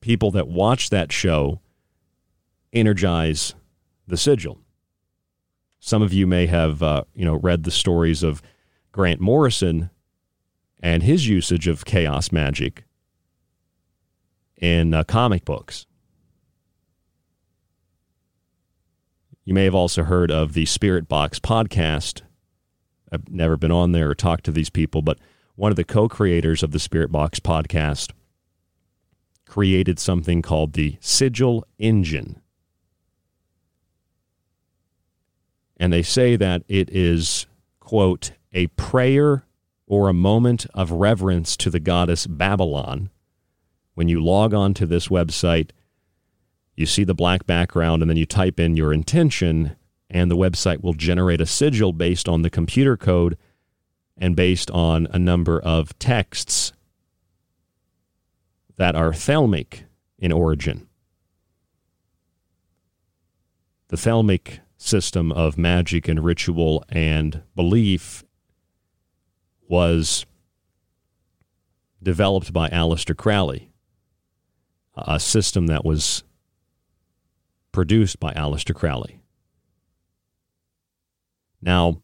[0.00, 1.60] People that watch that show
[2.72, 3.54] energize
[4.06, 4.58] the sigil.
[5.84, 8.40] Some of you may have, uh, you know, read the stories of
[8.92, 9.90] Grant Morrison
[10.80, 12.84] and his usage of chaos magic
[14.56, 15.86] in uh, comic books.
[19.44, 22.22] You may have also heard of the Spirit Box podcast.
[23.10, 25.18] I've never been on there or talked to these people, but
[25.56, 28.12] one of the co creators of the Spirit Box podcast
[29.48, 32.41] created something called the Sigil Engine.
[35.82, 37.46] And they say that it is,
[37.80, 39.44] quote, a prayer
[39.88, 43.10] or a moment of reverence to the goddess Babylon.
[43.94, 45.70] When you log on to this website,
[46.76, 49.74] you see the black background, and then you type in your intention,
[50.08, 53.36] and the website will generate a sigil based on the computer code
[54.16, 56.72] and based on a number of texts
[58.76, 59.80] that are thelemic
[60.16, 60.86] in origin.
[63.88, 68.24] The thelemic system of magic and ritual and belief
[69.68, 70.26] was
[72.02, 73.70] developed by Aleister Crowley,
[74.96, 76.24] a system that was
[77.70, 79.20] produced by Aleister Crowley.
[81.62, 82.02] Now,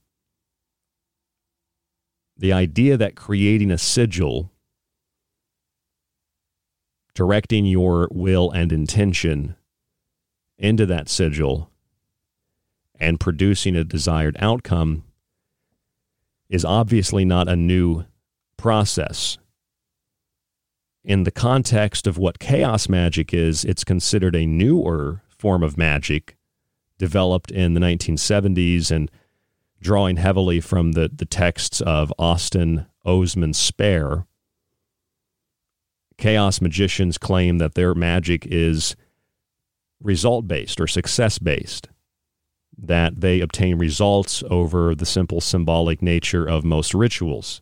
[2.37, 4.53] the idea that creating a sigil,
[7.15, 9.57] directing your will and intention
[10.57, 11.73] into that sigil,
[12.99, 15.05] and producing a desired outcome
[16.49, 18.05] is obviously not a new
[18.57, 19.39] process.
[21.05, 26.37] In the context of what chaos magic is, it's considered a newer form of magic
[26.99, 29.11] developed in the 1970s and
[29.81, 34.27] drawing heavily from the, the texts of Austin Osman Spare.
[36.19, 38.97] Chaos magicians claim that their magic is
[40.03, 41.89] result based or success based,
[42.81, 47.61] that they obtain results over the simple symbolic nature of most rituals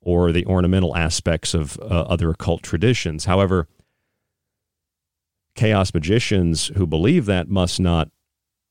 [0.00, 3.24] or the ornamental aspects of uh, other occult traditions.
[3.24, 3.66] However,
[5.54, 8.08] chaos magicians who believe that must not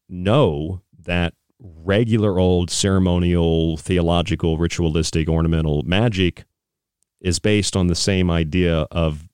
[0.08, 6.46] know that regular old ceremonial, theological, ritualistic, ornamental magic
[7.20, 9.28] is based on the same idea of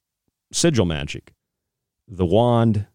[0.51, 1.33] sigil magic.
[2.07, 2.87] The wand,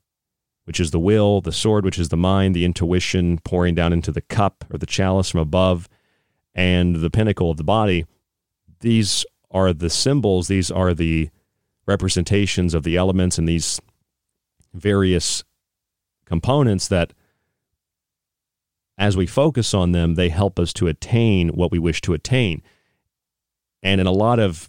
[0.69, 4.13] which is the will, the sword, which is the mind, the intuition pouring down into
[4.13, 5.89] the cup or the chalice from above,
[6.55, 8.05] and the pinnacle of the body.
[8.81, 11.31] These are the symbols, these are the
[11.87, 13.81] representations of the elements and these
[14.75, 15.43] various
[16.27, 17.15] components that
[18.99, 22.61] as we focus on them, they help us to attain what we wish to attain.
[23.83, 24.69] And in a lot of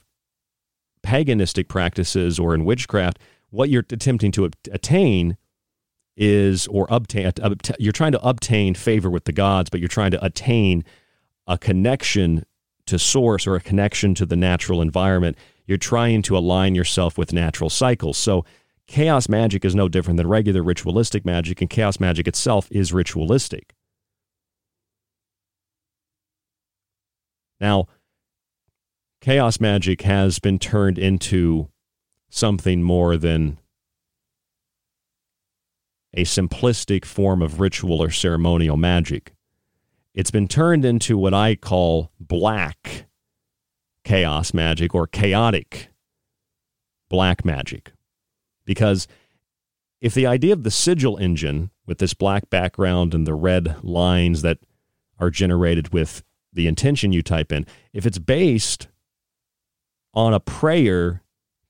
[1.04, 3.20] paganistic practices or in witchcraft,
[3.50, 5.36] what you're attempting to attain
[6.20, 10.12] is or obtain uh, you're trying to obtain favor with the gods, but you're trying
[10.12, 10.84] to attain
[11.48, 12.46] a connection
[12.86, 15.38] to source or a connection to the natural environment.
[15.66, 18.18] You're trying to align yourself with natural cycles.
[18.18, 18.44] So
[18.86, 23.74] chaos magic is no different than regular ritualistic magic, and chaos magic itself is ritualistic.
[27.62, 27.88] Now,
[29.22, 31.70] chaos magic has been turned into
[32.30, 33.60] something more than
[36.14, 39.34] a simplistic form of ritual or ceremonial magic.
[40.14, 43.06] It's been turned into what I call black
[44.04, 45.90] chaos magic or chaotic
[47.10, 47.92] black magic.
[48.66, 49.08] Because
[50.02, 54.42] if the idea of the sigil engine with this black background and the red lines
[54.42, 54.60] that
[55.20, 56.24] are generated with
[56.54, 58.88] the intention you type in, if it's based
[60.14, 61.22] on a prayer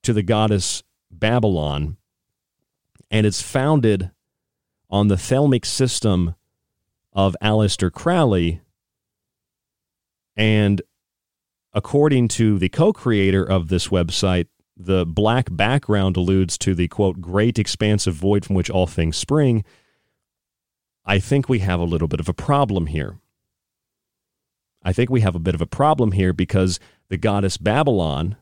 [0.03, 1.97] to the goddess Babylon
[3.11, 4.11] and it's founded
[4.89, 6.35] on the thelemic system
[7.13, 8.61] of Aleister Crowley,
[10.35, 10.81] and
[11.73, 17.19] according to the co creator of this website, the black background alludes to the quote,
[17.19, 19.63] great expansive void from which all things spring.
[21.05, 23.19] I think we have a little bit of a problem here.
[24.81, 26.79] I think we have a bit of a problem here because
[27.09, 28.37] the goddess Babylon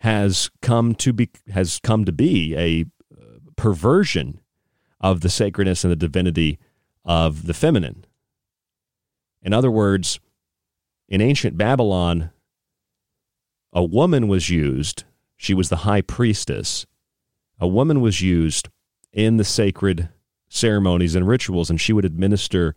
[0.00, 4.40] has come to be has come to be a uh, perversion
[5.00, 6.58] of the sacredness and the divinity
[7.04, 8.04] of the feminine.
[9.42, 10.18] In other words,
[11.08, 12.30] in ancient Babylon,
[13.72, 15.04] a woman was used,
[15.36, 16.86] she was the high priestess.
[17.58, 18.68] A woman was used
[19.12, 20.08] in the sacred
[20.48, 22.74] ceremonies and rituals, and she would administer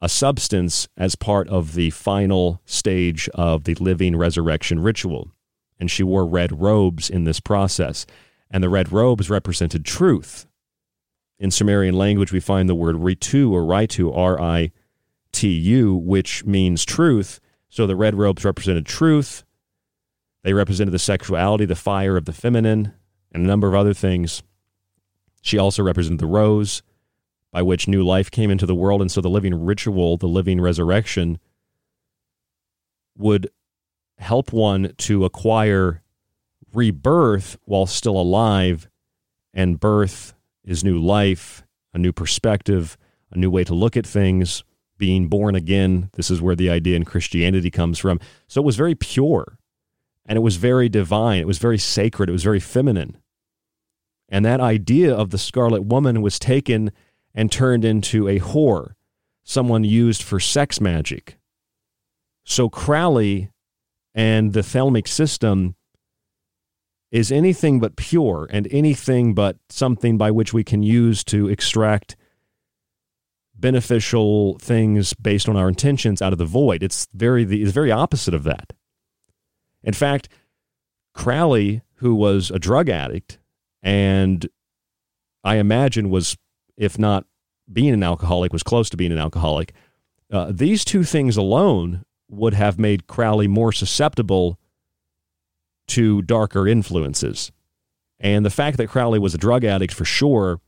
[0.00, 5.32] a substance as part of the final stage of the living resurrection ritual.
[5.80, 8.06] And she wore red robes in this process.
[8.50, 10.46] And the red robes represented truth.
[11.38, 14.72] In Sumerian language, we find the word ritu or ritu, R I
[15.30, 17.38] T U, which means truth.
[17.68, 19.44] So the red robes represented truth.
[20.42, 22.94] They represented the sexuality, the fire of the feminine,
[23.30, 24.42] and a number of other things.
[25.42, 26.82] She also represented the rose
[27.52, 29.00] by which new life came into the world.
[29.00, 31.38] And so the living ritual, the living resurrection,
[33.16, 33.50] would
[34.18, 36.02] help one to acquire
[36.72, 38.88] rebirth while still alive.
[39.54, 40.34] And birth
[40.64, 41.64] is new life,
[41.94, 42.96] a new perspective,
[43.32, 44.64] a new way to look at things,
[44.98, 46.10] being born again.
[46.14, 48.20] This is where the idea in Christianity comes from.
[48.46, 49.58] So it was very pure
[50.26, 51.40] and it was very divine.
[51.40, 52.28] It was very sacred.
[52.28, 53.16] It was very feminine.
[54.28, 56.92] And that idea of the scarlet woman was taken
[57.34, 58.94] and turned into a whore,
[59.42, 61.38] someone used for sex magic.
[62.44, 63.50] So Crowley
[64.14, 65.74] and the thelemic system
[67.10, 72.16] is anything but pure and anything but something by which we can use to extract
[73.54, 76.82] beneficial things based on our intentions out of the void.
[76.82, 78.72] It's very the it's very opposite of that.
[79.82, 80.28] In fact,
[81.14, 83.38] Crowley, who was a drug addict
[83.82, 84.46] and
[85.44, 86.36] I imagine was,
[86.76, 87.24] if not
[87.72, 89.72] being an alcoholic, was close to being an alcoholic,
[90.32, 94.58] uh, these two things alone would have made Crowley more susceptible
[95.88, 97.50] to darker influences.
[98.20, 100.60] And the fact that Crowley was a drug addict for sure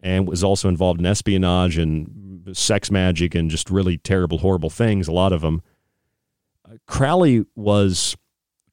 [0.00, 5.08] and was also involved in espionage and sex magic and just really terrible, horrible things,
[5.08, 5.62] a lot of them.
[6.68, 8.16] Uh, Crowley was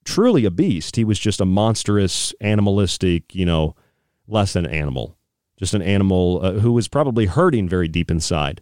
[0.03, 0.95] truly a beast.
[0.95, 3.75] He was just a monstrous, animalistic, you know,
[4.27, 5.17] less than animal,
[5.57, 8.61] just an animal uh, who was probably hurting very deep inside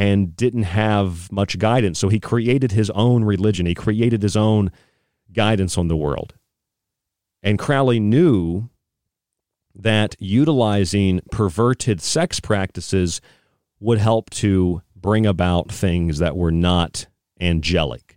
[0.00, 1.98] and didn't have much guidance.
[1.98, 3.66] So he created his own religion.
[3.66, 4.72] He created his own
[5.30, 6.32] guidance on the world.
[7.42, 8.70] And Crowley knew
[9.74, 13.20] that utilizing perverted sex practices
[13.78, 17.06] would help to bring about things that were not
[17.38, 18.16] angelic.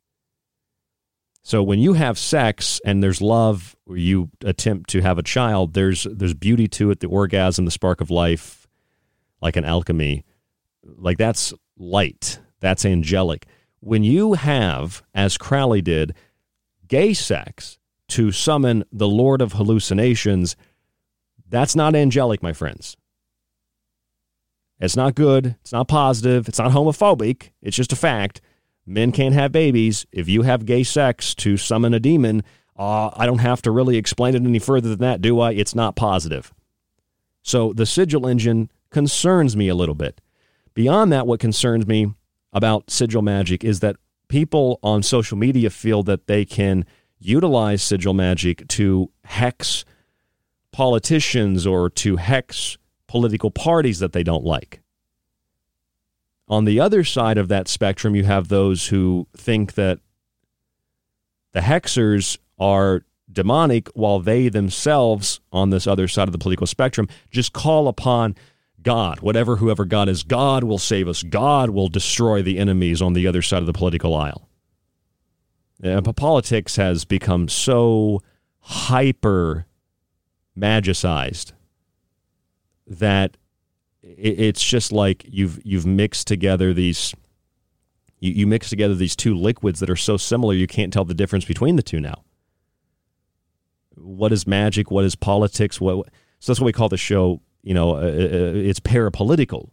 [1.42, 5.74] So when you have sex and there's love or you attempt to have a child,
[5.74, 8.70] there's there's beauty to it, the orgasm, the spark of life,
[9.42, 10.24] like an alchemy.
[10.86, 12.40] Like that's light.
[12.60, 13.46] That's angelic.
[13.80, 16.16] When you have, as Crowley did,
[16.88, 17.78] gay sex
[18.10, 20.56] to summon the Lord of hallucinations,
[21.50, 22.96] that's not angelic, my friends.
[24.80, 25.56] It's not good.
[25.62, 26.48] It's not positive.
[26.50, 27.52] It's not homophobic.
[27.62, 28.42] It's just a fact.
[28.86, 30.06] Men can't have babies.
[30.12, 32.44] If you have gay sex to summon a demon,
[32.76, 35.52] uh, I don't have to really explain it any further than that, do I?
[35.54, 36.54] It's not positive.
[37.42, 40.20] So the sigil engine concerns me a little bit.
[40.74, 42.14] Beyond that, what concerns me
[42.52, 43.98] about sigil magic is that
[44.28, 46.86] people on social media feel that they can
[47.20, 49.86] utilize sigil magic to hex
[50.72, 52.78] politicians or to hex
[53.08, 54.82] political parties that they don't like.
[56.48, 60.00] On the other side of that spectrum, you have those who think that
[61.54, 67.08] the hexers are demonic while they themselves, on this other side of the political spectrum,
[67.32, 68.36] just call upon
[68.84, 71.24] God, whatever whoever God is, God will save us.
[71.24, 74.50] God will destroy the enemies on the other side of the political aisle.
[75.80, 78.22] But politics has become so
[78.60, 79.66] hyper
[80.58, 81.52] magicized
[82.88, 83.38] that
[84.02, 87.14] it's just like you've you've mixed together these
[88.20, 91.14] you, you mix together these two liquids that are so similar you can't tell the
[91.14, 92.24] difference between the two now.
[93.96, 94.92] What is magic?
[94.92, 95.80] What is politics?
[95.82, 96.08] What
[96.40, 97.42] so that's what we call the show.
[97.64, 99.72] You know, uh, uh, uh it's parapolitical.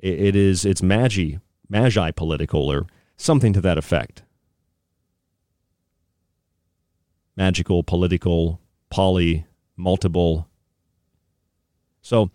[0.00, 1.36] It, it is it's magi
[1.68, 2.86] magi political or
[3.16, 4.22] something to that effect.
[7.36, 8.60] Magical, political,
[8.90, 9.46] poly,
[9.76, 10.48] multiple.
[12.02, 12.30] So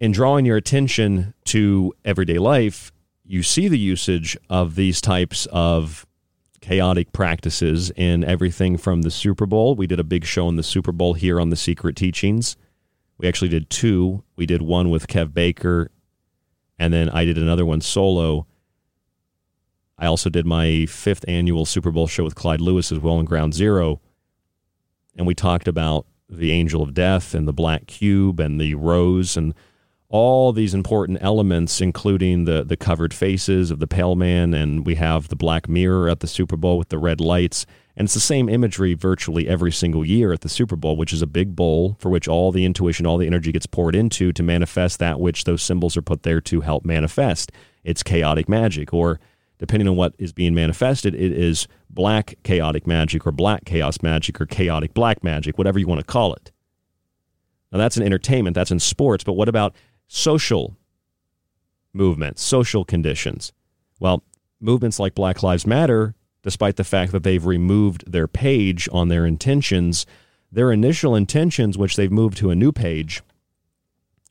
[0.00, 2.92] in drawing your attention to everyday life,
[3.24, 6.06] you see the usage of these types of
[6.64, 9.74] chaotic practices in everything from the Super Bowl.
[9.74, 12.56] We did a big show in the Super Bowl here on the Secret Teachings.
[13.18, 14.24] We actually did two.
[14.34, 15.90] We did one with Kev Baker,
[16.78, 18.46] and then I did another one solo.
[19.98, 23.26] I also did my fifth annual Super Bowl show with Clyde Lewis as well in
[23.26, 24.00] Ground Zero.
[25.18, 29.36] And we talked about the angel of death and the black cube and the rose
[29.36, 29.52] and
[30.14, 34.94] all these important elements, including the the covered faces of the pale man, and we
[34.94, 37.66] have the black mirror at the Super Bowl with the red lights.
[37.96, 41.20] And it's the same imagery virtually every single year at the Super Bowl, which is
[41.20, 44.42] a big bowl for which all the intuition, all the energy gets poured into to
[44.44, 47.50] manifest that which those symbols are put there to help manifest.
[47.82, 49.18] It's chaotic magic, or
[49.58, 54.40] depending on what is being manifested, it is black chaotic magic, or black chaos magic,
[54.40, 56.52] or chaotic black magic, whatever you want to call it.
[57.72, 59.74] Now, that's in entertainment, that's in sports, but what about
[60.14, 60.76] social
[61.92, 63.52] movements, social conditions.
[63.98, 64.22] Well,
[64.60, 69.26] movements like Black Lives Matter, despite the fact that they've removed their page on their
[69.26, 70.06] intentions,
[70.52, 73.22] their initial intentions, which they've moved to a new page,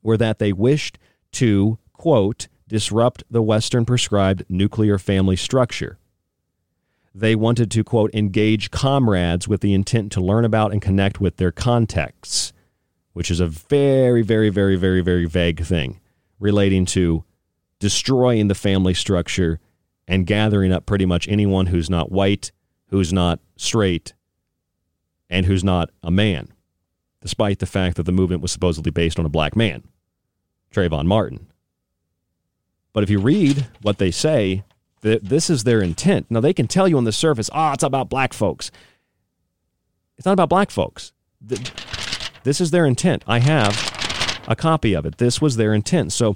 [0.02, 0.98] were that they wished
[1.34, 5.98] to, quote, disrupt the Western prescribed nuclear family structure.
[7.14, 11.36] They wanted to, quote, engage comrades with the intent to learn about and connect with
[11.36, 12.53] their contexts
[13.14, 16.00] which is a very, very, very, very, very vague thing
[16.40, 17.24] relating to
[17.80, 19.60] destroying the family structure
[20.08, 22.52] and gathering up pretty much anyone who's not white,
[22.88, 24.14] who's not straight,
[25.30, 26.50] and who's not a man,
[27.22, 29.84] despite the fact that the movement was supposedly based on a black man,
[30.72, 31.48] Trayvon Martin.
[32.92, 34.64] But if you read what they say,
[35.02, 36.28] that this is their intent.
[36.30, 38.72] Now, they can tell you on the surface, oh, it's about black folks.
[40.18, 41.12] It's not about black folks.
[41.42, 41.58] The,
[42.44, 43.24] this is their intent.
[43.28, 45.18] I have a copy of it.
[45.18, 46.12] This was their intent.
[46.12, 46.36] So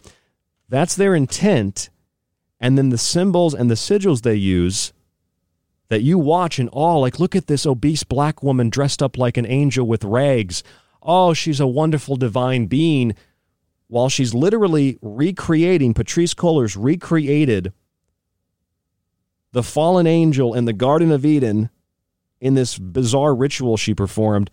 [0.70, 1.90] that's their intent.
[2.60, 4.94] And then the symbols and the sigils they use
[5.90, 9.38] that you watch in awe, like, look at this obese black woman dressed up like
[9.38, 10.64] an angel with rags.
[11.02, 13.16] Oh, she's a wonderful divine being.
[13.88, 17.72] While she's literally recreating, Patrice Cullors recreated
[19.54, 21.70] the fallen angel in the Garden of Eden
[22.42, 24.52] in this bizarre ritual she performed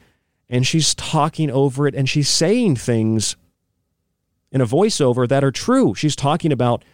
[0.54, 3.34] and she's talking over it and she's saying things
[4.52, 5.96] in a voiceover that are true.
[5.96, 6.84] She's talking about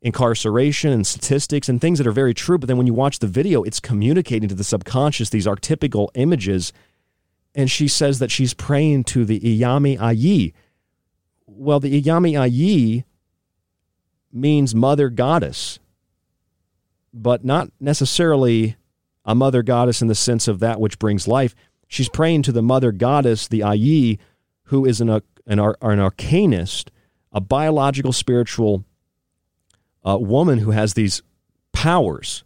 [0.00, 2.56] incarceration and statistics and things that are very true.
[2.56, 6.72] But then when you watch the video, it's communicating to the subconscious these archetypical images.
[7.52, 10.52] And she says that she's praying to the Iyami Aje.
[11.46, 13.02] Well, the Iyami Aje
[14.32, 15.80] means mother goddess,
[17.12, 18.76] but not necessarily
[19.24, 21.56] a mother goddess in the sense of that which brings life.
[21.88, 24.18] She's praying to the mother goddess, the Aje,
[24.64, 26.88] who is an, an, an arcanist,
[27.32, 28.84] a biological spiritual
[30.04, 31.22] uh, woman who has these
[31.72, 32.44] powers.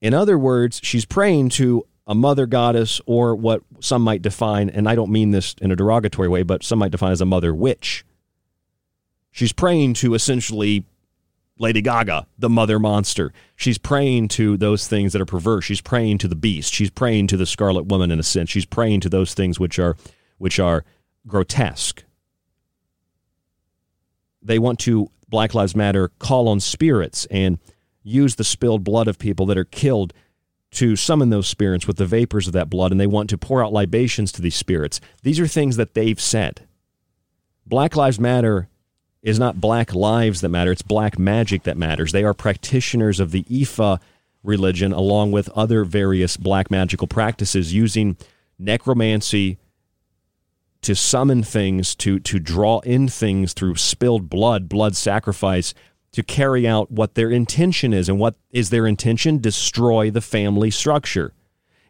[0.00, 4.88] In other words, she's praying to a mother goddess or what some might define, and
[4.88, 7.54] I don't mean this in a derogatory way, but some might define as a mother
[7.54, 8.04] witch.
[9.30, 10.84] She's praying to essentially
[11.62, 13.32] Lady Gaga, the mother monster.
[13.54, 15.64] She's praying to those things that are perverse.
[15.64, 16.74] She's praying to the beast.
[16.74, 18.50] She's praying to the scarlet woman in a sense.
[18.50, 19.96] She's praying to those things which are
[20.38, 20.84] which are
[21.24, 22.02] grotesque.
[24.42, 27.60] They want to Black Lives Matter call on spirits and
[28.02, 30.12] use the spilled blood of people that are killed
[30.72, 33.64] to summon those spirits with the vapors of that blood, and they want to pour
[33.64, 35.00] out libations to these spirits.
[35.22, 36.66] These are things that they've said.
[37.64, 38.68] Black Lives Matter
[39.22, 42.12] is not black lives that matter, it's black magic that matters.
[42.12, 44.00] They are practitioners of the Ifa
[44.42, 48.16] religion, along with other various black magical practices, using
[48.58, 49.58] necromancy
[50.82, 55.74] to summon things, to, to draw in things through spilled blood, blood sacrifice
[56.10, 58.08] to carry out what their intention is.
[58.08, 59.38] And what is their intention?
[59.38, 61.32] Destroy the family structure.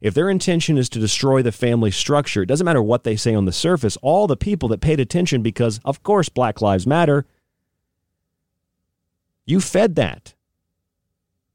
[0.03, 3.37] If their intention is to destroy the family structure, it doesn't matter what they say
[3.37, 7.24] on the surface, all the people that paid attention because, of course, Black Lives Matter,
[9.47, 10.35] you fed that.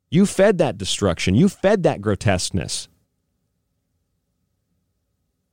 [0.10, 1.36] You fed that destruction.
[1.36, 2.88] You fed that grotesqueness.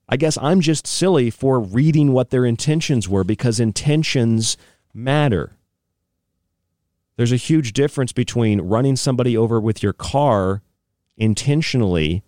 [0.08, 4.56] I guess I'm just silly for reading what their intentions were because intentions
[4.92, 5.56] matter.
[7.16, 10.62] There's a huge difference between running somebody over with your car
[11.16, 12.22] intentionally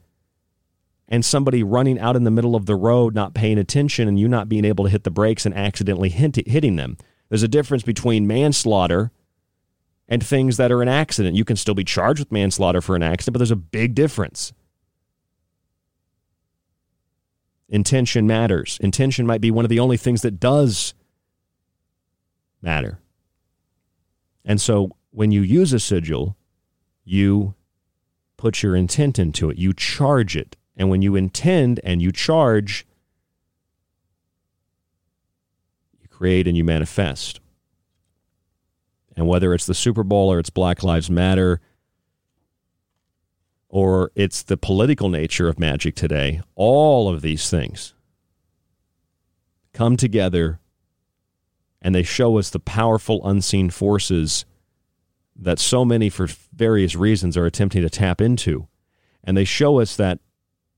[1.08, 4.28] and somebody running out in the middle of the road not paying attention and you
[4.28, 6.96] not being able to hit the brakes and accidentally hit, hitting them.
[7.28, 9.10] There's a difference between manslaughter
[10.08, 11.36] and things that are an accident.
[11.36, 14.52] You can still be charged with manslaughter for an accident, but there's a big difference.
[17.68, 18.78] Intention matters.
[18.80, 20.94] Intention might be one of the only things that does
[22.62, 23.00] matter.
[24.44, 26.36] And so when you use a sigil,
[27.04, 27.54] you
[28.36, 30.56] put your intent into it, you charge it.
[30.77, 32.86] And when you intend and you charge,
[36.01, 37.40] you create and you manifest.
[39.16, 41.61] And whether it's the Super Bowl or it's Black Lives Matter
[43.69, 47.94] or it's the political nature of magic today, all of these things
[49.73, 50.59] come together
[51.82, 54.44] and they show us the powerful unseen forces
[55.36, 58.66] that so many, for various reasons, are attempting to tap into.
[59.23, 60.20] And they show us that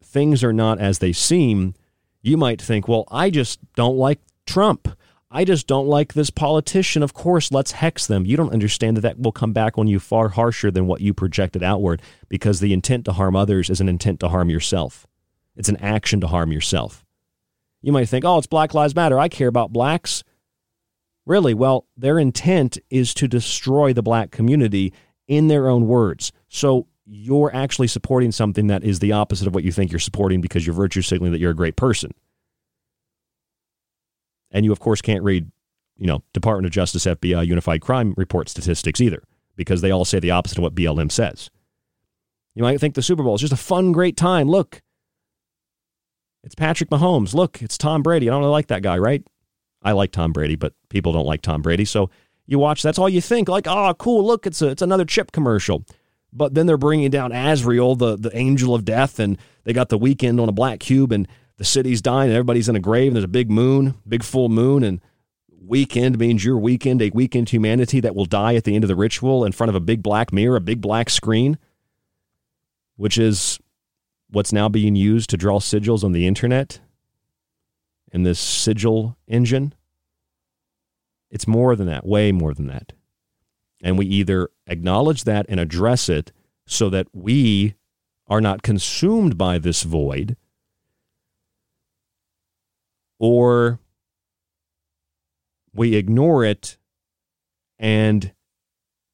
[0.08, 1.74] things are not as they seem.
[2.22, 4.88] You might think, well, I just don't like Trump.
[5.30, 7.02] I just don't like this politician.
[7.02, 8.24] Of course, let's hex them.
[8.24, 11.12] You don't understand that that will come back on you far harsher than what you
[11.12, 15.06] projected outward because the intent to harm others is an intent to harm yourself.
[15.54, 17.04] It's an action to harm yourself.
[17.82, 19.18] You might think, oh, it's Black Lives Matter.
[19.18, 20.24] I care about blacks.
[21.26, 21.52] Really?
[21.52, 24.94] Well, their intent is to destroy the black community
[25.26, 26.32] in their own words.
[26.48, 30.40] So you're actually supporting something that is the opposite of what you think you're supporting
[30.40, 32.12] because you're virtue signaling that you're a great person.
[34.50, 35.50] And you, of course, can't read,
[35.96, 39.22] you know, Department of Justice, FBI, Unified Crime Report statistics either
[39.56, 41.50] because they all say the opposite of what BLM says.
[42.54, 44.48] You might think the Super Bowl is just a fun, great time.
[44.48, 44.82] Look,
[46.44, 47.34] it's Patrick Mahomes.
[47.34, 48.28] Look, it's Tom Brady.
[48.28, 49.22] I don't really like that guy, right?
[49.82, 51.84] I like Tom Brady, but people don't like Tom Brady.
[51.84, 52.10] So
[52.46, 53.48] you watch, that's all you think.
[53.48, 55.84] Like, oh, cool, look, it's, a, it's another chip commercial.
[56.32, 59.98] But then they're bringing down Azrael, the, the angel of death, and they got the
[59.98, 61.26] Weeknd on a black cube, and
[61.56, 64.48] the city's dying, and everybody's in a grave, and there's a big moon, big full
[64.48, 65.00] moon, and
[65.60, 68.96] weekend means your weekend, a weekend humanity that will die at the end of the
[68.96, 71.58] ritual in front of a big black mirror, a big black screen,
[72.96, 73.58] which is
[74.30, 76.80] what's now being used to draw sigils on the internet
[78.12, 79.74] in this sigil engine.
[81.30, 82.92] It's more than that, way more than that.
[83.80, 86.32] And we either acknowledge that and address it
[86.66, 87.74] so that we
[88.26, 90.36] are not consumed by this void,
[93.18, 93.78] or
[95.72, 96.76] we ignore it
[97.78, 98.32] and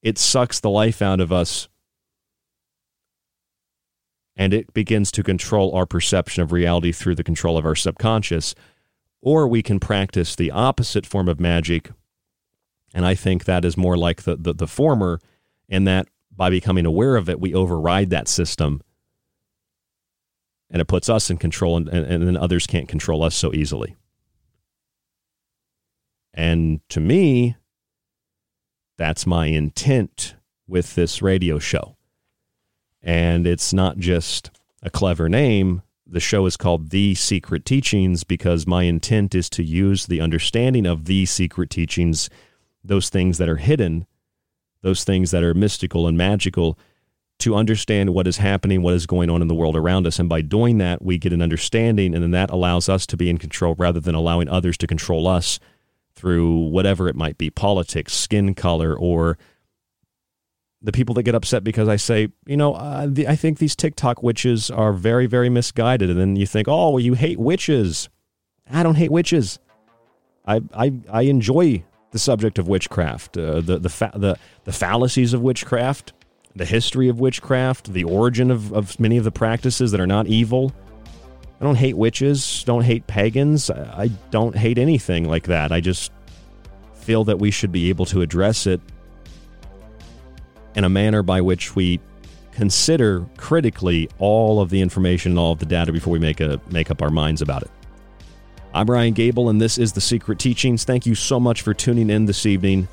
[0.02, 1.68] it sucks the life out of us
[4.36, 8.54] and it begins to control our perception of reality through the control of our subconscious
[9.20, 11.90] or we can practice the opposite form of magic.
[12.94, 15.20] And I think that is more like the, the, the former,
[15.68, 18.80] in that by becoming aware of it, we override that system
[20.70, 23.54] and it puts us in control, and, and, and then others can't control us so
[23.54, 23.94] easily.
[26.32, 27.56] And to me,
[28.96, 30.34] that's my intent
[30.66, 31.96] with this radio show.
[33.02, 34.50] And it's not just
[34.82, 35.82] a clever name.
[36.06, 40.86] The show is called The Secret Teachings because my intent is to use the understanding
[40.86, 42.28] of the secret teachings,
[42.85, 44.06] those things that are hidden,
[44.82, 46.78] those things that are mystical and magical,
[47.40, 50.19] to understand what is happening, what is going on in the world around us.
[50.19, 53.28] And by doing that, we get an understanding, and then that allows us to be
[53.28, 55.59] in control rather than allowing others to control us
[56.15, 59.36] through whatever it might be politics, skin color, or
[60.81, 63.74] the people that get upset because I say, you know, uh, the, I think these
[63.74, 66.11] TikTok witches are very, very misguided.
[66.11, 68.11] And then you think, oh, well, you hate witches.
[68.70, 69.59] I don't hate witches.
[70.47, 75.34] I, I, I enjoy the subject of witchcraft, uh, the, the, fa- the, the fallacies
[75.34, 76.12] of witchcraft,
[76.54, 80.28] the history of witchcraft, the origin of, of many of the practices that are not
[80.28, 80.72] evil.
[81.60, 83.68] I don't hate witches, don't hate pagans.
[83.68, 85.72] I don't hate anything like that.
[85.72, 86.12] I just
[86.94, 88.80] feel that we should be able to address it
[90.76, 91.98] in a manner by which we
[92.52, 96.60] consider critically all of the information and all of the data before we make a
[96.70, 97.70] make up our minds about it.
[98.76, 100.82] I'm Ryan Gable, and this is The Secret Teachings.
[100.82, 102.88] Thank you so much for tuning in this evening.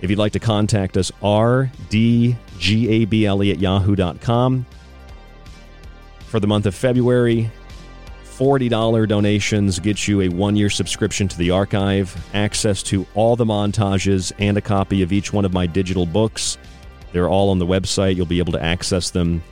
[0.00, 2.36] If you'd like to contact us, rdgable
[3.52, 4.66] at yahoo.com.
[6.26, 7.48] For the month of February,
[8.24, 13.44] $40 donations get you a one year subscription to the archive, access to all the
[13.44, 16.58] montages, and a copy of each one of my digital books.
[17.12, 18.16] They're all on the website.
[18.16, 19.44] You'll be able to access them.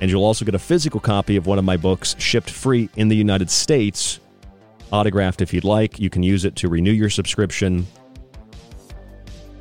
[0.00, 3.08] And you'll also get a physical copy of one of my books shipped free in
[3.08, 4.20] the United States,
[4.92, 5.98] autographed if you'd like.
[5.98, 7.86] You can use it to renew your subscription.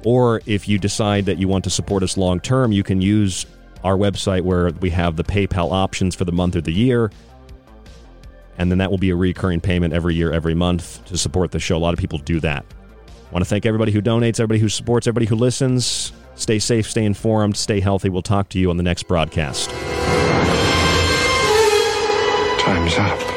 [0.03, 3.45] Or if you decide that you want to support us long term, you can use
[3.83, 7.11] our website where we have the PayPal options for the month or the year.
[8.57, 11.59] And then that will be a recurring payment every year, every month to support the
[11.59, 11.77] show.
[11.77, 12.65] A lot of people do that.
[13.07, 16.13] I want to thank everybody who donates, everybody who supports, everybody who listens.
[16.35, 18.09] Stay safe, stay informed, stay healthy.
[18.09, 19.69] We'll talk to you on the next broadcast.
[22.59, 23.36] Time's up.